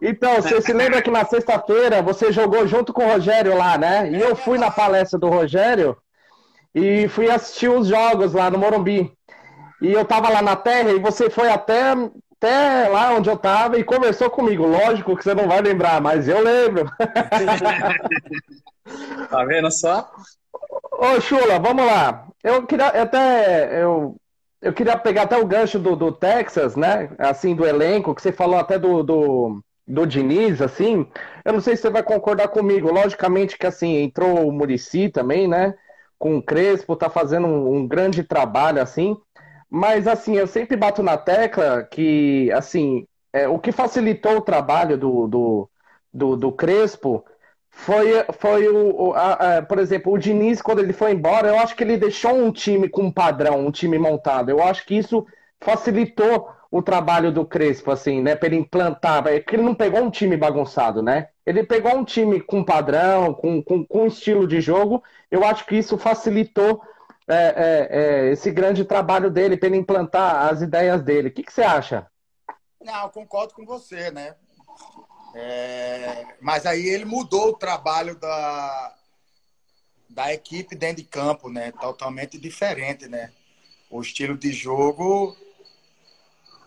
Então, 0.03 0.35
você 0.43 0.61
se 0.61 0.73
lembra 0.73 1.01
que 1.01 1.13
na 1.13 1.25
sexta-feira 1.25 2.03
você 2.03 2.33
jogou 2.33 2.67
junto 2.67 2.93
com 2.93 3.05
o 3.05 3.13
Rogério 3.13 3.57
lá, 3.57 3.79
né? 3.79 4.11
E 4.11 4.21
eu 4.21 4.35
fui 4.35 4.59
na 4.59 4.69
palestra 4.69 5.17
do 5.17 5.29
Rogério 5.29 5.97
e 6.75 7.07
fui 7.07 7.31
assistir 7.31 7.69
os 7.69 7.87
jogos 7.87 8.33
lá 8.33 8.51
no 8.51 8.59
Morumbi. 8.59 9.17
E 9.81 9.93
eu 9.93 10.05
tava 10.05 10.29
lá 10.29 10.43
na 10.43 10.57
terra 10.57 10.91
e 10.91 10.99
você 10.99 11.31
foi 11.31 11.49
até 11.51 11.95
até 12.37 12.89
lá 12.89 13.15
onde 13.15 13.31
eu 13.31 13.37
tava 13.37 13.79
e 13.79 13.85
conversou 13.85 14.29
comigo. 14.29 14.67
Lógico 14.67 15.17
que 15.17 15.25
você 15.25 15.35
não 15.35 15.49
vai 15.49 15.63
lembrar, 15.63 16.01
mas 16.01 16.29
eu 16.29 16.43
lembro. 16.43 16.91
tá 19.31 19.45
vendo 19.45 19.71
só? 19.71 20.11
Ô, 20.93 21.21
Chula, 21.21 21.59
vamos 21.59 21.87
lá. 21.87 22.27
Eu 22.43 22.67
queria 22.67 22.89
até. 22.89 23.83
Eu, 23.83 24.17
eu 24.61 24.73
queria 24.73 24.97
pegar 24.99 25.23
até 25.23 25.37
o 25.37 25.47
gancho 25.47 25.79
do, 25.79 25.97
do 25.97 26.13
Texas, 26.13 26.77
né? 26.77 27.11
Assim, 27.19 27.55
do 27.55 27.67
elenco, 27.67 28.15
que 28.15 28.23
você 28.23 28.33
falou 28.33 28.59
até 28.59 28.79
do, 28.79 29.03
do, 29.03 29.63
do 29.87 30.07
Diniz, 30.07 30.61
assim. 30.61 31.07
Eu 31.45 31.53
não 31.53 31.61
sei 31.61 31.77
se 31.77 31.83
você 31.83 31.91
vai 31.91 32.03
concordar 32.03 32.49
comigo. 32.49 32.93
Logicamente 32.93 33.59
que, 33.59 33.67
assim, 33.67 33.97
entrou 33.97 34.47
o 34.47 34.53
Murici 34.53 35.09
também, 35.09 35.49
né? 35.49 35.75
Com 36.19 36.37
o 36.37 36.43
Crespo, 36.43 36.97
tá 36.97 37.11
fazendo 37.11 37.47
um, 37.47 37.77
um 37.77 37.89
grande 37.89 38.23
trabalho, 38.23 38.81
assim. 38.81 39.17
Mas, 39.77 40.07
assim, 40.07 40.37
eu 40.37 40.47
sempre 40.47 40.77
bato 40.77 41.03
na 41.03 41.17
tecla 41.17 41.83
que, 41.83 42.49
assim, 42.53 43.09
é, 43.33 43.49
o 43.49 43.59
que 43.59 43.73
facilitou 43.73 44.37
o 44.37 44.41
trabalho 44.41 44.97
do, 44.97 45.27
do, 45.27 45.71
do, 46.13 46.37
do 46.37 46.53
Crespo 46.53 47.25
foi, 47.71 48.25
foi 48.39 48.69
o, 48.69 49.13
a, 49.15 49.57
a, 49.59 49.63
por 49.63 49.81
exemplo, 49.81 50.13
o 50.13 50.19
Diniz, 50.19 50.63
quando 50.63 50.79
ele 50.79 50.93
foi 50.93 51.11
embora, 51.11 51.49
eu 51.49 51.59
acho 51.59 51.75
que 51.75 51.83
ele 51.83 51.97
deixou 51.97 52.33
um 52.33 52.53
time 52.53 52.89
com 52.89 53.11
padrão, 53.11 53.67
um 53.67 53.73
time 53.73 53.99
montado. 53.99 54.49
Eu 54.49 54.63
acho 54.63 54.87
que 54.87 54.95
isso 54.95 55.27
facilitou 55.61 56.49
o 56.71 56.81
trabalho 56.81 57.33
do 57.33 57.45
Crespo, 57.45 57.91
assim, 57.91 58.23
né? 58.23 58.37
Para 58.37 58.47
ele 58.47 58.57
implantar, 58.59 59.27
é 59.27 59.41
porque 59.41 59.57
ele 59.57 59.65
não 59.65 59.75
pegou 59.75 60.01
um 60.03 60.11
time 60.11 60.37
bagunçado, 60.37 61.03
né? 61.03 61.31
Ele 61.45 61.65
pegou 61.65 61.97
um 61.97 62.05
time 62.05 62.41
com 62.41 62.63
padrão, 62.63 63.35
com, 63.35 63.61
com, 63.61 63.85
com 63.85 64.07
estilo 64.07 64.47
de 64.47 64.61
jogo. 64.61 65.03
Eu 65.29 65.45
acho 65.45 65.67
que 65.67 65.75
isso 65.75 65.99
facilitou 65.99 66.81
é, 67.27 67.35
é, 67.35 67.89
é, 67.91 68.33
esse 68.33 68.51
grande 68.51 68.85
trabalho 68.85 69.31
dele 69.31 69.57
para 69.57 69.69
ele 69.69 69.79
implantar 69.79 70.53
as 70.53 70.61
ideias 70.61 71.03
dele. 71.03 71.29
O 71.29 71.33
que, 71.33 71.43
que 71.43 71.53
você 71.53 71.63
acha? 71.63 72.07
Não, 72.81 73.09
concordo 73.09 73.55
com 73.55 73.65
você, 73.65 74.11
né? 74.11 74.35
É, 75.35 76.27
mas 76.41 76.67
aí 76.67 76.87
ele 76.87 77.05
mudou 77.05 77.49
o 77.49 77.57
trabalho 77.57 78.15
da, 78.17 78.95
da 80.09 80.33
equipe 80.33 80.77
dentro 80.77 81.03
de 81.03 81.09
campo, 81.09 81.49
né? 81.49 81.73
Totalmente 81.73 82.39
diferente, 82.39 83.09
né? 83.09 83.33
O 83.91 84.01
estilo 84.01 84.37
de 84.37 84.53
jogo, 84.53 85.37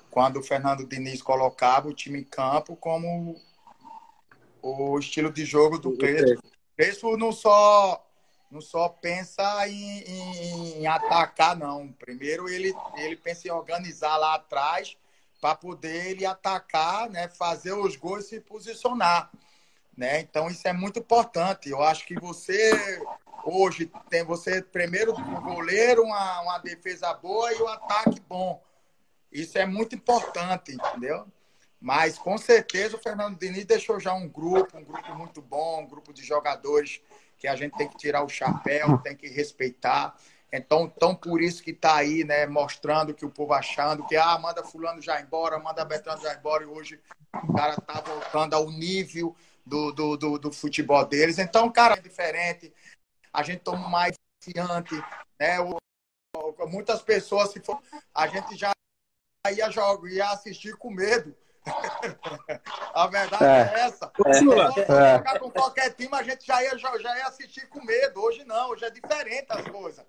quando 0.10 0.38
o 0.38 0.44
Fernando 0.44 0.88
Diniz 0.88 1.22
colocava 1.22 1.88
o 1.88 1.94
time 1.94 2.20
em 2.20 2.24
campo 2.24 2.76
como 2.76 3.40
o 4.62 4.98
estilo 4.98 5.32
de 5.32 5.46
jogo 5.46 5.78
do 5.78 5.96
Crespo. 5.96 6.42
Crespo 6.76 7.16
não 7.16 7.32
só 7.32 8.07
não 8.50 8.62
só 8.62 8.88
pensa 8.90 9.68
em, 9.68 10.00
em, 10.00 10.80
em, 10.80 10.88
atacar, 10.88 11.56
não. 11.56 11.92
Primeiro 11.94 12.48
ele, 12.48 12.74
ele 12.96 13.16
pensa 13.16 13.48
em 13.48 13.52
organizar 13.52 14.18
lá 14.18 14.36
atrás 14.36 14.98
para 15.40 15.56
poder 15.56 16.08
ele 16.08 16.26
atacar, 16.26 17.10
né, 17.10 17.28
fazer 17.28 17.74
os 17.74 17.96
gols 17.96 18.26
e 18.26 18.30
se 18.30 18.42
posicionar. 18.42 19.30
Né? 19.96 20.20
Então 20.22 20.48
isso 20.48 20.68
é 20.68 20.74
muito 20.74 21.00
importante. 21.00 21.70
Eu 21.70 21.82
acho 21.82 22.06
que 22.06 22.20
você 22.20 23.02
hoje 23.44 23.92
tem 24.10 24.24
você 24.24 24.62
primeiro 24.62 25.14
o 25.14 25.42
goleiro, 25.42 26.04
uma, 26.04 26.42
uma 26.42 26.58
defesa 26.60 27.14
boa 27.14 27.52
e 27.54 27.62
o 27.62 27.66
um 27.66 27.70
ataque 27.70 28.20
bom. 28.22 28.64
Isso 29.32 29.58
é 29.58 29.66
muito 29.66 29.96
importante, 29.96 30.74
entendeu? 30.74 31.28
Mas 31.80 32.18
com 32.18 32.38
certeza 32.38 32.96
o 32.96 33.00
Fernando 33.00 33.38
Diniz 33.38 33.66
deixou 33.66 34.00
já 34.00 34.14
um 34.14 34.28
grupo, 34.28 34.78
um 34.78 34.84
grupo 34.84 35.14
muito 35.16 35.42
bom, 35.42 35.82
um 35.84 35.88
grupo 35.88 36.12
de 36.12 36.24
jogadores 36.24 37.02
que 37.38 37.48
a 37.48 37.56
gente 37.56 37.78
tem 37.78 37.88
que 37.88 37.98
tirar 37.98 38.24
o 38.24 38.30
chapéu, 38.30 38.98
tem 39.00 39.16
que 39.16 39.28
respeitar. 39.28 40.16
Então, 40.52 40.90
tão 40.90 41.14
por 41.14 41.42
isso 41.42 41.62
que 41.62 41.72
está 41.72 41.96
aí, 41.98 42.24
né, 42.24 42.46
mostrando 42.48 43.14
que 43.14 43.26
o 43.26 43.30
povo 43.30 43.54
achando 43.54 44.06
que, 44.06 44.16
ah, 44.16 44.38
manda 44.40 44.64
fulano 44.64 45.02
já 45.02 45.20
embora, 45.20 45.60
manda 45.60 45.84
Betano 45.84 46.22
já 46.22 46.34
embora, 46.34 46.64
e 46.64 46.68
hoje 46.68 47.00
o 47.44 47.54
cara 47.54 47.76
tá 47.76 48.02
voltando 48.02 48.54
ao 48.54 48.70
nível 48.72 49.36
do, 49.66 49.92
do, 49.92 50.18
do, 50.18 50.40
do 50.40 50.52
futebol 50.52 51.06
deles. 51.06 51.38
Então, 51.38 51.70
cara, 51.70 51.96
é 51.96 52.02
diferente, 52.02 52.74
a 53.34 53.44
gente 53.44 53.60
toma 53.60 53.90
mais 53.90 54.16
confiante, 54.40 54.96
né, 55.38 55.60
o, 55.60 55.78
muitas 56.68 57.02
pessoas, 57.02 57.52
se 57.52 57.60
for, 57.60 57.82
a 58.14 58.28
gente 58.28 58.56
já 58.56 58.72
ia 59.52 59.70
jogar, 59.70 60.10
ia 60.10 60.30
assistir 60.30 60.76
com 60.78 60.90
medo. 60.90 61.36
A 62.94 63.08
verdade 63.08 63.44
é, 63.44 63.48
é 63.48 63.80
essa. 63.86 64.12
É. 64.26 64.34
Se 64.34 64.44
jogar 64.44 65.40
com 65.40 65.52
qualquer 65.52 65.94
time, 65.94 66.14
a 66.14 66.24
gente 66.24 66.46
já 66.46 66.64
ia, 66.64 66.78
já 66.78 67.18
ia 67.18 67.28
assistir 67.28 67.68
com 67.68 67.84
medo. 67.84 68.22
Hoje 68.22 68.44
não, 68.44 68.70
hoje 68.70 68.86
é 68.86 68.90
diferente 68.90 69.48
as 69.50 69.68
coisas. 69.68 70.06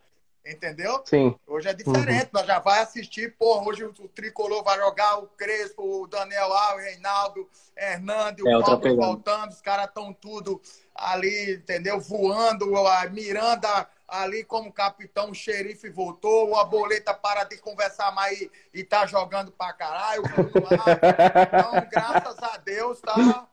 Entendeu? 0.46 1.02
Sim. 1.04 1.36
Hoje 1.46 1.68
é 1.68 1.74
diferente, 1.74 2.26
uhum. 2.26 2.30
nós 2.32 2.46
já 2.46 2.58
vai 2.58 2.80
assistir, 2.80 3.36
pô, 3.36 3.60
hoje 3.68 3.84
o, 3.84 3.92
Tricolor 4.08 4.64
vai 4.64 4.78
jogar 4.78 5.18
o 5.18 5.26
Crespo, 5.26 6.02
o 6.02 6.06
Daniel 6.06 6.50
Alves, 6.50 6.86
o 6.86 6.88
Reinaldo, 6.88 7.48
Hernando, 7.76 8.48
é, 8.48 8.56
o 8.56 8.62
Paulo 8.62 8.96
voltando, 8.96 9.50
os 9.50 9.60
caras 9.60 9.88
estão 9.88 10.10
tudo 10.14 10.58
ali, 10.94 11.56
entendeu? 11.56 12.00
Voando, 12.00 12.74
a 12.78 13.06
Miranda 13.10 13.86
ali 14.08 14.42
como 14.42 14.72
capitão, 14.72 15.30
o 15.30 15.34
xerife 15.34 15.90
voltou, 15.90 16.56
a 16.56 16.64
boleta 16.64 17.12
para 17.12 17.44
de 17.44 17.58
conversar 17.58 18.10
mais 18.12 18.40
e, 18.40 18.50
e 18.72 18.82
tá 18.82 19.06
jogando 19.06 19.52
pra 19.52 19.72
caralho. 19.74 20.22
Então, 20.24 21.88
graças 21.92 22.42
a 22.42 22.56
Deus, 22.56 23.00
tá 23.00 23.46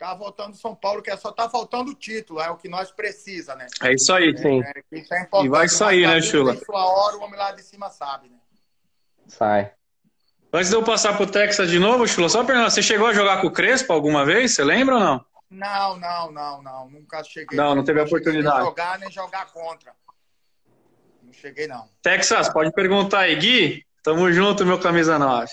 tá 0.00 0.14
voltando 0.14 0.56
São 0.56 0.74
Paulo, 0.74 1.02
que 1.02 1.10
é 1.10 1.16
só 1.16 1.30
tá 1.30 1.46
faltando 1.46 1.90
o 1.90 1.94
título, 1.94 2.40
é 2.40 2.48
o 2.48 2.56
que 2.56 2.70
nós 2.70 2.90
precisa, 2.90 3.54
né? 3.54 3.66
É 3.82 3.92
isso 3.92 4.10
aí. 4.14 4.34
Sim. 4.36 4.62
É, 4.62 4.78
é 4.90 5.44
e 5.44 5.48
vai 5.48 5.68
sair, 5.68 6.06
né, 6.06 6.22
Chula? 6.22 6.56
Sua 6.56 6.86
hora, 6.86 7.18
o 7.18 7.20
homem 7.20 7.38
lá 7.38 7.52
de 7.52 7.62
cima 7.62 7.90
sabe, 7.90 8.30
né? 8.30 8.36
Sai. 9.28 9.70
Antes 10.52 10.70
de 10.70 10.74
eu 10.74 10.82
passar 10.82 11.16
pro 11.18 11.26
Texas 11.26 11.70
de 11.70 11.78
novo, 11.78 12.08
Chula, 12.08 12.30
só 12.30 12.42
perguntar, 12.42 12.70
você 12.70 12.82
chegou 12.82 13.06
a 13.06 13.12
jogar 13.12 13.42
com 13.42 13.48
o 13.48 13.52
Crespo 13.52 13.92
alguma 13.92 14.24
vez? 14.24 14.54
Você 14.54 14.64
lembra 14.64 14.94
ou 14.94 15.00
não? 15.00 15.24
Não, 15.50 15.96
não, 15.98 16.30
não, 16.30 16.62
não. 16.62 16.88
Nunca 16.88 17.24
cheguei. 17.24 17.58
Não, 17.58 17.74
não 17.74 17.82
teve 17.82 18.00
a 18.00 18.04
oportunidade. 18.04 18.58
Nem 18.58 18.66
jogar, 18.66 18.98
nem 18.98 19.10
jogar 19.10 19.46
contra. 19.46 19.92
Não 21.22 21.32
cheguei, 21.32 21.66
não. 21.66 21.88
Texas, 22.00 22.48
pode 22.48 22.72
perguntar 22.72 23.20
aí. 23.20 23.34
Gui, 23.34 23.84
tamo 24.02 24.30
junto, 24.32 24.64
meu 24.64 24.78
camisa 24.78 25.18
9. 25.18 25.52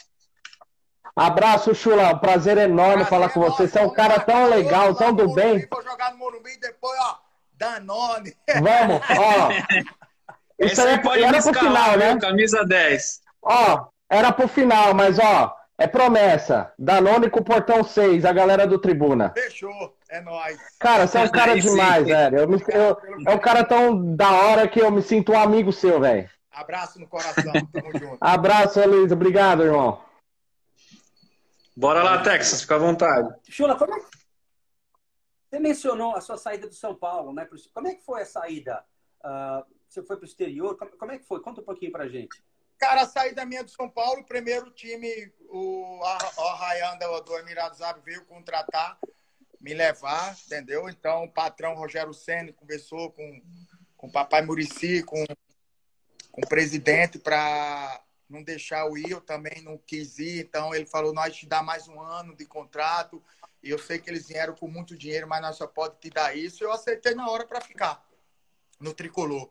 Abraço, 1.15 1.73
Chula. 1.73 2.13
Um 2.13 2.19
prazer 2.19 2.59
enorme 2.59 3.03
prazer 3.03 3.09
falar 3.09 3.29
com 3.29 3.39
você. 3.39 3.67
Você 3.67 3.79
é 3.79 3.81
um 3.81 3.91
cara 3.91 4.19
tão 4.19 4.47
legal, 4.47 4.93
tão 4.93 5.11
do 5.11 5.33
bem. 5.33 5.67
Vou 5.71 5.81
jogar 5.81 6.11
no 6.11 6.19
Morumbi 6.19 6.51
e 6.51 6.59
depois, 6.59 6.99
ó, 7.01 7.17
Danone. 7.53 8.37
Vamos, 8.61 9.01
ó. 9.17 9.49
Isso 10.59 10.79
aí 10.79 11.01
pode 11.01 11.23
era 11.23 11.41
pro 11.41 11.53
final, 11.55 11.97
né? 11.97 12.19
Camisa 12.19 12.63
10. 12.63 13.21
Ó, 13.41 13.87
era 14.07 14.31
pro 14.31 14.47
final, 14.47 14.93
mas 14.93 15.17
ó, 15.17 15.56
é 15.77 15.87
promessa. 15.87 16.73
Danone 16.77 17.29
com 17.29 17.39
o 17.39 17.43
portão 17.43 17.83
6, 17.83 18.25
a 18.25 18.33
galera 18.33 18.65
do 18.65 18.79
Tribuna. 18.79 19.31
Fechou, 19.35 19.95
é 20.09 20.19
nóis. 20.21 20.57
Cara, 20.79 21.05
você 21.07 21.17
é 21.17 21.21
um 21.21 21.29
cara 21.29 21.59
demais, 21.59 22.05
velho. 22.05 22.37
Eu, 22.39 22.49
eu, 22.51 22.97
é 23.27 23.35
um 23.35 23.39
cara 23.39 23.63
tão 23.63 24.15
da 24.15 24.31
hora 24.31 24.67
que 24.67 24.79
eu 24.79 24.91
me 24.91 25.01
sinto 25.01 25.31
um 25.31 25.39
amigo 25.39 25.71
seu, 25.71 25.99
velho. 25.99 26.29
Abraço 26.51 26.99
no 26.99 27.07
coração, 27.07 27.53
tamo 27.71 27.91
junto. 27.97 28.17
Abraço, 28.19 28.83
Luiz. 28.87 29.11
Obrigado, 29.11 29.63
irmão. 29.63 30.01
Bora 31.75 32.01
lá, 32.01 32.23
Texas, 32.23 32.61
fica 32.61 32.75
à 32.75 32.79
vontade. 32.79 33.29
Chula, 33.47 33.75
como 33.77 33.93
é 33.93 33.99
que... 33.99 34.17
Você 35.47 35.59
mencionou 35.59 36.15
a 36.15 36.21
sua 36.21 36.37
saída 36.37 36.67
do 36.67 36.73
São 36.73 36.95
Paulo, 36.95 37.31
né? 37.31 37.47
Como 37.71 37.87
é 37.87 37.93
que 37.93 38.03
foi 38.03 38.23
a 38.23 38.25
saída? 38.25 38.83
Uh, 39.23 39.63
você 39.87 40.03
foi 40.03 40.17
para 40.17 40.23
o 40.23 40.27
exterior? 40.27 40.75
Como, 40.75 41.11
é 41.11 41.19
que 41.19 41.25
foi? 41.25 41.39
Conta 41.39 41.61
um 41.61 41.63
pouquinho 41.63 41.91
para 41.91 42.07
gente. 42.07 42.43
Cara, 42.77 43.03
a 43.03 43.07
saída 43.07 43.45
minha 43.45 43.63
do 43.63 43.69
São 43.69 43.89
Paulo, 43.89 44.25
primeiro 44.25 44.71
time, 44.71 45.31
o 45.49 46.03
Arrayan 46.03 46.97
do, 46.97 47.21
do 47.21 47.37
Emirados 47.37 47.81
Árabes 47.81 48.03
veio 48.03 48.25
contratar, 48.25 48.99
me 49.59 49.73
levar, 49.73 50.37
entendeu? 50.45 50.89
Então, 50.89 51.23
o 51.23 51.31
patrão 51.31 51.75
Rogério 51.75 52.13
Senna 52.13 52.53
conversou 52.53 53.11
com, 53.11 53.41
com 53.95 54.07
o 54.07 54.11
papai 54.11 54.41
Murici, 54.41 55.03
com, 55.03 55.25
com 56.31 56.41
o 56.41 56.47
presidente 56.47 57.17
para 57.17 58.03
não 58.29 58.43
deixar 58.43 58.85
eu 58.85 58.97
ir, 58.97 59.11
eu 59.11 59.21
também 59.21 59.61
não 59.61 59.77
quis 59.77 60.19
ir. 60.19 60.39
Então 60.41 60.73
ele 60.73 60.85
falou: 60.85 61.13
nós 61.13 61.35
te 61.35 61.45
dá 61.45 61.63
mais 61.63 61.87
um 61.87 61.99
ano 61.99 62.35
de 62.35 62.45
contrato. 62.45 63.23
E 63.63 63.69
eu 63.69 63.79
sei 63.79 63.99
que 63.99 64.09
eles 64.09 64.27
vieram 64.27 64.53
com 64.53 64.67
muito 64.67 64.95
dinheiro, 64.95 65.27
mas 65.27 65.41
nós 65.41 65.55
só 65.55 65.65
pode 65.65 65.99
te 65.99 66.09
dar 66.09 66.35
isso. 66.37 66.63
Eu 66.63 66.71
aceitei 66.71 67.15
na 67.15 67.29
hora 67.29 67.45
para 67.45 67.59
ficar 67.61 68.05
no 68.79 68.93
tricolor. 68.93 69.49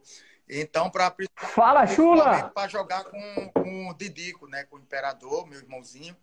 Então, 0.49 0.89
para 0.89 1.15
Fala, 1.37 1.87
Chula! 1.87 2.51
Para 2.51 2.69
jogar 2.69 3.05
com, 3.05 3.51
com 3.53 3.89
o 3.89 3.95
Didico, 3.95 4.47
né? 4.47 4.65
Com 4.65 4.77
o 4.77 4.81
Imperador, 4.81 5.47
meu 5.47 5.59
irmãozinho, 5.59 6.17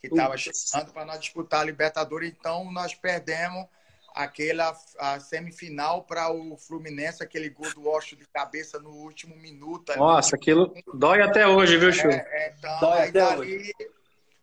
que 0.00 0.08
estava 0.08 0.36
chegando 0.36 0.92
para 0.92 1.04
nós 1.04 1.20
disputar 1.20 1.60
a 1.60 1.64
Libertadores. 1.64 2.30
Então, 2.30 2.70
nós 2.72 2.94
perdemos 2.94 3.66
aquela 4.14 4.76
a 4.98 5.20
semifinal 5.20 6.02
para 6.02 6.28
o 6.32 6.56
Fluminense, 6.56 7.22
aquele 7.22 7.48
gol 7.48 7.72
do 7.72 7.88
Ocho 7.88 8.16
de 8.16 8.26
cabeça 8.26 8.80
no 8.80 8.90
último 8.90 9.36
minuto. 9.36 9.96
Nossa, 9.96 10.34
aquilo 10.34 10.74
dói 10.92 11.22
até 11.22 11.46
hoje, 11.46 11.76
viu, 11.76 11.92
Chu? 11.92 12.08
É, 12.08 12.26
é, 12.30 12.54
então, 12.58 12.80
dói 12.80 13.08
até 13.08 13.12
dali, 13.12 13.40
hoje. 13.40 13.72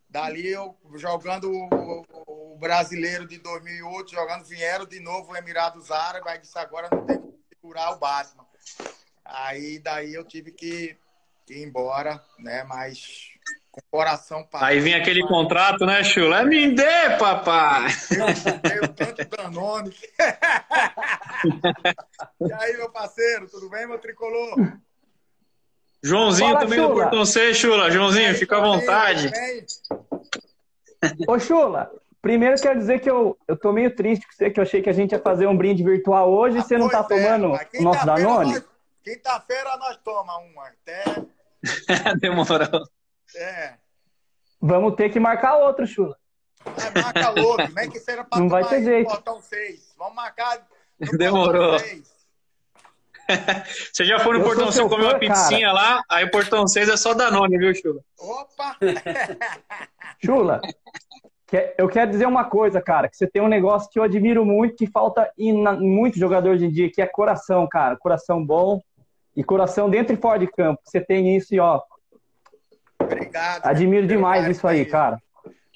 dali 0.10 0.48
eu 0.48 0.78
jogando 0.94 1.52
o, 1.52 2.06
o, 2.28 2.58
brasileiro 2.58 3.28
de 3.28 3.38
2008, 3.38 4.12
jogando 4.12 4.46
vieram 4.46 4.86
de 4.86 5.02
novo 5.02 5.34
o 5.34 5.36
Emirados 5.36 5.92
Árabes, 5.92 6.32
aí 6.32 6.40
disse 6.40 6.58
agora 6.58 6.88
não 6.90 7.06
tem 7.06 7.22
que 7.22 7.34
segurar 7.50 7.92
o 7.92 7.98
Batman. 7.98 8.46
Aí 9.26 9.80
daí 9.80 10.14
eu 10.14 10.24
tive 10.24 10.52
que, 10.52 10.96
que 11.46 11.56
ir 11.56 11.64
embora, 11.64 12.24
né? 12.38 12.64
Mas 12.64 13.32
com 13.72 13.82
o 13.82 13.84
coração 13.92 14.44
parado. 14.44 14.72
Aí 14.72 14.80
vinha 14.80 14.98
aquele 14.98 15.22
contrato, 15.28 15.86
né, 15.86 16.02
Chula? 16.04 16.42
É 16.42 16.46
me 16.46 16.72
dê, 16.74 17.18
papai! 17.20 17.88
Eu 18.80 18.88
tanto 18.88 19.28
Danone. 19.28 19.94
e 22.40 22.54
aí, 22.54 22.78
meu 22.78 22.90
parceiro, 22.90 23.50
tudo 23.50 23.70
bem, 23.70 23.86
meu 23.86 24.00
tricolor? 24.00 24.56
Joãozinho 26.02 26.54
Fala, 26.54 26.62
também 26.62 26.80
Chula. 26.80 26.94
do 26.94 27.02
Portão 27.02 27.26
C, 27.26 27.54
Chula. 27.54 27.92
Joãozinho, 27.92 28.30
aí, 28.30 28.36
fica 28.36 28.58
à 28.58 28.62
vontade. 28.62 29.32
Ô, 31.28 31.38
Chula, 31.38 31.92
primeiro 32.22 32.56
quero 32.62 32.80
dizer 32.80 33.00
que 33.02 33.10
eu, 33.10 33.38
eu 33.48 33.58
tô 33.58 33.74
meio 33.74 33.94
triste 33.94 34.26
com 34.26 34.32
você, 34.32 34.50
que 34.50 34.60
eu 34.60 34.64
achei 34.64 34.82
que 34.82 34.90
a 34.90 34.94
gente 34.94 35.12
ia 35.12 35.20
fazer 35.20 35.48
um 35.48 35.58
brinde 35.58 35.84
virtual 35.84 36.32
hoje 36.32 36.58
ah, 36.58 36.60
e 36.60 36.64
você 36.64 36.78
não 36.78 36.88
tá 36.88 37.00
é, 37.00 37.04
tomando 37.04 37.52
o 37.52 37.84
nosso 37.84 38.06
Danone? 38.06 38.64
Quinta-feira 39.06 39.78
nós 39.78 39.98
tomamos 40.04 40.52
um 40.52 40.60
até. 40.60 41.04
Demorou. 42.20 42.90
É. 43.36 43.76
Vamos 44.60 44.96
ter 44.96 45.12
que 45.12 45.20
marcar 45.20 45.58
outro, 45.58 45.86
Chula. 45.86 46.18
É, 46.66 47.00
marca 47.00 47.40
outro, 47.40 47.72
nem 47.76 47.88
que 47.88 48.00
seja 48.00 48.24
para 48.24 48.40
Não 48.40 48.50
vai 48.50 48.68
ter 48.68 48.84
jeito. 48.84 49.08
Botão 49.08 49.40
seis. 49.40 49.94
Vamos 49.96 50.16
marcar 50.16 50.68
Demorou. 51.20 51.78
Você 53.94 54.06
já 54.06 54.20
foi 54.20 54.34
no 54.34 54.40
eu 54.40 54.46
Portão 54.46 54.72
6 54.72 54.88
comer 54.88 55.06
uma 55.06 55.20
pizzinha 55.20 55.72
lá, 55.72 56.02
aí 56.10 56.26
o 56.26 56.32
Portão 56.32 56.68
6 56.68 56.90
é 56.90 56.98
só 56.98 57.14
Danone, 57.14 57.58
viu, 57.58 57.74
Chula? 57.74 58.02
Opa! 58.20 58.78
Chula, 60.24 60.62
eu 61.76 61.90
quero 61.90 62.12
dizer 62.12 62.28
uma 62.28 62.46
coisa, 62.46 62.80
cara, 62.80 63.10
que 63.10 63.18
você 63.18 63.26
tem 63.26 63.42
um 63.42 63.48
negócio 63.48 63.90
que 63.90 63.98
eu 63.98 64.04
admiro 64.04 64.46
muito, 64.46 64.76
que 64.76 64.86
falta 64.86 65.32
em 65.38 65.54
muitos 65.80 66.20
jogadores 66.20 66.60
de 66.60 66.70
dia, 66.70 66.92
que 66.92 67.02
é 67.02 67.08
coração, 67.08 67.68
cara. 67.68 67.98
Coração 67.98 68.46
bom 68.46 68.80
e 69.36 69.44
coração 69.44 69.90
dentro 69.90 70.14
e 70.14 70.18
fora 70.18 70.40
de 70.40 70.48
campo. 70.48 70.82
Você 70.84 71.02
tem 71.02 71.36
isso 71.36 71.54
e, 71.54 71.60
ó... 71.60 71.82
Obrigado. 73.00 73.66
Admiro 73.66 74.08
demais 74.08 74.48
isso 74.48 74.68
aí, 74.68 74.86
cara. 74.86 75.22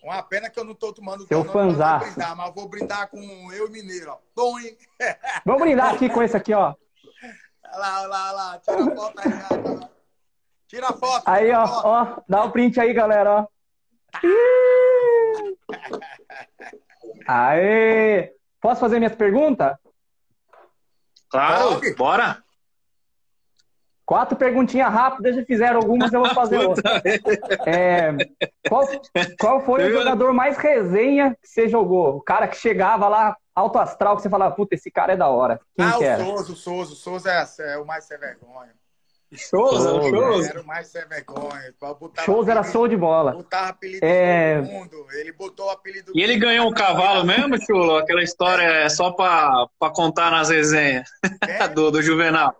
Uma 0.01 0.23
pena 0.23 0.49
que 0.49 0.57
eu 0.59 0.63
não 0.63 0.73
tô 0.73 0.93
tomando 0.93 1.27
Seu 1.27 1.43
fãzão. 1.43 1.99
mas 2.37 2.53
vou 2.55 2.67
brindar 2.69 3.09
com 3.09 3.19
eu 3.51 3.67
e 3.67 3.69
Mineiro, 3.69 4.11
ó. 4.11 4.17
Tom, 4.33 4.57
hein? 4.59 4.77
Vamos 5.45 5.61
brindar 5.61 5.93
aqui 5.93 6.09
com 6.09 6.23
esse 6.23 6.37
aqui, 6.37 6.53
ó. 6.53 6.73
Olha 7.71 7.77
lá, 7.77 8.01
olha 8.01 8.07
lá, 8.07 8.27
olha 8.27 8.33
lá. 8.33 8.59
Tira 8.59 8.87
a 8.87 8.95
foto 8.95 9.19
aí, 9.19 9.29
Tira 10.67 10.87
a 10.87 10.93
foto. 10.93 11.23
Aí, 11.27 11.51
ó, 11.51 11.67
foto. 11.67 11.87
ó. 11.87 12.21
Dá 12.27 12.43
o 12.43 12.47
um 12.47 12.51
print 12.51 12.79
aí, 12.79 12.93
galera, 12.93 13.31
ó. 13.41 13.47
Aê! 17.27 18.33
Posso 18.61 18.79
fazer 18.79 18.99
minhas 18.99 19.15
perguntas? 19.15 19.75
Claro, 21.29 21.75
Pode. 21.75 21.95
bora. 21.95 22.43
Quatro 24.09 24.35
perguntinhas 24.35 24.91
rápidas, 24.91 25.35
já 25.35 25.45
fizeram 25.45 25.75
algumas, 25.75 26.11
eu 26.11 26.21
vou 26.21 26.33
fazer 26.33 26.57
outra. 26.65 26.99
É, 27.67 28.09
qual, 28.67 28.87
qual 29.39 29.61
foi 29.61 29.87
o 29.87 29.93
jogador 29.93 30.33
mais 30.33 30.57
resenha 30.57 31.37
que 31.39 31.47
você 31.47 31.69
jogou? 31.69 32.15
O 32.15 32.21
cara 32.21 32.47
que 32.47 32.57
chegava 32.57 33.07
lá, 33.07 33.37
alto 33.53 33.77
astral, 33.77 34.15
que 34.15 34.23
você 34.23 34.29
falava, 34.29 34.55
puta, 34.55 34.73
esse 34.73 34.89
cara 34.89 35.13
é 35.13 35.15
da 35.15 35.27
hora. 35.27 35.61
Quem 35.77 35.85
ah, 35.85 35.91
que 35.91 36.03
o 36.03 36.25
Souza, 36.25 36.53
o 36.53 36.55
Souza. 36.55 36.93
O 36.93 36.95
Souza 36.95 37.31
é, 37.31 37.73
é 37.73 37.77
o 37.77 37.85
mais 37.85 38.05
sem 38.05 38.17
vergonha. 38.17 38.71
Souza, 39.35 39.93
o 39.93 40.09
Souza. 40.09 40.49
Era 40.49 40.61
o 40.61 40.65
mais 40.65 40.87
sem 40.87 41.05
vergonha. 41.07 41.75
Souza 42.25 42.49
era 42.49 42.63
show 42.63 42.87
de 42.87 42.97
bola. 42.97 43.33
Botava 43.33 43.69
apelido 43.69 44.03
é... 44.03 44.59
todo 44.59 44.71
mundo. 44.71 45.05
Ele 45.11 45.31
botou 45.33 45.67
o 45.67 45.69
apelido... 45.69 46.13
E 46.15 46.23
ele 46.23 46.35
ganhou 46.35 46.67
um 46.67 46.73
cavalo 46.73 47.23
mesmo, 47.23 47.63
Chulo? 47.63 47.97
Aquela 47.97 48.23
história 48.23 48.63
é 48.63 48.89
só 48.89 49.11
pra, 49.11 49.67
pra 49.77 49.91
contar 49.91 50.31
nas 50.31 50.49
resenhas 50.49 51.07
é? 51.47 51.67
do, 51.69 51.91
do 51.91 52.01
Juvenal. 52.01 52.55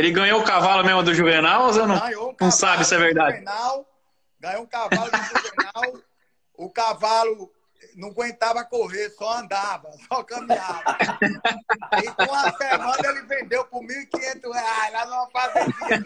Ele 0.00 0.12
ganhou 0.12 0.40
o 0.40 0.44
cavalo 0.44 0.82
mesmo 0.82 1.02
do 1.02 1.14
Juvenal 1.14 1.66
ou 1.66 1.72
você 1.74 1.86
não, 1.86 1.96
um 2.30 2.34
não 2.40 2.50
sabe 2.50 2.86
se 2.86 2.94
é 2.94 2.98
verdade? 2.98 3.36
Juvenal, 3.36 3.86
ganhou 4.40 4.62
um 4.62 4.66
cavalo 4.66 5.10
do 5.10 5.18
Juvenal. 5.18 6.02
o 6.54 6.70
cavalo 6.70 7.52
não 7.96 8.08
aguentava 8.08 8.64
correr, 8.64 9.10
só 9.10 9.40
andava, 9.40 9.90
só 10.08 10.24
caminhava. 10.24 10.82
e 12.02 12.10
com 12.12 12.32
uma 12.32 12.50
semana 12.52 13.08
ele 13.10 13.20
vendeu 13.26 13.62
por 13.66 13.82
1.500 13.82 14.52
reais 14.54 14.92
lá 14.94 15.04
numa 15.04 15.30
fazendinha. 15.30 16.02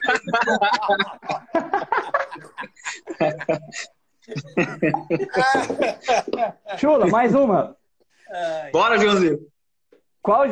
Chula, 6.78 7.06
mais 7.06 7.32
uma. 7.32 7.76
Bora, 8.72 8.98
Joãozinho. 8.98 9.38
Qual, 10.20 10.46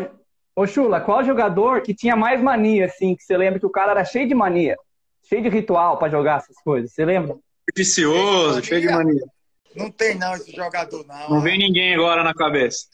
Ô, 0.54 0.66
Chula, 0.66 1.00
qual 1.00 1.24
jogador 1.24 1.80
que 1.80 1.94
tinha 1.94 2.14
mais 2.14 2.40
mania, 2.40 2.86
assim, 2.86 3.16
que 3.16 3.22
você 3.22 3.36
lembra 3.36 3.58
que 3.58 3.66
o 3.66 3.70
cara 3.70 3.92
era 3.92 4.04
cheio 4.04 4.28
de 4.28 4.34
mania? 4.34 4.76
Cheio 5.24 5.42
de 5.42 5.48
ritual 5.48 5.98
para 5.98 6.10
jogar 6.10 6.38
essas 6.38 6.56
coisas, 6.62 6.92
você 6.92 7.04
lembra? 7.04 7.36
Vicioso, 7.74 8.62
cheio 8.62 8.82
de 8.82 8.88
mania. 8.88 9.22
Não 9.74 9.90
tem 9.90 10.14
não 10.18 10.34
esse 10.34 10.52
jogador, 10.52 11.06
não. 11.06 11.30
Não 11.30 11.40
vem 11.40 11.58
ninguém 11.58 11.94
agora 11.94 12.22
na 12.22 12.34
cabeça. 12.34 12.86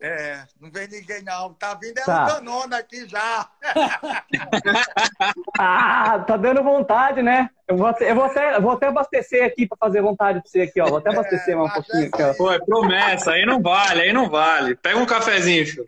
É, 0.00 0.42
não 0.60 0.68
vem 0.68 0.88
ninguém 0.88 1.22
não. 1.22 1.54
Tá 1.54 1.74
vindo 1.74 1.96
é 1.96 2.02
tá. 2.02 2.40
um 2.42 2.74
aqui 2.74 3.06
já. 3.06 3.48
ah, 5.56 6.18
tá 6.26 6.36
dando 6.36 6.60
vontade, 6.64 7.22
né? 7.22 7.48
Eu 7.68 7.76
vou, 7.76 7.88
eu 8.00 8.14
vou, 8.16 8.24
até, 8.24 8.56
eu 8.56 8.62
vou 8.62 8.72
até 8.72 8.88
abastecer 8.88 9.44
aqui 9.44 9.64
para 9.64 9.78
fazer 9.78 10.02
vontade 10.02 10.40
pra 10.40 10.50
você 10.50 10.62
aqui, 10.62 10.80
ó. 10.80 10.88
Vou 10.88 10.98
até 10.98 11.10
abastecer 11.10 11.54
é, 11.54 11.56
mais 11.56 11.70
um 11.70 11.74
pouquinho 11.74 12.08
aqui, 12.08 12.22
ó. 12.22 12.34
Pô, 12.34 12.50
é 12.50 12.58
promessa, 12.58 13.32
aí 13.32 13.46
não 13.46 13.62
vale, 13.62 14.00
aí 14.00 14.12
não 14.12 14.28
vale. 14.28 14.74
Pega 14.74 14.98
um 14.98 15.06
cafezinho, 15.06 15.64
Chu. 15.64 15.86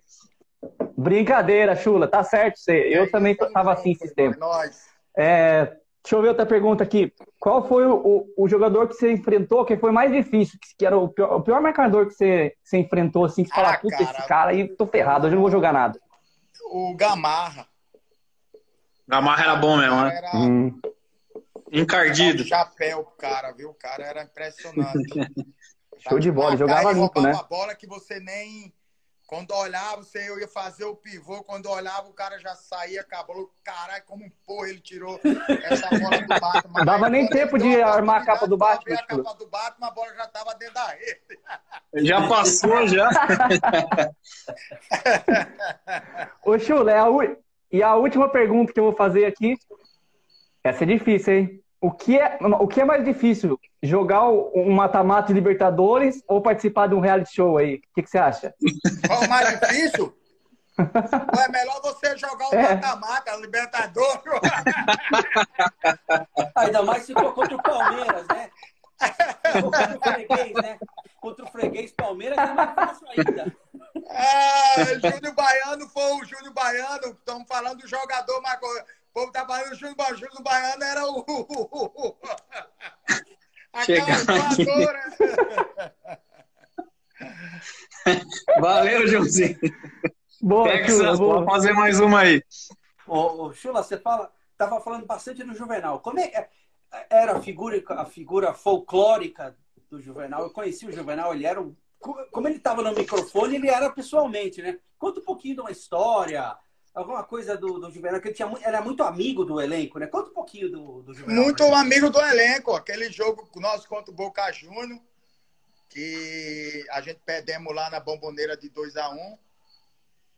Brincadeira, 0.97 1.77
Chula, 1.77 2.07
tá 2.07 2.23
certo 2.23 2.59
você. 2.59 2.89
Eu 2.93 3.05
é 3.05 3.11
também 3.11 3.35
tava 3.35 3.73
assim 3.73 3.93
esse 3.93 4.15
tempo. 4.15 4.39
É, 5.17 5.65
deixa 6.03 6.17
eu 6.17 6.23
ver 6.23 6.29
outra 6.29 6.47
pergunta 6.47 6.83
aqui. 6.85 7.13
Qual 7.39 7.67
foi 7.67 7.87
o, 7.87 7.95
o, 7.95 8.45
o, 8.45 8.49
jogador 8.49 8.89
que 8.89 8.95
você 8.95 9.13
enfrentou 9.13 9.65
que 9.65 9.77
foi 9.77 9.93
mais 9.93 10.13
difícil? 10.13 10.59
Que 10.79 10.87
era 10.87 10.97
o 10.97 11.09
pior, 11.09 11.37
o 11.37 11.43
pior 11.43 11.61
marcador 11.61 12.07
que 12.07 12.15
você, 12.15 12.55
você 12.63 12.79
enfrentou, 12.79 13.25
assim, 13.25 13.43
que 13.43 13.51
você 13.51 13.61
ah, 13.61 13.65
fala, 13.65 13.79
puta, 13.79 13.97
cara, 13.97 14.11
esse 14.11 14.29
cara 14.29 14.51
aí, 14.51 14.69
tô 14.69 14.87
ferrado, 14.87 15.27
hoje 15.27 15.35
eu 15.35 15.37
não 15.37 15.43
vou 15.43 15.51
jogar 15.51 15.73
nada. 15.73 16.01
O 16.71 16.95
Gamarra. 16.97 17.67
Gamarra 19.07 19.45
era 19.45 19.57
bom 19.57 19.77
mesmo, 19.77 20.01
né? 20.01 20.17
Era... 20.17 20.37
Hum. 20.37 20.81
Encardido. 21.71 22.45
chapéu 22.45 23.05
pro 23.05 23.17
cara, 23.17 23.53
viu? 23.53 23.71
O 23.71 23.75
cara 23.75 24.05
era 24.05 24.23
impressionante. 24.23 24.95
Show 25.99 26.19
de 26.19 26.31
bola, 26.31 26.57
jogava 26.57 26.93
limpo, 26.93 27.21
né? 27.21 27.33
uma 27.33 27.43
bola 27.45 27.75
que 27.75 27.87
você 27.87 28.21
nem 28.21 28.73
quando 29.27 29.53
olhava, 29.53 30.03
você 30.03 30.29
eu 30.29 30.39
ia 30.39 30.47
fazer 30.47 30.85
o 30.85 30.95
pivô, 30.95 31.43
quando 31.45 31.71
olhava, 31.71 32.09
o 32.09 32.13
cara 32.13 32.39
já 32.39 32.55
saía, 32.55 33.01
acabou. 33.01 33.51
Caralho, 33.63 34.03
como 34.07 34.25
um 34.25 34.31
porra 34.47 34.69
ele 34.69 34.81
tirou 34.81 35.19
essa 35.65 35.89
bola 35.89 36.21
do 36.21 36.29
Batman. 36.29 36.85
Dava 36.85 37.09
nem 37.09 37.27
tempo 37.29 37.59
de 37.59 37.81
armar 37.81 38.23
a 38.23 38.27
capa 38.27 38.47
do 38.47 38.57
Batman. 38.57 38.95
A 38.95 39.07
capa 39.07 39.35
do 39.35 39.49
Batman, 39.49 39.87
a 39.87 39.91
bola 39.91 40.15
já 40.15 40.27
tava 40.29 40.55
dentro 40.55 40.75
da 40.75 40.87
rede. 40.89 42.07
Já 42.07 42.29
passou, 42.29 42.87
já. 42.87 43.09
Ô, 46.45 46.59
Chula, 46.59 46.93
é 46.93 46.99
a 46.99 47.09
u... 47.09 47.23
e 47.73 47.83
a 47.83 47.95
última 47.95 48.29
pergunta 48.29 48.73
que 48.73 48.81
eu 48.81 48.85
vou 48.85 48.95
fazer 48.95 49.25
aqui. 49.25 49.57
Essa 50.63 50.85
é 50.85 50.87
difícil, 50.87 51.33
hein? 51.33 51.61
O 51.81 51.91
que 51.91 52.19
é, 52.19 52.39
o 52.41 52.69
que 52.69 52.81
é 52.81 52.85
mais 52.85 53.05
difícil? 53.05 53.59
Jogar 53.85 54.31
um 54.31 54.73
mata-mata 54.73 55.29
de 55.29 55.35
Libertadores 55.35 56.25
ou 56.27 56.41
participar 56.41 56.87
de 56.87 56.95
um 56.95 57.01
reality 57.01 57.35
show 57.35 57.59
aí? 57.59 57.75
O 57.75 57.81
que, 57.95 58.03
que 58.03 58.09
você 58.09 58.17
acha? 58.17 58.55
Qual 59.07 59.21
o 59.21 59.29
mais 59.29 59.61
difícil? 59.61 60.17
Ou 60.79 61.41
é 61.41 61.49
melhor 61.49 61.83
você 61.83 62.17
jogar 62.17 62.49
o 62.49 62.55
é. 62.55 62.75
mata-mata, 62.75 63.37
Libertadores? 63.37 64.23
Ainda 66.57 66.83
mais 66.83 67.05
se 67.05 67.13
for 67.13 67.35
contra 67.35 67.57
o 67.57 67.63
Palmeiras, 67.63 68.27
né? 68.29 68.51
Contra 69.61 69.97
o 69.97 70.01
freguês, 70.01 70.55
né? 70.55 70.79
Contra 71.21 71.45
o 71.45 71.49
freguês 71.49 71.93
Palmeiras 71.93 72.39
é 72.39 72.55
mais 72.55 72.75
fácil 72.75 73.07
ainda. 73.11 73.55
É, 74.09 74.95
Júnior 74.95 75.35
Baiano 75.35 75.87
foi 75.91 76.13
o 76.15 76.25
Júnior 76.25 76.55
Baiano, 76.55 77.09
estamos 77.09 77.47
falando 77.47 77.81
do 77.81 77.89
jogador, 77.89 78.41
mas 78.41 78.57
o 78.57 78.83
povo 79.13 79.31
tá 79.31 79.45
falando 79.47 79.73
o 79.73 79.75
Júnior 79.75 79.95
Baiano, 79.95 80.43
Baiano 80.43 80.85
era 80.85 81.07
o. 81.07 81.23
Chegar 83.83 84.19
Valeu, 88.61 89.09
Joãozinho. 89.09 89.59
Boa, 90.41 90.69
Texas, 90.69 90.99
Chula, 90.99 91.17
vou 91.17 91.45
fazer 91.45 91.73
mais 91.73 91.99
uma 91.99 92.21
aí. 92.21 92.43
Ô, 93.07 93.47
ô, 93.47 93.53
Chula, 93.53 93.83
você 93.83 93.99
fala, 93.99 94.31
tava 94.57 94.81
falando 94.81 95.07
bastante 95.07 95.43
do 95.43 95.55
Juvenal. 95.55 95.99
Como 96.01 96.21
é, 96.21 96.25
é 96.25 96.49
era 97.11 97.37
a 97.37 97.41
figura, 97.41 97.83
a 97.89 98.05
figura 98.05 98.55
folclórica 98.55 99.57
do 99.91 100.01
Juvenal? 100.01 100.43
Eu 100.43 100.51
conheci 100.51 100.87
o 100.87 100.93
Juvenal, 100.93 101.35
ele 101.35 101.47
era 101.47 101.61
um, 101.61 101.75
como 102.31 102.47
ele 102.47 102.57
estava 102.57 102.83
no 102.83 102.95
microfone, 102.95 103.57
ele 103.57 103.69
era 103.69 103.91
pessoalmente, 103.91 104.61
né? 104.61 104.79
Conta 104.99 105.21
um 105.21 105.25
pouquinho 105.25 105.57
de 105.57 105.61
uma 105.63 105.71
história, 105.71 106.55
alguma 106.95 107.25
coisa 107.25 107.57
do, 107.57 107.81
do 107.81 107.91
Juvenal, 107.91 108.21
que 108.21 108.29
ele 108.29 108.35
tinha, 108.35 108.51
era 108.63 108.81
muito 108.81 109.03
amigo 109.03 109.45
do 109.45 109.61
elenco, 109.61 109.99
né? 109.99 110.07
Conta 110.07 110.31
um 110.31 110.35
pouquinho 110.35 110.71
do, 110.71 111.03
do 111.03 111.13
Juvenal. 111.13 111.45
Muito 111.45 111.63
amigo 111.75 112.09
do 112.09 112.21
elenco, 112.21 112.75
aquele 112.75 113.11
jogo 113.11 113.49
nosso 113.57 113.89
contra 113.89 114.13
o 114.13 114.15
Boca 114.15 114.51
Juniors, 114.53 115.01
que 115.89 116.87
a 116.91 117.01
gente 117.01 117.21
perdemos 117.27 117.75
lá 117.75 117.91
na 117.91 117.99
bomboneira 117.99 118.57
de 118.57 118.69
2 118.69 118.97
a 118.97 119.11
1 119.11 119.15
um, 119.15 119.39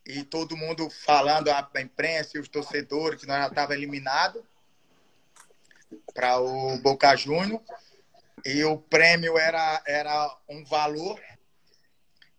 e 0.07 0.24
todo 0.24 0.57
mundo 0.57 0.88
falando, 0.88 1.50
a 1.50 1.68
imprensa 1.80 2.36
e 2.36 2.40
os 2.40 2.48
torcedores, 2.48 3.20
que 3.20 3.26
nós 3.26 3.38
já 3.38 3.48
estávamos 3.48 3.76
eliminados 3.76 4.42
para 6.14 6.38
o 6.38 6.78
Boca 6.78 7.14
Juniors. 7.16 7.62
E 8.44 8.64
o 8.64 8.78
prêmio 8.78 9.36
era, 9.36 9.82
era 9.86 10.38
um 10.48 10.64
valor 10.64 11.20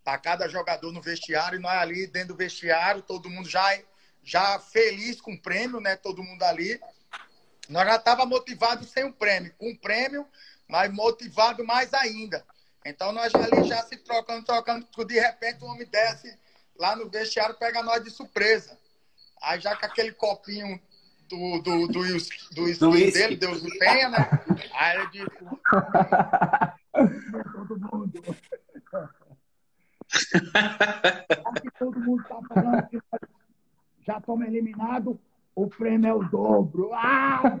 para 0.02 0.16
cada 0.16 0.48
jogador 0.48 0.90
no 0.90 1.02
vestiário, 1.02 1.58
e 1.58 1.62
nós 1.62 1.74
ali 1.74 2.06
dentro 2.06 2.28
do 2.28 2.36
vestiário, 2.36 3.02
todo 3.02 3.28
mundo 3.28 3.46
já 3.48 3.78
já 4.28 4.58
feliz 4.58 5.20
com 5.22 5.32
o 5.32 5.40
prêmio, 5.40 5.80
né? 5.80 5.96
Todo 5.96 6.22
mundo 6.22 6.42
ali. 6.42 6.78
Nós 7.66 7.86
já 7.86 7.96
estava 7.96 8.26
motivado 8.26 8.84
sem 8.84 9.04
o 9.04 9.12
prêmio. 9.12 9.54
Com 9.56 9.70
o 9.70 9.78
prêmio, 9.78 10.26
mas 10.68 10.92
motivado 10.92 11.64
mais 11.64 11.94
ainda. 11.94 12.44
Então 12.84 13.10
nós 13.10 13.34
ali 13.34 13.64
já 13.66 13.82
se 13.84 13.96
trocando, 13.96 14.44
trocando. 14.44 14.86
De 15.06 15.18
repente 15.18 15.64
o 15.64 15.66
homem 15.66 15.88
desce 15.88 16.38
lá 16.78 16.94
no 16.94 17.08
vestiário, 17.08 17.56
pega 17.56 17.82
nós 17.82 18.04
de 18.04 18.10
surpresa. 18.10 18.78
Aí 19.40 19.58
já 19.60 19.74
com 19.74 19.86
aquele 19.86 20.12
copinho 20.12 20.78
do, 21.26 21.62
do, 21.62 21.86
do, 21.86 21.92
do, 21.92 22.18
do, 22.52 22.78
do 22.78 22.90
dele, 22.90 23.36
Deus 23.36 23.62
o 23.62 23.78
tenha, 23.78 24.10
né? 24.10 24.28
Aí 24.74 24.98
ele 24.98 25.10
disse. 25.10 25.38
todo 27.52 27.80
mundo. 27.80 28.22
Aqui 31.46 31.70
todo 31.78 32.00
mundo 32.00 32.24
tá 32.24 32.40
falando 32.48 32.88
que 32.88 32.98
já 34.08 34.16
estamos 34.16 34.46
eliminados, 34.46 35.16
o 35.54 35.66
prêmio 35.66 36.08
é 36.08 36.14
o 36.14 36.24
dobro. 36.24 36.90
Ah! 36.94 37.42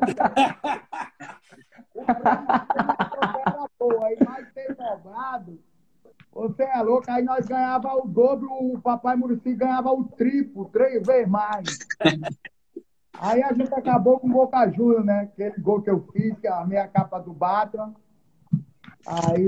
o 1.94 2.04
prêmio 2.04 3.42
era 3.46 3.66
boa, 3.78 4.06
aí 4.06 4.16
nós 4.24 4.50
tem 4.54 4.68
dobrado. 4.68 5.60
Você 6.32 6.62
é 6.62 6.80
louco, 6.80 7.10
aí 7.10 7.22
nós 7.22 7.46
ganhava 7.46 7.92
o 7.94 8.06
dobro, 8.06 8.48
o 8.50 8.80
papai 8.80 9.14
Murici 9.14 9.54
ganhava 9.54 9.92
o 9.92 10.04
triplo, 10.04 10.70
três 10.70 11.06
vezes 11.06 11.28
mais. 11.28 11.78
Aí 13.20 13.42
a 13.42 13.52
gente 13.52 13.74
acabou 13.74 14.18
com 14.18 14.28
o 14.28 14.32
Boca 14.32 14.70
Juniors, 14.70 15.04
né? 15.04 15.22
Aquele 15.22 15.60
gol 15.60 15.82
que 15.82 15.90
eu 15.90 16.06
fiz, 16.12 16.38
que 16.38 16.46
é 16.46 16.52
a 16.52 16.64
minha 16.64 16.88
capa 16.88 17.18
do 17.18 17.32
Batman. 17.32 17.94
Aí, 19.06 19.44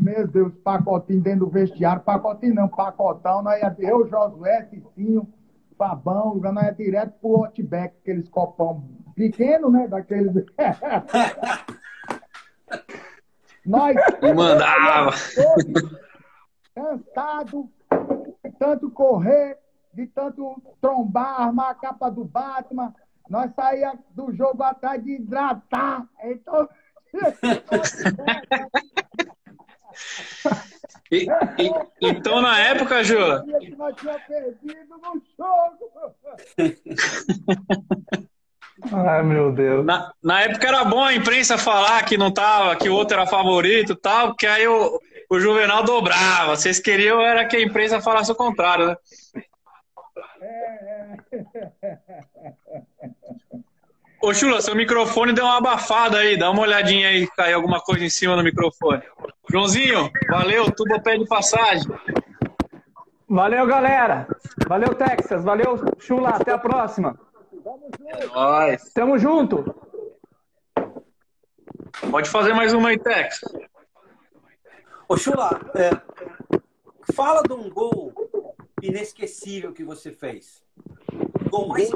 meu 0.00 0.26
Deus, 0.26 0.52
pacotinho 0.64 1.20
dentro 1.20 1.46
do 1.46 1.50
vestiário, 1.50 2.02
pacotinho 2.02 2.54
não, 2.54 2.68
pacotão, 2.68 3.42
nós 3.42 3.60
ia 3.60 3.76
eu, 3.78 4.08
Josué, 4.08 4.64
Cicinho, 4.64 5.28
Fabão, 5.80 6.34
nós 6.34 6.66
ia 6.66 6.72
direto 6.72 7.14
pro 7.22 7.36
Outback, 7.36 7.96
aqueles 8.02 8.28
copão 8.28 8.86
pequeno, 9.16 9.70
né? 9.70 9.88
Daqueles. 9.88 10.30
nós. 13.64 13.96
Mandava! 14.36 15.12
Cansado, 16.74 17.70
de 18.44 18.50
tanto 18.58 18.90
correr, 18.90 19.56
de 19.94 20.06
tanto 20.08 20.62
trombar, 20.82 21.40
armar 21.40 21.70
a 21.70 21.74
capa 21.74 22.10
do 22.10 22.26
Batman, 22.26 22.94
nós 23.30 23.50
saía 23.54 23.94
do 24.10 24.30
jogo 24.34 24.62
atrás 24.62 25.02
de 25.02 25.12
hidratar. 25.12 26.06
Então. 26.22 26.68
E, 31.12 31.26
e, 31.58 31.72
então, 32.00 32.40
na 32.40 32.58
época, 32.60 33.02
Ju. 33.02 33.18
Nós 33.76 33.96
tínhamos 33.96 34.22
perdido 34.28 34.96
no 34.96 35.20
jogo. 35.36 35.90
Ai, 38.92 39.22
meu 39.22 39.52
Deus. 39.52 39.84
Na, 39.84 40.12
na, 40.22 40.40
época 40.42 40.66
era 40.66 40.84
bom 40.84 41.02
a 41.02 41.12
imprensa 41.12 41.58
falar 41.58 42.02
que 42.04 42.16
não 42.16 42.32
tava, 42.32 42.76
que 42.76 42.88
o 42.88 42.94
outro 42.94 43.16
era 43.16 43.26
favorito 43.26 43.92
e 43.92 43.96
tal, 43.96 44.28
porque 44.28 44.46
aí 44.46 44.66
o, 44.66 44.98
o 45.28 45.38
Juvenal 45.38 45.82
dobrava. 45.82 46.56
Vocês 46.56 46.80
queriam 46.80 47.20
era 47.20 47.44
que 47.44 47.56
a 47.56 47.62
imprensa 47.62 48.00
falasse 48.00 48.32
o 48.32 48.36
contrário, 48.36 48.86
né? 48.86 48.96
É, 50.40 51.16
é. 51.82 51.98
Ô, 54.22 54.34
Chula, 54.34 54.60
seu 54.60 54.76
microfone 54.76 55.32
deu 55.32 55.44
uma 55.44 55.56
abafada 55.56 56.18
aí. 56.18 56.36
Dá 56.36 56.50
uma 56.50 56.60
olhadinha 56.60 57.08
aí, 57.08 57.26
caiu 57.28 57.56
alguma 57.56 57.80
coisa 57.80 58.04
em 58.04 58.10
cima 58.10 58.36
do 58.36 58.42
microfone. 58.42 59.02
Joãozinho, 59.50 60.10
valeu, 60.28 60.70
tubo 60.70 61.00
pé 61.02 61.16
de 61.16 61.26
passagem. 61.26 61.90
Valeu, 63.26 63.66
galera. 63.66 64.28
Valeu, 64.68 64.94
Texas. 64.94 65.42
Valeu, 65.42 65.76
Chula. 65.98 66.30
Até 66.30 66.52
a 66.52 66.58
próxima. 66.58 67.18
É 68.08 68.26
nóis. 68.26 68.92
Tamo 68.92 69.18
junto. 69.18 69.74
Pode 72.10 72.28
fazer 72.28 72.52
mais 72.52 72.74
uma 72.74 72.90
aí, 72.90 72.98
Texas. 72.98 73.50
Ô, 75.08 75.16
Chula, 75.16 75.58
é, 75.74 75.90
fala 77.14 77.42
de 77.42 77.54
um 77.54 77.70
gol 77.70 78.12
inesquecível 78.82 79.72
que 79.72 79.82
você 79.82 80.12
fez. 80.12 80.62
Gol 81.48 81.68
mais 81.68 81.90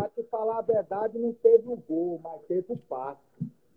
para 0.00 0.08
te 0.10 0.22
falar 0.24 0.58
a 0.58 0.62
verdade, 0.62 1.18
não 1.18 1.32
teve 1.34 1.68
o 1.68 1.72
um 1.72 1.76
gol, 1.76 2.20
mas 2.22 2.40
teve 2.46 2.64
o 2.68 2.74
um 2.74 2.76
passe. 2.76 3.20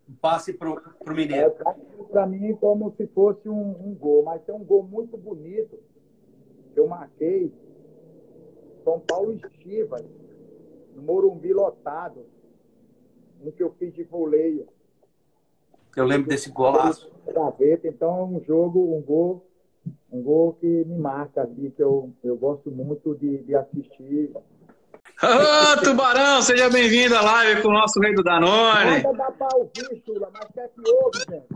Um 0.09 0.15
passe 0.21 0.53
para 0.53 0.69
o 0.69 1.13
Mineiro. 1.13 1.53
É, 1.65 2.03
para 2.11 2.25
mim, 2.25 2.55
como 2.55 2.93
se 2.95 3.07
fosse 3.07 3.47
um, 3.49 3.71
um, 3.87 3.93
gol, 3.93 4.23
mas 4.23 4.41
tem 4.43 4.55
um 4.55 4.63
gol 4.63 4.83
muito 4.83 5.17
bonito 5.17 5.79
que 6.73 6.79
eu 6.79 6.87
marquei. 6.87 7.51
São 8.83 8.99
Paulo 8.99 9.33
e 9.33 9.39
no 10.95 11.01
Morumbi 11.01 11.53
lotado. 11.53 12.25
Um 13.43 13.51
que 13.51 13.63
eu 13.63 13.71
fiz 13.73 13.93
de 13.93 14.03
voleio. 14.03 14.67
Eu 15.95 16.05
lembro 16.05 16.29
desse 16.29 16.49
golaço. 16.49 17.11
Gaveta, 17.27 17.87
então 17.87 18.19
é 18.19 18.23
um 18.23 18.43
jogo, 18.43 18.95
um 18.95 19.01
gol, 19.01 19.45
um 20.11 20.21
gol 20.21 20.53
que 20.53 20.67
me 20.67 20.97
marca, 20.97 21.43
assim, 21.43 21.69
que 21.69 21.81
eu, 21.81 22.11
eu 22.23 22.35
gosto 22.35 22.69
muito 22.71 23.15
de, 23.15 23.37
de 23.43 23.55
assistir 23.55 24.31
Ô, 25.23 25.81
Tubarão, 25.81 26.41
seja 26.41 26.69
bem-vindo 26.69 27.15
à 27.15 27.21
live 27.21 27.61
com 27.61 27.69
o 27.69 27.73
nosso 27.73 27.97
rei 28.01 28.13
do 28.13 28.21
Danone. 28.21 29.01
Manda 29.03 29.33
mas 29.39 30.51
quer 30.53 30.67
que 30.67 30.91
ouve, 30.91 31.19
gente. 31.19 31.47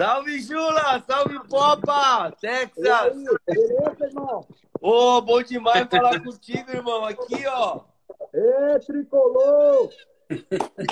Salve, 0.00 0.42
Chula! 0.42 1.04
Salve, 1.06 1.38
Popa! 1.50 2.32
Texas! 2.40 3.14
Beleza, 3.46 4.06
irmão? 4.06 4.46
Ô, 4.80 5.18
oh, 5.18 5.20
bom 5.20 5.42
demais 5.42 5.86
falar 5.90 6.18
contigo, 6.22 6.70
irmão. 6.70 7.04
Aqui, 7.04 7.46
ó. 7.46 7.80
Ê, 8.32 8.78
tricolor! 8.86 9.90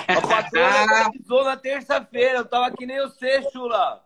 A 0.07 0.21
patroa 0.21 1.07
avisou 1.07 1.45
na 1.45 1.57
terça-feira. 1.57 2.41
Eu 2.41 2.45
tava 2.45 2.67
aqui 2.67 2.85
nem 2.85 3.01
você, 3.01 3.43
Chula. 3.51 4.05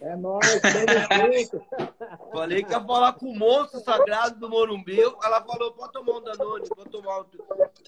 É 0.00 0.16
nóis, 0.16 0.62
tamo 0.62 1.89
Falei 2.32 2.62
que 2.62 2.72
ia 2.72 2.80
falar 2.80 3.12
com 3.14 3.26
o 3.26 3.38
monstro 3.38 3.80
sagrado 3.80 4.38
do 4.38 4.48
Morumbi. 4.48 5.00
Ela 5.00 5.42
falou, 5.42 5.72
pode 5.72 5.92
tomar 5.92 6.18
um 6.18 6.22
Danone, 6.22 6.68
pode 6.68 6.90
tomar 6.90 7.20
um... 7.20 7.24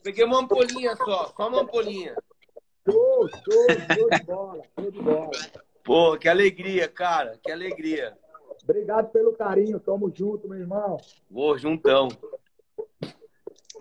Peguei 0.03 0.25
uma 0.25 0.41
ampolinha 0.41 0.97
só, 0.97 1.33
só 1.37 1.49
uma 1.49 1.63
ampolinha. 1.63 2.15
Show, 2.89 3.29
show, 3.29 3.67
show 3.95 4.11
de 4.11 4.25
bola, 4.25 4.63
show 4.79 4.91
de 4.91 5.01
bola. 5.01 5.31
Pô, 5.85 6.17
que 6.17 6.29
alegria, 6.29 6.89
cara, 6.89 7.39
que 7.43 7.51
alegria. 7.51 8.17
Obrigado 8.65 9.11
pelo 9.11 9.33
carinho, 9.33 9.79
tamo 9.79 10.13
junto, 10.15 10.49
meu 10.49 10.59
irmão. 10.59 10.97
Vou, 11.31 11.57
juntão. 11.59 12.09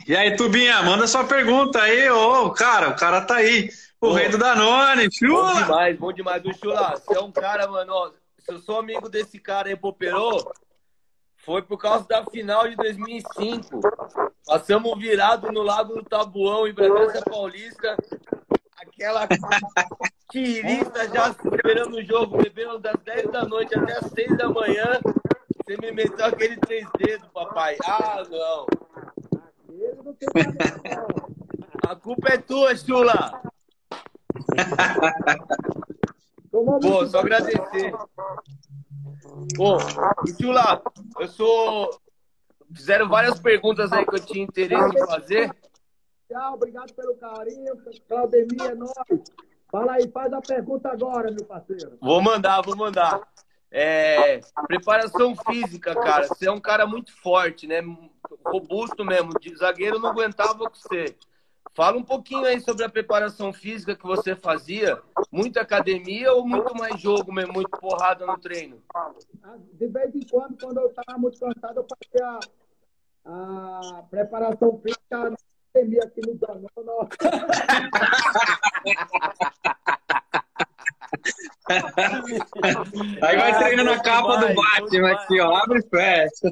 E 0.07 0.15
aí, 0.15 0.35
Tubinha, 0.35 0.81
manda 0.81 1.07
sua 1.07 1.23
pergunta 1.23 1.81
aí, 1.81 2.09
ô, 2.09 2.49
cara, 2.51 2.89
o 2.89 2.95
cara 2.95 3.21
tá 3.21 3.35
aí. 3.35 3.69
O 3.99 4.07
Pô, 4.07 4.13
rei 4.13 4.29
do 4.29 4.37
Danone, 4.37 5.07
Chula! 5.11 5.53
Bom 5.53 5.61
demais, 5.61 5.97
bom 5.97 6.13
demais. 6.13 6.41
Do 6.41 6.53
Chula, 6.55 6.95
você 6.95 7.15
é 7.15 7.21
um 7.21 7.31
cara, 7.31 7.67
mano, 7.67 7.93
ó, 7.93 8.11
se 8.43 8.51
eu 8.51 8.59
sou 8.59 8.79
amigo 8.79 9.07
desse 9.07 9.39
cara 9.39 9.69
aí, 9.69 9.77
foi 11.37 11.61
por 11.61 11.77
causa 11.77 12.07
da 12.07 12.25
final 12.25 12.67
de 12.67 12.75
2005. 12.75 13.79
Passamos 14.45 14.99
virado 14.99 15.51
no 15.51 15.61
Lago 15.61 15.95
do 15.95 16.03
Tabuão, 16.03 16.67
em 16.67 16.73
Bragança 16.73 17.21
Paulista. 17.23 17.95
Aquela 18.77 19.27
tirista 20.31 21.07
já 21.09 21.29
esperando 21.29 21.95
o 21.95 22.03
jogo, 22.03 22.37
bebendo 22.37 22.79
das 22.79 22.95
10 23.03 23.31
da 23.31 23.45
noite 23.45 23.77
até 23.77 23.93
as 23.93 24.11
6 24.11 24.37
da 24.37 24.49
manhã. 24.49 24.99
Você 25.63 25.77
me 25.77 25.91
meteu 25.91 26.25
aquele 26.25 26.57
três 26.57 26.87
dedos, 26.97 27.27
papai. 27.29 27.77
Ah, 27.85 28.23
não. 28.29 28.65
A 31.87 31.95
culpa 31.95 32.33
é 32.33 32.37
tua, 32.37 32.75
Chula. 32.75 33.41
Pô, 36.51 37.07
só 37.07 37.19
agradecer. 37.19 37.93
Pô, 39.55 39.77
Chula, 40.37 40.81
eu 41.19 41.27
sou. 41.27 42.01
Fizeram 42.73 43.07
várias 43.07 43.39
perguntas 43.39 43.91
aí 43.91 44.05
que 44.05 44.15
eu 44.15 44.25
tinha 44.25 44.43
interesse 44.43 44.95
em 44.95 45.05
fazer. 45.05 45.55
Tchau, 46.29 46.53
obrigado 46.53 46.93
pelo 46.93 47.15
carinho. 47.15 47.73
Claudemir, 48.07 48.61
é 48.61 48.75
nóis. 48.75 48.93
Fala 49.71 49.93
aí, 49.93 50.09
faz 50.09 50.31
a 50.33 50.41
pergunta 50.41 50.89
agora, 50.89 51.31
meu 51.31 51.45
parceiro. 51.45 51.97
Vou 52.01 52.21
mandar, 52.21 52.61
vou 52.61 52.75
mandar. 52.75 53.21
É, 53.69 54.41
preparação 54.67 55.33
física, 55.35 55.95
cara. 55.95 56.27
Você 56.27 56.47
é 56.47 56.51
um 56.51 56.59
cara 56.59 56.85
muito 56.85 57.13
forte, 57.21 57.65
né? 57.65 57.81
Robusto 58.45 59.05
mesmo. 59.05 59.31
De 59.39 59.55
zagueiro 59.55 59.99
não 59.99 60.09
aguentava 60.09 60.69
com 60.69 60.75
você. 60.75 61.15
Fala 61.73 61.97
um 61.97 62.03
pouquinho 62.03 62.43
aí 62.45 62.59
sobre 62.59 62.83
a 62.83 62.89
preparação 62.89 63.53
física 63.53 63.95
que 63.95 64.03
você 64.05 64.35
fazia. 64.35 65.01
Muita 65.31 65.61
academia 65.61 66.33
ou 66.33 66.45
muito 66.45 66.75
mais 66.75 66.99
jogo 66.99 67.31
mesmo, 67.31 67.53
muito 67.53 67.69
porrada 67.69 68.25
no 68.25 68.37
treino? 68.37 68.81
De 69.73 69.87
vez 69.87 70.13
em 70.13 70.21
quando, 70.29 70.57
quando 70.59 70.79
eu 70.79 70.87
estava 70.87 71.17
muito 71.17 71.39
cansado, 71.39 71.79
eu 71.79 71.87
fazia 71.87 72.39
a, 73.25 73.99
a 73.99 74.03
preparação 74.03 74.81
física 74.81 75.29
na 75.29 75.35
academia 75.73 76.03
aqui 76.03 76.21
no 76.27 76.35
Danone. 76.35 76.67
Aí 83.21 83.37
vai 83.37 83.57
treinando 83.57 83.91
na 83.91 84.01
capa 84.01 84.37
do 84.37 84.53
Batman 84.53 85.11
aqui, 85.13 85.39
ó. 85.39 85.55
Abre 85.55 85.79
e 85.79 85.89
fecha 85.89 86.51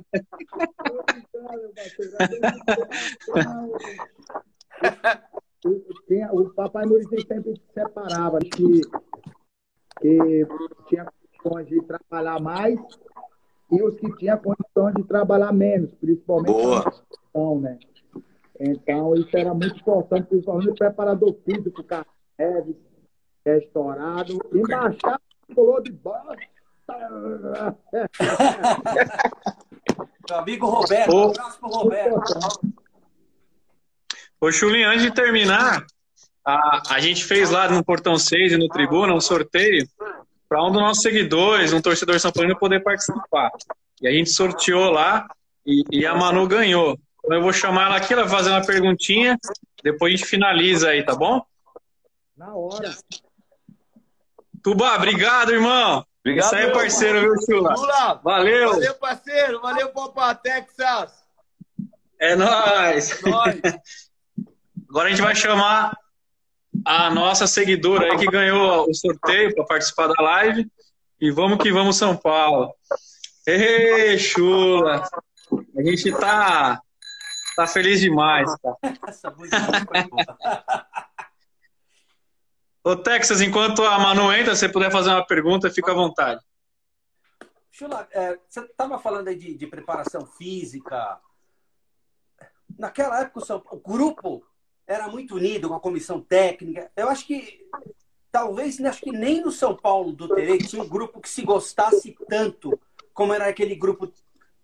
tinha, 6.19 6.31
o 6.31 6.49
papai 6.49 6.85
Murici 6.85 7.25
sempre 7.25 7.59
separava 7.73 8.39
que, 8.39 8.81
que 9.99 10.47
tinha 10.87 11.05
condições 11.41 11.67
de 11.67 11.81
trabalhar 11.83 12.39
mais 12.41 12.79
e 13.71 13.81
os 13.81 13.97
que 13.99 14.11
tinham 14.17 14.37
condições 14.37 14.95
de 14.95 15.03
trabalhar 15.03 15.53
menos, 15.53 15.93
principalmente 15.95 16.51
Boa. 16.51 16.83
Questão, 16.83 17.59
né? 17.59 17.79
Então, 18.59 19.15
isso 19.15 19.37
era 19.37 19.53
muito 19.53 19.77
importante, 19.79 20.27
principalmente 20.27 20.69
o 20.69 20.75
preparador 20.75 21.33
físico, 21.45 21.81
Carreves, 21.83 22.75
restaurado, 23.45 24.37
embaixar 24.53 25.21
o 25.49 25.55
color 25.55 25.81
de 25.81 25.93
bosta. 25.93 26.35
Meu 30.27 30.37
amigo 30.37 30.65
Roberto, 30.67 31.15
um 31.15 31.29
abraço 31.29 31.59
pro 31.59 31.69
Roberto. 31.69 32.19
Ô, 34.41 34.51
Chulinho, 34.51 34.89
antes 34.89 35.03
de 35.03 35.11
terminar, 35.11 35.85
a, 36.49 36.81
a 36.95 36.99
gente 36.99 37.23
fez 37.23 37.49
lá 37.49 37.69
no 37.69 37.83
Portão 37.83 38.17
6 38.17 38.53
e 38.53 38.57
no 38.57 38.67
Tribuna 38.67 39.13
um 39.13 39.21
sorteio 39.21 39.87
para 40.47 40.63
um 40.63 40.71
dos 40.71 40.81
nossos 40.81 41.03
seguidores, 41.03 41.71
um 41.71 41.81
torcedor 41.81 42.19
São 42.19 42.31
Paulino, 42.31 42.57
poder 42.57 42.81
participar. 42.81 43.51
E 44.01 44.07
a 44.07 44.11
gente 44.11 44.31
sorteou 44.31 44.89
lá 44.89 45.27
e, 45.65 45.83
e, 45.91 46.05
a 46.05 46.15
Manu 46.15 46.47
ganhou. 46.47 46.97
Então 47.19 47.37
eu 47.37 47.43
vou 47.43 47.53
chamar 47.53 47.87
ela 47.87 47.97
aqui, 47.97 48.13
ela 48.13 48.23
vai 48.23 48.37
fazer 48.37 48.49
uma 48.49 48.65
perguntinha, 48.65 49.37
depois 49.83 50.13
a 50.13 50.17
gente 50.17 50.27
finaliza 50.27 50.89
aí, 50.89 51.03
tá 51.03 51.15
bom? 51.15 51.45
Na 52.35 52.55
hora. 52.55 52.95
Tubá, 54.63 54.95
obrigado, 54.95 55.51
irmão. 55.51 56.03
Obrigado. 56.21 56.45
Isso 56.47 56.55
aí 56.55 56.65
é 56.65 56.71
parceiro, 56.71 57.21
viu, 57.21 57.35
Chula? 57.45 57.75
Chula. 57.75 58.21
Valeu. 58.23 58.71
Valeu, 58.71 58.95
parceiro. 58.95 59.61
Valeu, 59.61 59.89
Popa 59.89 60.33
Texas. 60.35 61.11
É 62.17 62.35
nóis. 62.35 63.23
É 63.23 63.29
nóis. 63.29 63.61
Agora 64.89 65.07
a 65.07 65.11
gente 65.11 65.21
vai 65.21 65.35
chamar 65.35 65.95
a 66.85 67.09
nossa 67.09 67.47
seguidora 67.47 68.05
aí 68.05 68.17
que 68.17 68.25
ganhou 68.25 68.89
o 68.89 68.93
sorteio 68.93 69.53
para 69.53 69.65
participar 69.65 70.07
da 70.07 70.21
live. 70.21 70.69
E 71.19 71.31
vamos 71.31 71.61
que 71.61 71.71
vamos, 71.71 71.97
São 71.97 72.15
Paulo. 72.15 72.73
Ei, 73.45 74.17
chula! 74.17 75.03
A 75.77 75.83
gente 75.83 76.11
tá, 76.11 76.81
tá 77.55 77.67
feliz 77.67 77.99
demais, 77.99 78.49
cara. 78.57 78.77
Ô, 82.83 82.95
Texas, 82.95 83.41
enquanto 83.41 83.83
a 83.83 83.99
Manu 83.99 84.31
entra, 84.31 84.55
se 84.55 84.61
você 84.61 84.69
puder 84.69 84.91
fazer 84.91 85.09
uma 85.09 85.25
pergunta, 85.25 85.69
fica 85.69 85.91
à 85.91 85.95
vontade. 85.95 86.41
Chula, 87.71 88.07
é, 88.11 88.39
você 88.47 88.61
estava 88.61 88.97
falando 88.99 89.27
aí 89.27 89.35
de, 89.35 89.55
de, 89.55 89.67
preparação 89.67 90.25
física. 90.25 91.19
Naquela 92.77 93.21
época, 93.21 93.55
o, 93.55 93.75
o 93.75 93.79
grupo 93.79 94.45
era 94.89 95.07
muito 95.07 95.35
unido 95.35 95.69
com 95.69 95.75
a 95.75 95.79
comissão 95.79 96.19
técnica. 96.19 96.91
Eu 96.97 97.09
acho 97.09 97.27
que 97.27 97.63
talvez 98.31 98.83
acho 98.83 99.01
que 99.01 99.11
nem 99.11 99.39
no 99.39 99.51
São 99.51 99.75
Paulo 99.75 100.11
do 100.11 100.27
Tere 100.27 100.57
tinha 100.57 100.81
um 100.81 100.89
grupo 100.89 101.21
que 101.21 101.29
se 101.29 101.43
gostasse 101.43 102.17
tanto 102.27 102.77
como 103.13 103.31
era 103.31 103.47
aquele 103.47 103.75
grupo 103.75 104.11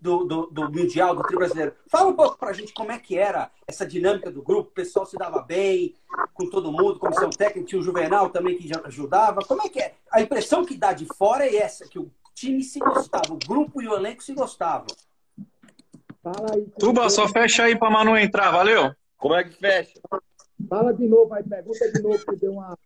do, 0.02 0.24
do, 0.24 0.48
do 0.48 0.72
Mundial, 0.72 1.16
do 1.16 1.22
Tri 1.22 1.36
Brasileiro. 1.36 1.76
Fala 1.88 2.10
um 2.10 2.16
pouco 2.16 2.40
pra 2.40 2.54
gente 2.54 2.74
como 2.74 2.92
é 2.92 2.98
que 2.98 3.16
era 3.16 3.52
essa 3.68 3.86
dinâmica 3.86 4.32
do 4.32 4.42
grupo, 4.42 4.70
o 4.70 4.74
pessoal 4.74 5.06
se 5.06 5.16
dava 5.16 5.44
bem 5.44 5.96
com 6.34 6.50
todo 6.50 6.72
mundo, 6.72 6.98
comissão 6.98 7.30
técnica, 7.30 7.68
tinha 7.68 7.80
o 7.80 7.84
Juvenal 7.84 8.32
também 8.32 8.58
que 8.58 8.70
ajudava. 8.84 9.42
Como 9.42 9.62
é 9.62 9.70
que 9.70 9.80
é? 9.80 9.94
A 10.12 10.22
impressão 10.22 10.66
que 10.66 10.76
dá 10.76 10.92
de 10.92 11.06
fora 11.06 11.46
é 11.46 11.56
essa, 11.58 11.88
que 11.88 12.00
o 12.00 12.12
time 12.34 12.64
se 12.64 12.80
gostava, 12.80 13.32
o 13.32 13.38
grupo 13.48 13.80
e 13.80 13.88
o 13.88 13.96
elenco 13.96 14.24
se 14.24 14.34
gostavam. 14.34 14.88
Fala 16.24 16.56
aí. 16.56 16.66
Tuba, 16.80 17.10
só 17.12 17.28
fecha 17.28 17.64
aí 17.64 17.78
pra 17.78 17.92
Manu 17.92 18.18
entrar, 18.18 18.50
valeu? 18.50 18.96
Como 19.26 19.34
é 19.34 19.44
que 19.44 19.58
fecha? 19.58 20.00
Fala 20.70 20.94
de 20.94 21.08
novo 21.08 21.34
aí, 21.34 21.44
pergunta 21.44 21.92
de 21.92 22.00
novo 22.00 22.24
que 22.24 22.36
deu 22.36 22.52
uma, 22.52 22.78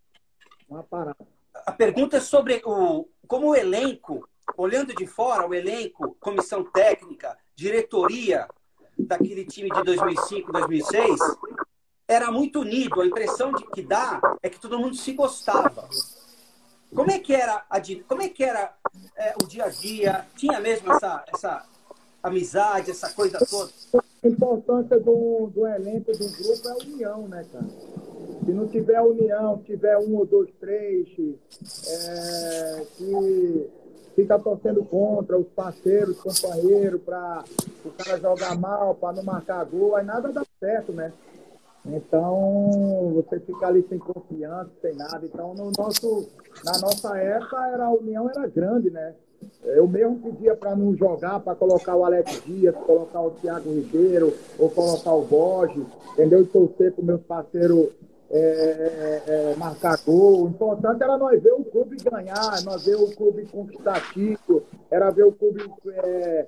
uma 0.69 0.83
parada. 0.83 1.17
A 1.53 1.71
pergunta 1.73 2.15
é 2.15 2.21
sobre 2.21 2.61
o, 2.63 3.09
como 3.27 3.49
o 3.49 3.55
elenco, 3.55 4.25
olhando 4.55 4.95
de 4.95 5.05
fora, 5.05 5.45
o 5.45 5.53
elenco, 5.53 6.15
comissão 6.17 6.63
técnica, 6.63 7.37
diretoria 7.53 8.47
daquele 8.97 9.43
time 9.43 9.69
de 9.69 9.83
2005, 9.83 10.49
2006, 10.53 11.19
era 12.07 12.31
muito 12.31 12.61
unido. 12.61 13.01
A 13.01 13.05
impressão 13.05 13.51
de 13.51 13.65
que 13.71 13.81
dá 13.81 14.21
é 14.41 14.49
que 14.49 14.61
todo 14.61 14.79
mundo 14.79 14.95
se 14.95 15.11
gostava. 15.11 15.89
Como 16.95 17.11
é 17.11 17.19
que 17.19 17.35
era, 17.35 17.65
a, 17.69 17.81
como 18.07 18.21
é 18.21 18.29
que 18.29 18.45
era 18.45 18.77
é, 19.17 19.35
o 19.43 19.45
dia 19.45 19.65
a 19.65 19.69
dia? 19.69 20.25
Tinha 20.37 20.61
mesmo 20.61 20.89
essa, 20.93 21.21
essa 21.27 21.69
amizade, 22.21 22.91
essa 22.91 23.09
coisa 23.09 23.39
toda? 23.49 23.71
A 24.21 24.27
importância 24.27 24.99
do, 24.99 25.49
do 25.53 25.65
elenco, 25.65 26.11
do 26.11 26.29
grupo 26.29 26.67
é 26.67 26.71
a 26.71 26.75
união, 26.75 27.27
né, 27.27 27.45
cara? 27.51 27.65
Se 28.45 28.51
não 28.51 28.67
tiver 28.67 29.01
união, 29.01 29.61
tiver 29.65 29.97
um 29.97 30.15
ou 30.15 30.25
dois, 30.25 30.49
três, 30.59 31.07
é, 31.87 32.85
que 32.97 33.69
fica 34.15 34.37
torcendo 34.39 34.83
contra 34.83 35.37
os 35.37 35.47
parceiros, 35.49 36.19
companheiros, 36.19 37.01
para 37.01 37.43
o 37.85 37.91
cara 37.91 38.19
jogar 38.19 38.57
mal, 38.57 38.95
para 38.95 39.15
não 39.15 39.23
marcar 39.23 39.63
gol, 39.65 39.95
aí 39.95 40.05
nada 40.05 40.29
dá 40.31 40.43
certo, 40.59 40.91
né? 40.91 41.13
Então, 41.85 43.13
você 43.15 43.39
fica 43.39 43.67
ali 43.67 43.85
sem 43.87 43.97
confiança, 43.97 44.69
sem 44.81 44.93
nada. 44.95 45.25
Então, 45.25 45.53
no 45.53 45.71
nosso, 45.77 46.27
na 46.63 46.77
nossa 46.79 47.17
época, 47.17 47.67
era, 47.67 47.85
a 47.85 47.91
união 47.91 48.29
era 48.29 48.47
grande, 48.47 48.89
né? 48.89 49.15
Eu 49.63 49.87
mesmo 49.87 50.19
pedia 50.19 50.55
para 50.55 50.75
não 50.75 50.95
jogar, 50.95 51.39
para 51.41 51.55
colocar 51.55 51.95
o 51.95 52.05
Alex 52.05 52.41
Dias, 52.45 52.75
colocar 52.75 53.21
o 53.21 53.31
Thiago 53.31 53.73
Ribeiro, 53.73 54.33
ou 54.57 54.69
colocar 54.69 55.13
o 55.13 55.25
Borges, 55.25 55.85
entendeu? 56.13 56.41
E 56.41 56.45
torcer 56.45 56.93
para 56.93 57.03
meus 57.03 57.21
parceiros 57.21 57.89
é, 58.31 58.39
é, 58.39 59.23
é, 59.27 59.55
marcar 59.57 59.99
gol. 60.05 60.43
O 60.45 60.49
importante 60.49 61.03
era 61.03 61.17
nós 61.17 61.41
ver 61.41 61.53
o 61.53 61.63
clube 61.63 61.97
ganhar, 61.97 62.63
nós 62.63 62.85
ver 62.85 62.95
o 62.95 63.13
clube 63.15 63.45
conquistar 63.47 64.01
título, 64.13 64.63
era 64.89 65.09
ver 65.09 65.23
o 65.23 65.31
clube 65.31 65.63
é, 65.87 66.45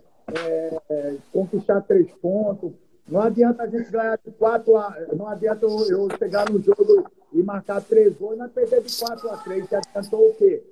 é, 0.90 1.16
conquistar 1.34 1.82
três 1.82 2.10
pontos. 2.22 2.72
Não 3.08 3.22
adianta 3.22 3.64
a 3.64 3.68
gente 3.68 3.92
ganhar 3.92 4.18
de 4.24 4.32
4 4.32 4.78
a. 4.78 4.96
Não 5.14 5.28
adianta 5.28 5.66
eu, 5.66 6.08
chegar 6.18 6.50
no 6.50 6.62
jogo 6.62 7.10
e 7.34 7.44
marcar 7.44 7.82
três 7.82 8.16
gols 8.16 8.38
nós 8.38 8.52
perder 8.52 8.82
de 8.82 8.98
4 9.00 9.30
a 9.30 9.38
3. 9.38 9.68
Já 9.70 9.80
adiantou 9.80 10.30
o 10.30 10.34
quê? 10.36 10.64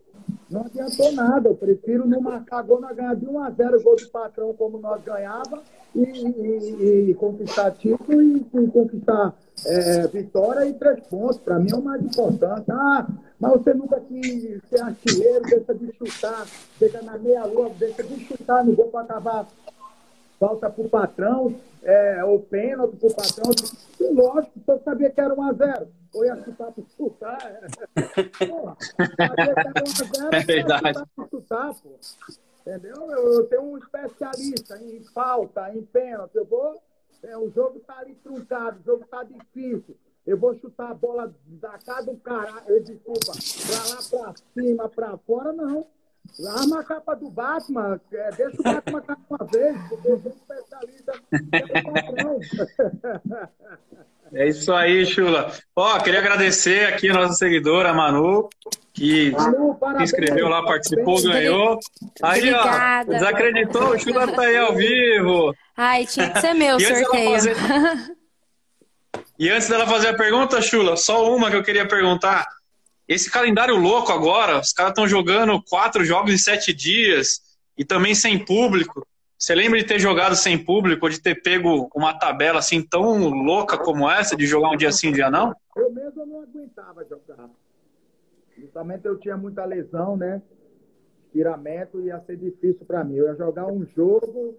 Não 0.49 0.61
adiantou 0.61 1.11
nada. 1.11 1.49
Eu 1.49 1.55
prefiro 1.55 2.07
não 2.07 2.21
marcar 2.21 2.63
gol, 2.63 2.81
nós 2.81 2.95
ganhar 2.95 3.15
de 3.15 3.27
1 3.27 3.39
a 3.39 3.51
0 3.51 3.83
gol 3.83 3.95
do 3.95 4.09
patrão 4.09 4.53
como 4.53 4.79
nós 4.79 5.03
ganhava 5.03 5.61
e, 5.95 6.01
e, 6.01 7.09
e 7.11 7.13
conquistar 7.13 7.71
título 7.71 8.21
e, 8.21 8.45
e 8.53 8.67
conquistar 8.67 9.35
é, 9.65 10.07
vitória 10.07 10.65
e 10.65 10.73
três 10.73 10.99
pontos. 11.07 11.37
Para 11.37 11.59
mim 11.59 11.69
é 11.71 11.75
o 11.75 11.81
mais 11.81 12.01
importante. 12.03 12.65
Ah, 12.71 13.07
mas 13.39 13.51
você 13.51 13.73
nunca 13.73 13.99
quis 13.99 14.61
ser 14.69 14.81
artilheiro, 14.81 15.43
deixa 15.43 15.73
de 15.73 15.93
chutar, 15.93 16.45
chega 16.77 17.01
na 17.01 17.17
meia-lua, 17.17 17.71
deixa 17.77 18.03
de 18.03 18.19
chutar 18.25 18.65
no 18.65 18.75
gol 18.75 18.87
para 18.87 19.01
acabar. 19.01 19.47
Falta 20.39 20.69
para 20.69 20.85
o 20.85 20.89
patrão, 20.89 21.55
é, 21.83 22.23
ou 22.23 22.39
pênalti 22.39 22.95
para 22.95 23.09
o 23.09 23.13
patrão. 23.13 23.51
E, 23.99 24.13
lógico, 24.13 24.53
eu 24.65 24.79
sabia 24.83 25.09
que 25.09 25.19
era 25.19 25.33
1 25.33 25.43
a 25.43 25.53
0 25.53 25.87
ou 26.13 26.25
ia 26.25 26.35
chutar 26.37 26.71
para 26.71 26.83
chutar. 26.95 27.37
Pô, 28.47 28.75
sabia 29.17 29.53
que 29.53 29.59
era 29.59 29.73
1 29.75 29.89
a 29.89 30.29
0 30.29 30.35
é 30.35 30.39
verdade. 30.39 30.99
chutar, 31.29 31.73
pô. 31.75 31.89
Entendeu? 32.61 33.11
Eu 33.11 33.45
tenho 33.45 33.63
um 33.63 33.77
especialista 33.77 34.77
em 34.77 35.03
falta, 35.13 35.73
em 35.73 35.81
pênalti. 35.83 36.35
Eu 36.35 36.45
vou. 36.45 36.81
É, 37.23 37.37
o 37.37 37.49
jogo 37.49 37.79
está 37.79 37.97
ali 37.97 38.15
truncado, 38.15 38.79
o 38.79 38.83
jogo 38.83 39.03
está 39.03 39.23
difícil. 39.23 39.97
Eu 40.25 40.37
vou 40.37 40.55
chutar 40.55 40.91
a 40.91 40.93
bola 40.93 41.33
da 41.47 41.77
casa 41.79 42.11
do 42.11 42.17
caralho, 42.19 42.83
desculpa, 42.83 43.33
para 43.67 43.89
lá 43.89 44.01
para 44.09 44.33
cima, 44.53 44.89
para 44.89 45.17
fora, 45.17 45.51
não. 45.51 45.85
Arma 46.47 46.79
a 46.79 46.83
capa 46.83 47.15
do 47.15 47.29
Batman, 47.29 47.99
é, 48.11 48.31
deixa 48.31 48.59
o 48.59 48.63
Batman 48.63 49.01
cair 49.01 49.17
uma 49.29 49.45
vez, 49.51 49.77
porque 49.89 50.07
eu 50.07 50.21
sou 50.21 50.31
especialista. 50.31 51.13
É 54.31 54.47
isso 54.47 54.71
aí, 54.71 55.05
Chula. 55.07 55.51
Ó, 55.75 55.97
queria 55.99 56.19
agradecer 56.19 56.85
aqui 56.85 57.09
a 57.09 57.13
nossa 57.13 57.33
seguidora, 57.33 57.89
a 57.89 57.93
Manu, 57.93 58.47
que 58.93 59.31
Manu, 59.31 59.77
se 59.97 60.03
inscreveu 60.03 60.47
lá, 60.47 60.63
participou, 60.63 61.15
parabéns. 61.15 61.33
ganhou. 61.33 61.79
Aí, 62.21 62.39
Obrigada, 62.39 63.09
ó, 63.09 63.13
desacreditou, 63.13 63.89
o 63.89 63.99
Chula 63.99 64.27
tá 64.27 64.43
aí 64.43 64.57
ao 64.57 64.75
vivo. 64.75 65.55
Ai, 65.75 66.05
tinha 66.05 66.29
que 66.29 66.41
ser 66.41 66.53
meu 66.53 66.79
sorteio. 66.79 67.31
Fazer... 67.31 67.55
E 69.39 69.49
antes 69.49 69.69
dela 69.69 69.87
fazer 69.87 70.09
a 70.09 70.17
pergunta, 70.17 70.61
Chula, 70.61 70.97
só 70.97 71.33
uma 71.33 71.49
que 71.49 71.55
eu 71.55 71.63
queria 71.63 71.87
perguntar. 71.87 72.45
Esse 73.09 73.31
calendário 73.31 73.75
louco 73.75 74.11
agora, 74.11 74.59
os 74.59 74.71
caras 74.71 74.91
estão 74.91 75.07
jogando 75.07 75.59
quatro 75.67 76.05
jogos 76.05 76.31
em 76.31 76.37
sete 76.37 76.71
dias 76.71 77.41
e 77.75 77.83
também 77.83 78.13
sem 78.13 78.37
público. 78.45 79.03
Você 79.35 79.55
lembra 79.55 79.79
de 79.79 79.85
ter 79.85 79.99
jogado 79.99 80.35
sem 80.35 80.63
público, 80.63 81.07
ou 81.07 81.09
de 81.09 81.19
ter 81.19 81.41
pego 81.41 81.89
uma 81.95 82.13
tabela 82.13 82.59
assim 82.59 82.83
tão 82.83 83.17
louca 83.29 83.79
como 83.79 84.07
essa, 84.07 84.35
de 84.35 84.45
jogar 84.45 84.69
um 84.69 84.77
dia 84.77 84.91
sim, 84.91 85.09
um 85.09 85.11
dia 85.11 85.31
não? 85.31 85.55
Eu 85.75 85.91
mesmo 85.91 86.23
não 86.23 86.43
aguentava 86.43 87.03
jogar. 87.05 87.49
Justamente 88.55 89.05
eu 89.05 89.17
tinha 89.17 89.35
muita 89.35 89.65
lesão, 89.65 90.15
né? 90.15 90.39
Tiramento 91.31 91.99
ia 92.01 92.19
ser 92.27 92.37
difícil 92.37 92.85
para 92.85 93.03
mim. 93.03 93.15
Eu 93.15 93.25
ia 93.25 93.35
jogar 93.35 93.65
um 93.65 93.87
jogo, 93.87 94.55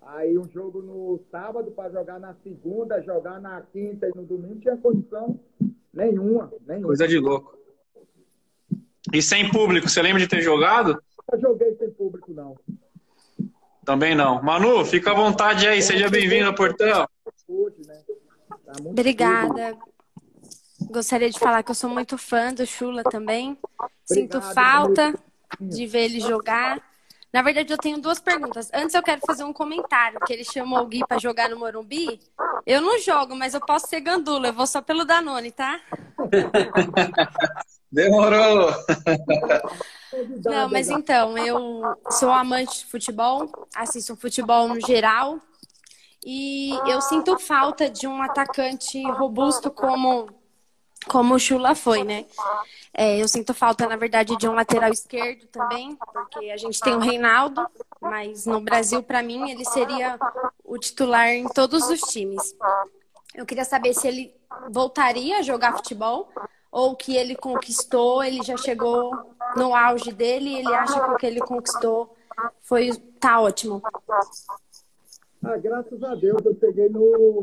aí 0.00 0.38
um 0.38 0.48
jogo 0.48 0.80
no 0.80 1.20
sábado 1.30 1.70
para 1.72 1.90
jogar 1.90 2.18
na 2.18 2.34
segunda, 2.42 3.02
jogar 3.02 3.38
na 3.42 3.60
quinta 3.60 4.08
e 4.08 4.16
no 4.16 4.24
domingo, 4.24 4.54
não 4.54 4.60
tinha 4.60 4.76
condição 4.78 5.38
nenhuma, 5.92 6.50
nenhuma. 6.66 6.86
Coisa 6.86 7.06
de 7.06 7.18
louco. 7.18 7.59
E 9.12 9.22
sem 9.22 9.50
público, 9.50 9.88
você 9.88 10.02
lembra 10.02 10.20
de 10.20 10.28
ter 10.28 10.42
jogado? 10.42 11.02
Eu 11.32 11.40
joguei 11.40 11.74
sem 11.76 11.90
público, 11.90 12.32
não. 12.32 12.56
Também 13.84 14.14
não. 14.14 14.42
Manu, 14.42 14.84
fica 14.84 15.12
à 15.12 15.14
vontade 15.14 15.66
aí, 15.66 15.80
seja 15.80 16.08
bem-vindo 16.08 16.46
ao 16.46 16.54
Portão. 16.54 17.08
Obrigada. 18.84 19.76
Gostaria 20.90 21.30
de 21.30 21.38
falar 21.38 21.62
que 21.62 21.70
eu 21.70 21.74
sou 21.74 21.88
muito 21.88 22.18
fã 22.18 22.52
do 22.52 22.66
Chula 22.66 23.02
também. 23.04 23.56
Sinto 24.04 24.40
falta 24.40 25.14
de 25.60 25.86
ver 25.86 26.04
ele 26.04 26.20
jogar. 26.20 26.80
Na 27.32 27.42
verdade, 27.42 27.72
eu 27.72 27.78
tenho 27.78 28.00
duas 28.00 28.18
perguntas. 28.18 28.70
Antes, 28.74 28.94
eu 28.94 29.02
quero 29.02 29.20
fazer 29.24 29.44
um 29.44 29.52
comentário, 29.52 30.18
que 30.26 30.32
ele 30.32 30.44
chamou 30.44 30.80
o 30.80 30.86
Gui 30.86 31.00
para 31.06 31.18
jogar 31.18 31.48
no 31.48 31.58
Morumbi. 31.58 32.20
Eu 32.66 32.80
não 32.80 32.98
jogo, 32.98 33.36
mas 33.36 33.54
eu 33.54 33.60
posso 33.60 33.86
ser 33.86 34.00
gandula. 34.00 34.48
Eu 34.48 34.52
vou 34.52 34.66
só 34.66 34.82
pelo 34.82 35.04
Danone, 35.04 35.52
tá? 35.52 35.80
Demorou! 37.92 38.70
Não, 40.44 40.68
mas 40.68 40.88
então, 40.88 41.36
eu 41.38 41.82
sou 42.10 42.30
amante 42.30 42.80
de 42.80 42.86
futebol, 42.86 43.48
assisto 43.74 44.16
futebol 44.16 44.68
no 44.68 44.80
geral. 44.80 45.38
E 46.24 46.72
eu 46.86 47.00
sinto 47.00 47.38
falta 47.38 47.88
de 47.88 48.06
um 48.06 48.22
atacante 48.22 49.02
robusto 49.12 49.70
como, 49.70 50.28
como 51.08 51.34
o 51.34 51.38
Chula 51.38 51.74
foi, 51.74 52.04
né? 52.04 52.26
É, 52.92 53.22
eu 53.22 53.26
sinto 53.26 53.54
falta, 53.54 53.86
na 53.88 53.96
verdade, 53.96 54.36
de 54.36 54.48
um 54.48 54.52
lateral 54.52 54.90
esquerdo 54.90 55.46
também, 55.46 55.96
porque 56.12 56.50
a 56.50 56.56
gente 56.56 56.80
tem 56.80 56.94
o 56.94 56.98
Reinaldo, 56.98 57.66
mas 58.00 58.44
no 58.46 58.60
Brasil, 58.60 59.02
para 59.02 59.22
mim, 59.22 59.50
ele 59.50 59.64
seria 59.64 60.18
o 60.64 60.76
titular 60.76 61.28
em 61.28 61.48
todos 61.48 61.88
os 61.88 62.00
times. 62.00 62.54
Eu 63.34 63.46
queria 63.46 63.64
saber 63.64 63.94
se 63.94 64.06
ele 64.06 64.34
voltaria 64.70 65.38
a 65.38 65.42
jogar 65.42 65.76
futebol 65.76 66.28
ou 66.70 66.94
que 66.94 67.16
ele 67.16 67.34
conquistou, 67.34 68.22
ele 68.22 68.42
já 68.42 68.56
chegou 68.56 69.10
no 69.56 69.74
auge 69.74 70.12
dele, 70.12 70.54
ele 70.54 70.72
acha 70.74 71.00
que 71.00 71.10
o 71.10 71.16
que 71.16 71.26
ele 71.26 71.40
conquistou 71.40 72.14
foi 72.60 72.92
tá 73.18 73.40
ótimo. 73.40 73.82
Ah, 75.42 75.56
graças 75.56 76.02
a 76.02 76.14
Deus 76.14 76.44
eu 76.44 76.56
cheguei 76.58 76.88
no, 76.88 77.42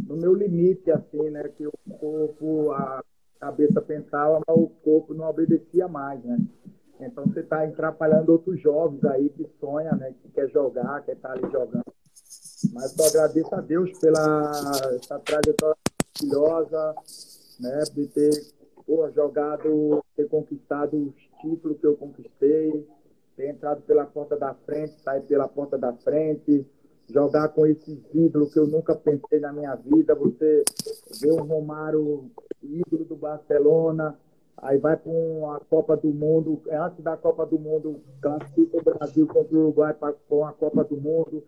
no 0.00 0.16
meu 0.16 0.34
limite, 0.34 0.90
assim, 0.90 1.30
né? 1.30 1.48
Que 1.56 1.66
o 1.66 1.72
corpo, 1.98 2.72
a 2.72 3.02
cabeça 3.40 3.80
pensava, 3.80 4.40
mas 4.46 4.56
o 4.56 4.68
corpo 4.82 5.14
não 5.14 5.28
obedecia 5.28 5.88
mais, 5.88 6.22
né? 6.24 6.38
Então 7.00 7.24
você 7.24 7.40
está 7.40 7.62
atrapalhando 7.62 8.32
outros 8.32 8.60
jovens 8.60 9.04
aí 9.04 9.28
que 9.30 9.48
sonha, 9.58 9.92
né? 9.92 10.14
Que 10.22 10.28
quer 10.30 10.48
jogar, 10.50 11.02
quer 11.02 11.12
estar 11.12 11.28
tá 11.28 11.34
ali 11.34 11.50
jogando. 11.50 11.84
Mas 12.72 12.92
só 12.92 13.06
agradeço 13.06 13.54
a 13.54 13.60
Deus 13.60 13.98
pela 13.98 14.50
essa 14.94 15.18
trajetória 15.18 15.76
maravilhosa, 16.22 16.94
né? 17.60 17.82
De 17.92 18.06
ter 18.06 18.30
pô, 18.86 19.08
jogado, 19.10 20.02
ter 20.16 20.28
conquistado 20.28 20.96
os 20.96 21.14
títulos 21.40 21.78
que 21.78 21.86
eu 21.86 21.96
conquistei, 21.96 22.86
ter 23.36 23.50
entrado 23.50 23.82
pela 23.82 24.04
porta 24.04 24.36
da 24.36 24.54
frente, 24.54 25.00
sair 25.00 25.22
pela 25.22 25.48
porta 25.48 25.76
da 25.78 25.92
frente, 25.92 26.66
jogar 27.08 27.48
com 27.48 27.66
esses 27.66 27.98
ídolos 28.12 28.52
que 28.52 28.58
eu 28.58 28.66
nunca 28.66 28.94
pensei 28.94 29.40
na 29.40 29.52
minha 29.52 29.74
vida. 29.74 30.14
Você 30.14 30.64
vê 31.20 31.30
o 31.30 31.42
Romário, 31.42 32.30
ídolo 32.62 33.04
do 33.04 33.16
Barcelona, 33.16 34.18
aí 34.56 34.78
vai 34.78 34.96
para 34.96 35.10
uma 35.10 35.60
Copa 35.60 35.96
do 35.96 36.08
Mundo, 36.08 36.62
antes 36.70 37.02
da 37.02 37.16
Copa 37.16 37.44
do 37.44 37.58
Mundo, 37.58 38.00
classifica 38.20 38.78
o 38.78 38.82
Brasil 38.82 39.26
contra 39.26 39.56
o 39.56 39.60
Uruguai 39.60 39.94
para 39.94 40.10
a 40.10 40.52
Copa 40.52 40.84
do 40.84 40.96
Mundo, 40.96 41.42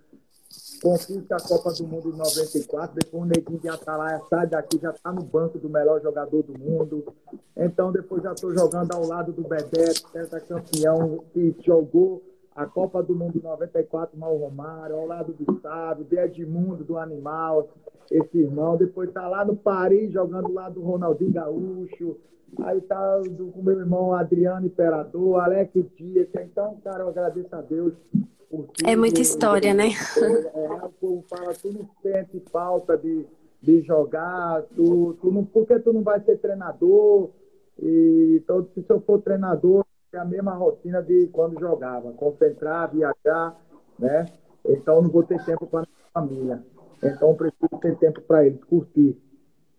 conquista 0.81 1.37
a 1.37 1.41
Copa 1.41 1.73
do 1.73 1.87
Mundo 1.87 2.11
em 2.11 2.17
94, 2.17 2.95
depois 2.95 3.23
o 3.23 3.27
Neguinho 3.27 3.61
de 3.61 3.69
Atalaia 3.69 4.21
sai 4.29 4.47
daqui, 4.47 4.79
já 4.81 4.91
está 4.91 5.13
no 5.13 5.23
banco 5.23 5.59
do 5.59 5.69
melhor 5.69 6.01
jogador 6.01 6.43
do 6.43 6.59
mundo. 6.59 7.13
Então 7.57 7.93
depois 7.93 8.23
já 8.23 8.33
estou 8.33 8.53
jogando 8.53 8.93
ao 8.93 9.07
lado 9.07 9.33
do 9.33 9.43
Bebeto, 9.43 10.03
campeão 10.49 11.25
que 11.33 11.55
jogou 11.65 12.23
a 12.55 12.65
Copa 12.65 13.03
do 13.03 13.15
Mundo 13.15 13.39
94, 13.43 14.19
Mal 14.19 14.35
Romário, 14.37 14.97
ao 14.97 15.07
lado 15.07 15.35
do 15.35 15.61
Sábio, 15.61 16.05
de 16.05 16.17
Edmundo, 16.17 16.85
do 16.85 16.97
Animal, 16.97 17.69
esse 18.11 18.39
irmão. 18.39 18.79
Depois 18.79 19.13
tá 19.13 19.29
lá 19.29 19.45
no 19.45 19.55
Paris, 19.55 20.11
jogando 20.11 20.53
lá 20.53 20.71
do 20.71 20.81
Ronaldinho 20.81 21.33
Gaúcho. 21.33 22.17
Aí 22.63 22.81
tá 22.81 23.19
do, 23.19 23.49
com 23.49 23.63
meu 23.63 23.79
irmão 23.79 24.15
Adriano 24.15 24.67
Imperador, 24.67 25.41
Alex 25.41 25.71
Dias. 25.97 26.29
Então, 26.35 26.79
cara, 26.83 27.03
eu 27.03 27.09
agradeço 27.09 27.55
a 27.55 27.61
Deus 27.61 27.93
É 28.85 28.97
muita 28.97 29.21
história, 29.21 29.75
né? 29.75 29.91
É, 30.17 30.65
é, 30.65 30.85
o 30.85 30.89
povo 31.01 31.25
fala, 31.29 31.55
tu 31.55 31.73
não 31.73 31.89
sente 32.03 32.43
falta 32.51 32.97
de, 32.97 33.27
de 33.61 33.83
jogar, 33.83 34.63
tu, 34.75 35.17
tu 35.21 35.31
não, 35.31 35.45
tu 35.45 35.93
não 35.93 36.03
vai 36.03 36.21
ser 36.21 36.39
treinador? 36.39 37.31
E, 37.83 38.41
então, 38.43 38.67
se 38.75 38.85
eu 38.89 39.01
for 39.01 39.21
treinador, 39.21 39.85
a 40.15 40.25
mesma 40.25 40.55
rotina 40.55 41.03
de 41.03 41.29
quando 41.29 41.61
jogava, 41.61 42.13
concentrar, 42.13 42.91
viajar, 42.91 43.57
né? 43.99 44.27
Então 44.65 45.03
não 45.03 45.11
vou 45.11 45.23
ter 45.23 45.45
tempo 45.45 45.67
para 45.67 45.81
minha 45.81 46.11
família. 46.13 46.63
Então 47.03 47.35
preciso 47.35 47.81
ter 47.81 47.97
tempo 47.97 48.21
para 48.23 48.47
eles, 48.47 48.63
curtir, 48.65 49.21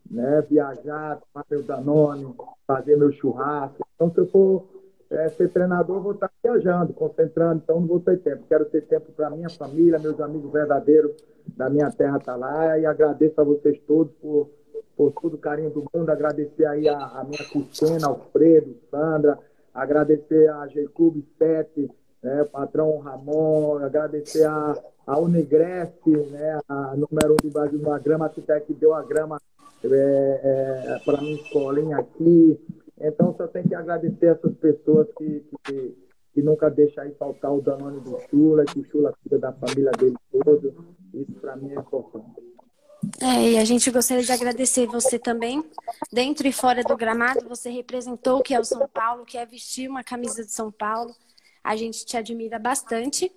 né? 0.10 0.42
Viajar, 0.50 1.20
tomar 1.20 1.46
meu 1.50 1.64
Danone, 1.64 2.36
fazer 2.66 2.96
meu 2.98 3.12
churrasco. 3.12 3.86
Então 3.96 4.12
se 4.12 4.20
eu 4.20 4.28
for 4.28 4.66
é, 5.10 5.30
ser 5.30 5.50
treinador, 5.50 6.02
vou 6.02 6.12
estar 6.14 6.32
viajando, 6.44 6.94
concentrando, 6.94 7.62
então 7.64 7.80
não 7.80 7.88
vou 7.88 8.00
ter 8.00 8.20
tempo. 8.20 8.44
Quero 8.48 8.66
ter 8.66 8.82
tempo 8.82 9.12
para 9.14 9.30
minha 9.30 9.50
família, 9.50 10.00
meus 10.00 10.20
amigos 10.20 10.52
verdadeiros 10.52 11.12
da 11.56 11.70
minha 11.70 11.90
terra 11.92 12.20
tá 12.20 12.36
lá 12.36 12.78
e 12.78 12.86
agradeço 12.86 13.40
a 13.40 13.44
vocês 13.44 13.80
todos 13.88 14.14
por, 14.22 14.50
por 14.96 15.12
todo 15.14 15.36
o 15.36 15.38
carinho 15.38 15.70
do 15.70 15.86
mundo, 15.94 16.10
agradecer 16.10 16.66
aí 16.66 16.90
a, 16.90 16.98
a 16.98 17.24
minha 17.24 17.44
Cristina, 17.50 18.08
Alfredo, 18.08 18.76
Sandra, 18.92 19.40
agradecer 19.74 20.50
a 20.50 20.68
G-Clube 20.68 21.26
7, 21.38 21.90
né, 22.22 22.44
patrão 22.52 22.98
Ramon, 23.00 23.78
agradecer 23.78 24.44
a, 24.46 24.76
a 25.06 25.20
Unigresse, 25.20 26.10
né, 26.32 26.60
a 26.68 26.96
número 26.96 27.34
1 27.34 27.34
um 27.34 27.48
do 27.48 27.54
Brasil, 27.54 27.94
a 27.94 28.00
grama 28.00 28.30
que 28.30 28.74
deu 28.74 28.94
a 28.94 29.04
grama 29.04 29.40
é, 29.84 30.42
é, 30.44 31.00
para 31.06 31.22
minha 31.22 31.36
escolinha 31.36 31.98
aqui. 31.98 32.60
Então, 33.00 33.36
só 33.38 33.48
tem 33.48 33.68
que 33.68 33.76
agradecer 33.76 34.28
essas 34.28 34.56
pessoas 34.58 35.08
que, 35.18 35.46
que, 35.64 35.98
que 36.34 36.42
nunca 36.42 36.70
deixam 36.70 37.10
faltar 37.20 37.54
o 37.54 37.62
Danone 37.62 38.02
do 38.02 38.20
Chula, 38.30 38.66
que 38.66 38.80
o 38.80 38.86
Chula 38.86 39.14
cuida 39.22 39.40
da 39.40 39.54
família 39.54 39.92
dele 39.92 40.16
todo. 40.32 40.96
Isso, 41.14 41.34
para 41.34 41.56
mim, 41.56 41.72
é 41.72 41.76
importante. 41.76 42.48
É, 43.22 43.52
e 43.52 43.58
a 43.58 43.64
gente 43.64 43.90
gostaria 43.92 44.24
de 44.24 44.32
agradecer 44.32 44.88
você 44.88 45.20
também. 45.20 45.64
Dentro 46.12 46.48
e 46.48 46.52
fora 46.52 46.84
do 46.84 46.98
gramado, 46.98 47.48
você 47.48 47.70
representou 47.70 48.40
o 48.40 48.44
que 48.44 48.54
é 48.54 48.60
o 48.60 48.66
São 48.66 48.88
Paulo, 48.88 49.26
que 49.26 49.38
é 49.38 49.46
vestir 49.46 49.90
uma 49.90 50.04
camisa 50.04 50.44
de 50.44 50.52
São 50.52 50.72
Paulo. 50.72 51.16
A 51.64 51.76
gente 51.76 52.06
te 52.06 52.18
admira 52.18 52.60
bastante. 52.60 53.32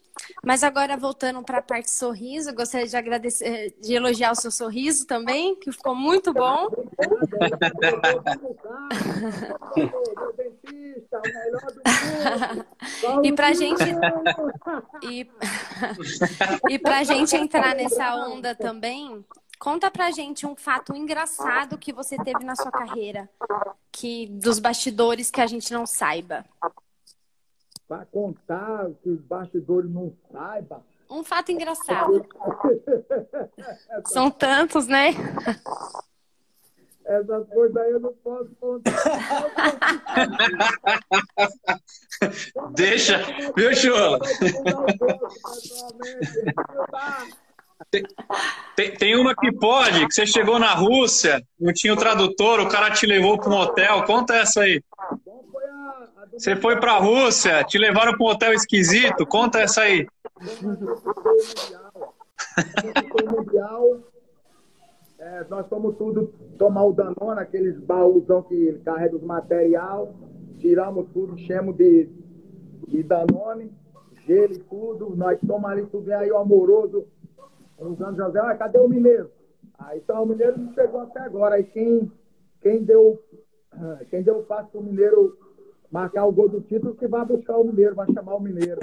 Mas 0.45 0.63
agora, 0.63 0.97
voltando 0.97 1.43
para 1.43 1.59
a 1.59 1.63
parte 1.63 1.91
sorriso, 1.91 2.55
gostaria 2.55 2.87
de 2.87 2.97
agradecer, 2.97 3.75
de 3.81 3.95
elogiar 3.95 4.33
o 4.33 4.35
seu 4.35 4.51
sorriso 4.51 5.07
também, 5.07 5.55
que 5.57 5.73
ficou 5.73 5.95
muito 5.95 6.33
bom. 6.33 6.69
e 13.23 13.33
para 13.33 13.55
gente 13.55 13.83
e, 15.03 15.27
gente 17.05 17.37
entrar 17.37 17.75
nessa 17.75 18.15
onda 18.15 18.55
também, 18.55 19.25
Conta 19.61 19.91
pra 19.91 20.11
gente 20.11 20.47
um 20.47 20.57
fato 20.57 20.97
engraçado 20.97 21.77
que 21.77 21.93
você 21.93 22.17
teve 22.17 22.43
na 22.43 22.57
sua 22.57 22.71
carreira, 22.71 23.29
que 23.93 24.27
dos 24.27 24.59
bastidores 24.59 25.31
que 25.31 25.39
a 25.39 25.47
gente 25.47 25.71
não 25.71 25.85
saiba. 25.85 26.47
Para 27.91 28.07
contar 28.07 28.87
que 29.03 29.11
os 29.11 29.21
bastidores 29.23 29.91
não 29.91 30.15
saibam. 30.31 30.81
Um 31.11 31.25
fato 31.25 31.51
engraçado. 31.51 32.25
São 34.07 34.31
tantos, 34.31 34.87
né? 34.87 35.09
Essas 37.05 37.49
coisas 37.49 37.77
aí 37.77 37.91
eu 37.91 37.99
não 37.99 38.13
posso 38.13 38.49
contar. 38.61 38.93
Deixa, 42.77 43.19
viu, 43.57 43.75
Chula? 43.75 44.21
Tem, 48.77 48.95
tem, 48.95 49.17
uma 49.17 49.35
que 49.35 49.51
pode, 49.51 50.07
que 50.07 50.15
você 50.15 50.29
chegou 50.29 50.61
na 50.61 50.75
Rússia, 50.75 51.45
não 51.59 51.73
tinha 51.73 51.93
o 51.93 51.97
tradutor, 51.97 52.61
o 52.61 52.69
cara 52.69 52.93
te 52.93 53.05
levou 53.05 53.37
para 53.37 53.51
um 53.51 53.59
hotel. 53.59 54.05
Conta 54.05 54.37
essa 54.37 54.61
aí. 54.61 54.81
Você 56.41 56.57
foi 56.57 56.81
para 56.81 56.93
a 56.93 56.99
Rússia, 56.99 57.63
te 57.65 57.77
levaram 57.77 58.17
para 58.17 58.27
um 58.27 58.31
hotel 58.31 58.55
esquisito. 58.55 59.27
Conta 59.27 59.61
essa 59.61 59.83
aí. 59.83 60.07
mundial, 63.31 64.01
é, 65.19 65.45
nós 65.51 65.69
fomos 65.69 65.99
tudo 65.99 66.33
tomar 66.57 66.87
o 66.87 66.95
Danone, 66.95 67.41
aqueles 67.41 67.79
baúzão 67.79 68.43
que 68.45 68.73
carrega 68.83 69.17
os 69.17 69.23
material, 69.23 70.15
tiramos 70.59 71.11
tudo, 71.13 71.39
enchemos 71.39 71.77
de, 71.77 72.09
de 72.89 73.03
Danone, 73.03 73.71
gelo 74.27 74.55
e 74.55 74.61
tudo, 74.61 75.15
nós 75.15 75.39
tomamos 75.41 75.71
ali 75.71 75.87
tudo, 75.89 76.11
aí 76.11 76.31
o 76.31 76.39
amoroso 76.39 77.07
uns 77.79 78.01
anos 78.01 78.17
José, 78.17 78.41
ah, 78.41 78.57
cadê 78.57 78.79
o 78.79 78.89
Mineiro? 78.89 79.31
Aí 79.79 79.99
então 79.99 80.23
o 80.23 80.27
Mineiro 80.27 80.59
não 80.59 80.73
chegou 80.73 81.03
até 81.03 81.21
agora. 81.21 81.57
Aí 81.57 81.65
quem, 81.65 82.11
quem 82.63 82.83
deu 82.83 83.23
quem 84.09 84.23
deu 84.23 84.39
o 84.39 84.43
passo 84.43 84.71
para 84.71 84.81
o 84.81 84.85
Mineiro 84.85 85.39
marcar 85.91 86.25
o 86.27 86.33
gol 86.33 86.49
do 86.49 86.61
título, 86.61 86.95
que 86.95 87.07
vai 87.07 87.25
buscar 87.25 87.57
o 87.57 87.65
Mineiro, 87.65 87.95
vai 87.95 88.07
chamar 88.13 88.35
o 88.35 88.41
Mineiro. 88.41 88.79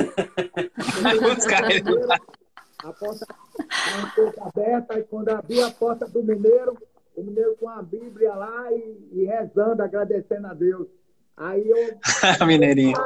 a 2.83 2.93
porta 2.93 3.25
a 3.59 4.47
aberta, 4.47 4.99
e 4.99 5.03
quando 5.03 5.29
abri 5.29 5.61
a 5.61 5.71
porta 5.71 6.07
do 6.07 6.21
Mineiro, 6.23 6.77
o 7.15 7.23
Mineiro 7.23 7.55
com 7.57 7.69
a 7.69 7.81
Bíblia 7.81 8.33
lá 8.35 8.71
e, 8.71 9.09
e 9.11 9.25
rezando, 9.25 9.81
agradecendo 9.81 10.47
a 10.47 10.53
Deus. 10.53 10.87
Aí 11.35 11.67
eu. 11.67 11.97
Mineirinho. 12.45 12.97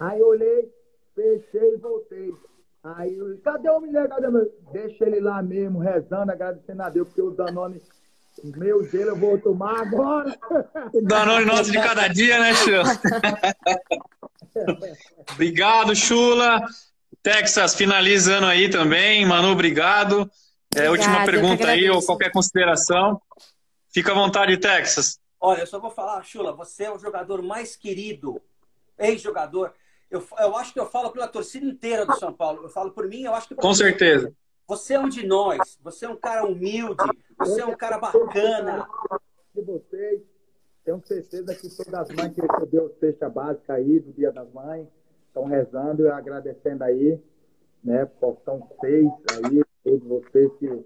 Aí 0.00 0.20
eu 0.20 0.28
olhei, 0.28 0.72
fechei 1.14 1.74
e 1.74 1.76
voltei. 1.76 2.34
Aí 2.82 3.16
eu, 3.16 3.38
cadê 3.44 3.70
o 3.70 3.80
menino? 3.80 4.08
Cadê 4.08 4.26
o 4.26 4.32
meu? 4.32 4.52
Deixa 4.72 5.06
ele 5.06 5.20
lá 5.20 5.42
mesmo, 5.42 5.78
rezando, 5.78 6.32
agradecendo 6.32 6.82
a 6.82 6.90
Deus, 6.90 7.08
porque 7.08 7.22
o 7.22 7.30
Danone, 7.30 7.80
meu 8.42 8.82
dele, 8.82 9.10
eu 9.10 9.16
vou 9.16 9.38
tomar 9.38 9.80
agora. 9.80 10.38
Danone 11.02 11.44
nosso 11.44 11.70
de 11.70 11.80
cada 11.80 12.08
dia, 12.08 12.38
né, 12.38 12.54
Chula? 12.54 12.84
obrigado, 15.32 15.94
Chula. 15.94 16.60
Texas 17.22 17.74
finalizando 17.74 18.46
aí 18.46 18.68
também. 18.68 19.24
Manu, 19.24 19.52
obrigado. 19.52 20.30
É, 20.74 20.90
última 20.90 21.24
pergunta 21.24 21.68
aí, 21.68 21.88
ou 21.90 22.02
qualquer 22.02 22.30
consideração. 22.32 23.20
Fica 23.92 24.12
à 24.12 24.14
vontade, 24.14 24.56
Texas. 24.56 25.18
Olha, 25.40 25.60
eu 25.60 25.66
só 25.66 25.78
vou 25.78 25.90
falar, 25.90 26.22
Chula, 26.24 26.52
você 26.52 26.84
é 26.84 26.90
o 26.90 26.98
jogador 26.98 27.42
mais 27.42 27.76
querido, 27.76 28.40
ex-jogador 28.98 29.72
eu, 30.12 30.22
eu 30.38 30.56
acho 30.56 30.74
que 30.74 30.78
eu 30.78 30.86
falo 30.86 31.10
pela 31.10 31.26
torcida 31.26 31.64
inteira 31.64 32.04
do 32.04 32.14
São 32.16 32.32
Paulo. 32.32 32.62
Eu 32.62 32.68
falo 32.68 32.92
por 32.92 33.08
mim, 33.08 33.22
eu 33.22 33.34
acho 33.34 33.48
que. 33.48 33.54
Com 33.54 33.74
certeza. 33.74 34.32
Você 34.72 34.94
é 34.94 34.98
um 34.98 35.08
de 35.10 35.26
nós. 35.26 35.78
Você 35.82 36.06
é 36.06 36.08
um 36.08 36.16
cara 36.16 36.46
humilde. 36.46 37.04
Você 37.38 37.60
é 37.60 37.66
um 37.66 37.76
cara 37.76 37.98
bacana. 37.98 38.88
De 39.54 39.60
vocês, 39.60 40.22
tenho 40.82 40.98
certeza 41.04 41.54
que 41.54 41.68
todas 41.76 41.92
as 41.92 42.08
mães 42.08 42.32
que 42.32 42.40
recebeu 42.40 42.86
a 42.86 42.98
cesta 42.98 43.28
básica 43.28 43.74
aí 43.74 44.00
do 44.00 44.14
Dia 44.14 44.32
das 44.32 44.50
Mães 44.50 44.88
estão 45.26 45.44
rezando 45.44 46.04
e 46.04 46.08
agradecendo 46.08 46.84
aí, 46.84 47.20
né? 47.84 48.06
Portão 48.18 48.66
6 48.80 49.10
aí, 49.44 49.62
todos 49.84 50.08
vocês 50.08 50.50
que 50.58 50.84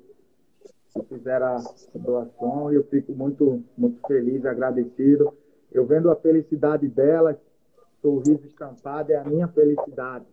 fizeram 1.08 1.46
a 1.46 1.62
doação 1.94 2.72
e 2.72 2.74
eu 2.74 2.82
fico 2.88 3.12
muito, 3.12 3.62
muito 3.78 4.04
feliz, 4.08 4.44
agradecido. 4.44 5.32
Eu 5.70 5.86
vendo 5.86 6.10
a 6.10 6.16
felicidade 6.16 6.88
delas, 6.88 7.36
sorriso 8.02 8.48
estampado 8.48 9.12
é 9.12 9.16
a 9.16 9.22
minha 9.22 9.46
felicidade. 9.46 10.26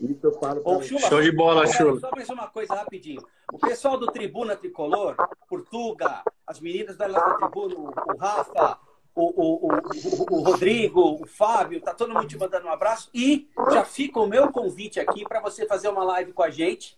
Isso 0.00 0.26
eu 0.26 0.32
falo 0.32 0.62
Ô, 0.64 0.80
Chula, 0.82 1.00
Show 1.00 1.20
de 1.20 1.32
bola, 1.32 1.66
Chula. 1.66 1.98
Só 1.98 2.10
mais 2.14 2.28
uma 2.28 2.46
coisa 2.48 2.74
rapidinho. 2.74 3.20
O 3.52 3.58
pessoal 3.58 3.98
do 3.98 4.06
Tribuna 4.06 4.56
Tricolor, 4.56 5.16
Portuga, 5.48 6.22
as 6.46 6.60
meninas 6.60 6.96
da 6.96 7.08
Tribuna, 7.08 7.74
o 7.76 8.16
Rafa, 8.16 8.78
o, 9.14 9.24
o, 9.24 9.66
o, 9.66 10.36
o, 10.36 10.42
Rodrigo, 10.42 11.20
o 11.20 11.26
Fábio, 11.26 11.80
tá 11.80 11.92
todo 11.92 12.14
mundo 12.14 12.28
te 12.28 12.38
mandando 12.38 12.68
um 12.68 12.72
abraço. 12.72 13.10
E 13.12 13.48
já 13.72 13.84
fica 13.84 14.20
o 14.20 14.28
meu 14.28 14.52
convite 14.52 15.00
aqui 15.00 15.24
para 15.24 15.40
você 15.40 15.66
fazer 15.66 15.88
uma 15.88 16.04
live 16.04 16.32
com 16.32 16.44
a 16.44 16.50
gente. 16.50 16.96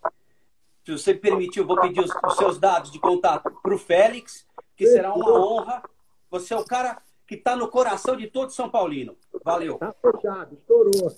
Se 0.84 0.92
você 0.92 1.14
permitir, 1.14 1.60
eu 1.60 1.66
vou 1.66 1.80
pedir 1.80 2.00
os, 2.00 2.10
os 2.26 2.36
seus 2.36 2.58
dados 2.58 2.90
de 2.90 2.98
contato 2.98 3.50
para 3.62 3.74
o 3.74 3.78
Félix, 3.78 4.46
que 4.76 4.86
será 4.86 5.14
uma 5.14 5.32
honra. 5.32 5.82
Você 6.30 6.52
é 6.52 6.56
o 6.56 6.64
cara 6.64 7.00
que 7.30 7.36
está 7.36 7.54
no 7.54 7.68
coração 7.68 8.16
de 8.16 8.26
todo 8.26 8.50
São 8.50 8.68
Paulino. 8.68 9.16
Valeu. 9.44 9.78
Tá 9.78 9.94
fechado, 10.02 10.52
estourou. 10.52 11.14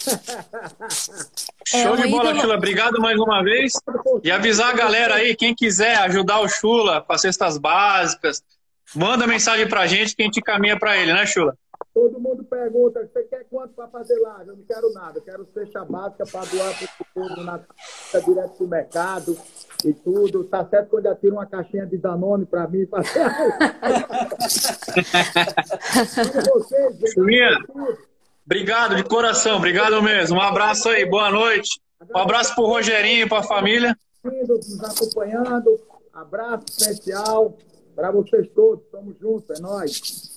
Show 1.66 1.96
de 1.96 2.06
bola, 2.08 2.38
Chula. 2.38 2.54
Obrigado 2.54 3.00
mais 3.00 3.18
uma 3.18 3.42
vez. 3.42 3.72
E 4.22 4.30
avisar 4.30 4.68
a 4.68 4.76
galera 4.76 5.14
aí, 5.14 5.34
quem 5.34 5.54
quiser 5.54 5.96
ajudar 6.00 6.40
o 6.40 6.48
Chula 6.50 7.00
com 7.00 7.14
as 7.14 7.22
cestas 7.22 7.56
básicas, 7.56 8.44
manda 8.94 9.26
mensagem 9.26 9.66
pra 9.66 9.86
gente 9.86 10.14
que 10.14 10.20
a 10.20 10.26
gente 10.26 10.42
caminha 10.42 10.78
pra 10.78 10.98
ele, 10.98 11.14
né, 11.14 11.24
Chula? 11.24 11.56
Todo 11.94 12.18
mundo 12.18 12.42
pergunta, 12.42 13.06
você 13.06 13.22
quer 13.24 13.44
quanto 13.50 13.74
para 13.74 13.86
fazer 13.88 14.18
lá? 14.20 14.42
Eu 14.46 14.56
não 14.56 14.64
quero 14.64 14.90
nada, 14.94 15.18
eu 15.18 15.22
quero 15.22 15.46
cesta 15.52 15.84
básica 15.84 16.24
para 16.24 16.46
doar 16.46 16.74
para 16.78 16.86
o 16.86 16.88
povo 17.14 17.44
na 17.44 17.60
direto 18.24 18.56
do 18.58 18.68
mercado 18.68 19.36
e 19.84 19.92
tudo. 19.92 20.42
Tá 20.44 20.64
certo 20.64 20.88
quando 20.88 21.04
eu 21.04 21.14
tiro 21.16 21.34
uma 21.34 21.44
caixinha 21.44 21.84
de 21.84 21.98
Danone 21.98 22.46
para 22.46 22.66
mim. 22.66 22.86
Pra... 22.86 23.02
Chulinha, 27.12 27.58
obrigado 28.46 28.96
de 28.96 29.04
coração, 29.04 29.58
obrigado 29.58 30.02
mesmo. 30.02 30.38
Um 30.38 30.42
abraço 30.42 30.88
aí, 30.88 31.04
boa 31.04 31.30
noite. 31.30 31.78
Um 32.14 32.18
abraço 32.18 32.54
pro 32.54 32.64
Rogerinho 32.64 33.26
e 33.26 33.28
pra 33.28 33.42
família. 33.42 33.94
Nos 34.24 34.82
acompanhando, 34.82 35.78
abraço 36.10 36.64
especial 36.70 37.54
para 37.94 38.10
vocês 38.10 38.48
todos. 38.54 38.82
Tamo 38.90 39.14
juntos, 39.20 39.58
é 39.58 39.60
nóis. 39.60 40.31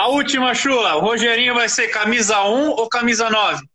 A 0.00 0.08
última, 0.08 0.54
Chula. 0.54 0.96
O 0.96 1.00
Rogerinho 1.00 1.52
vai 1.52 1.68
ser 1.68 1.88
camisa 1.88 2.42
1 2.42 2.70
ou 2.70 2.88
camisa 2.88 3.28
9? 3.28 3.68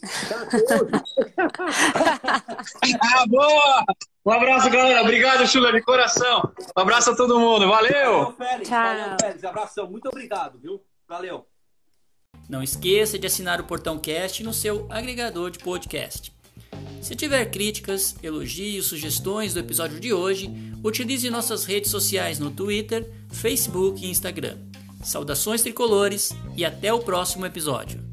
ah, 3.02 3.26
boa! 3.26 3.84
Um 4.24 4.30
abraço, 4.30 4.70
galera. 4.70 5.02
Obrigado, 5.02 5.44
Chula, 5.48 5.72
de 5.72 5.82
coração. 5.82 6.48
Um 6.76 6.80
abraço 6.80 7.10
a 7.10 7.16
todo 7.16 7.40
mundo. 7.40 7.66
Valeu! 7.66 8.12
Valeu, 8.12 8.36
Félix. 8.36 8.68
Tchau. 8.68 8.80
Valeu, 8.80 9.16
Félix. 9.20 9.42
Abração. 9.42 9.90
Muito 9.90 10.06
obrigado, 10.06 10.60
viu? 10.60 10.80
Valeu. 11.08 11.44
Não 12.48 12.62
esqueça 12.62 13.18
de 13.18 13.26
assinar 13.26 13.60
o 13.60 13.64
Portão 13.64 13.98
Cast 13.98 14.44
no 14.44 14.54
seu 14.54 14.86
agregador 14.88 15.50
de 15.50 15.58
podcast. 15.58 16.32
Se 17.02 17.16
tiver 17.16 17.46
críticas, 17.46 18.14
elogios, 18.22 18.86
sugestões 18.86 19.54
do 19.54 19.58
episódio 19.58 19.98
de 19.98 20.12
hoje, 20.12 20.48
utilize 20.84 21.28
nossas 21.30 21.64
redes 21.64 21.90
sociais 21.90 22.38
no 22.38 22.52
Twitter, 22.52 23.10
Facebook 23.32 24.06
e 24.06 24.08
Instagram. 24.08 24.67
Saudações 25.02 25.62
tricolores 25.62 26.34
e 26.56 26.64
até 26.64 26.92
o 26.92 26.98
próximo 26.98 27.46
episódio. 27.46 28.07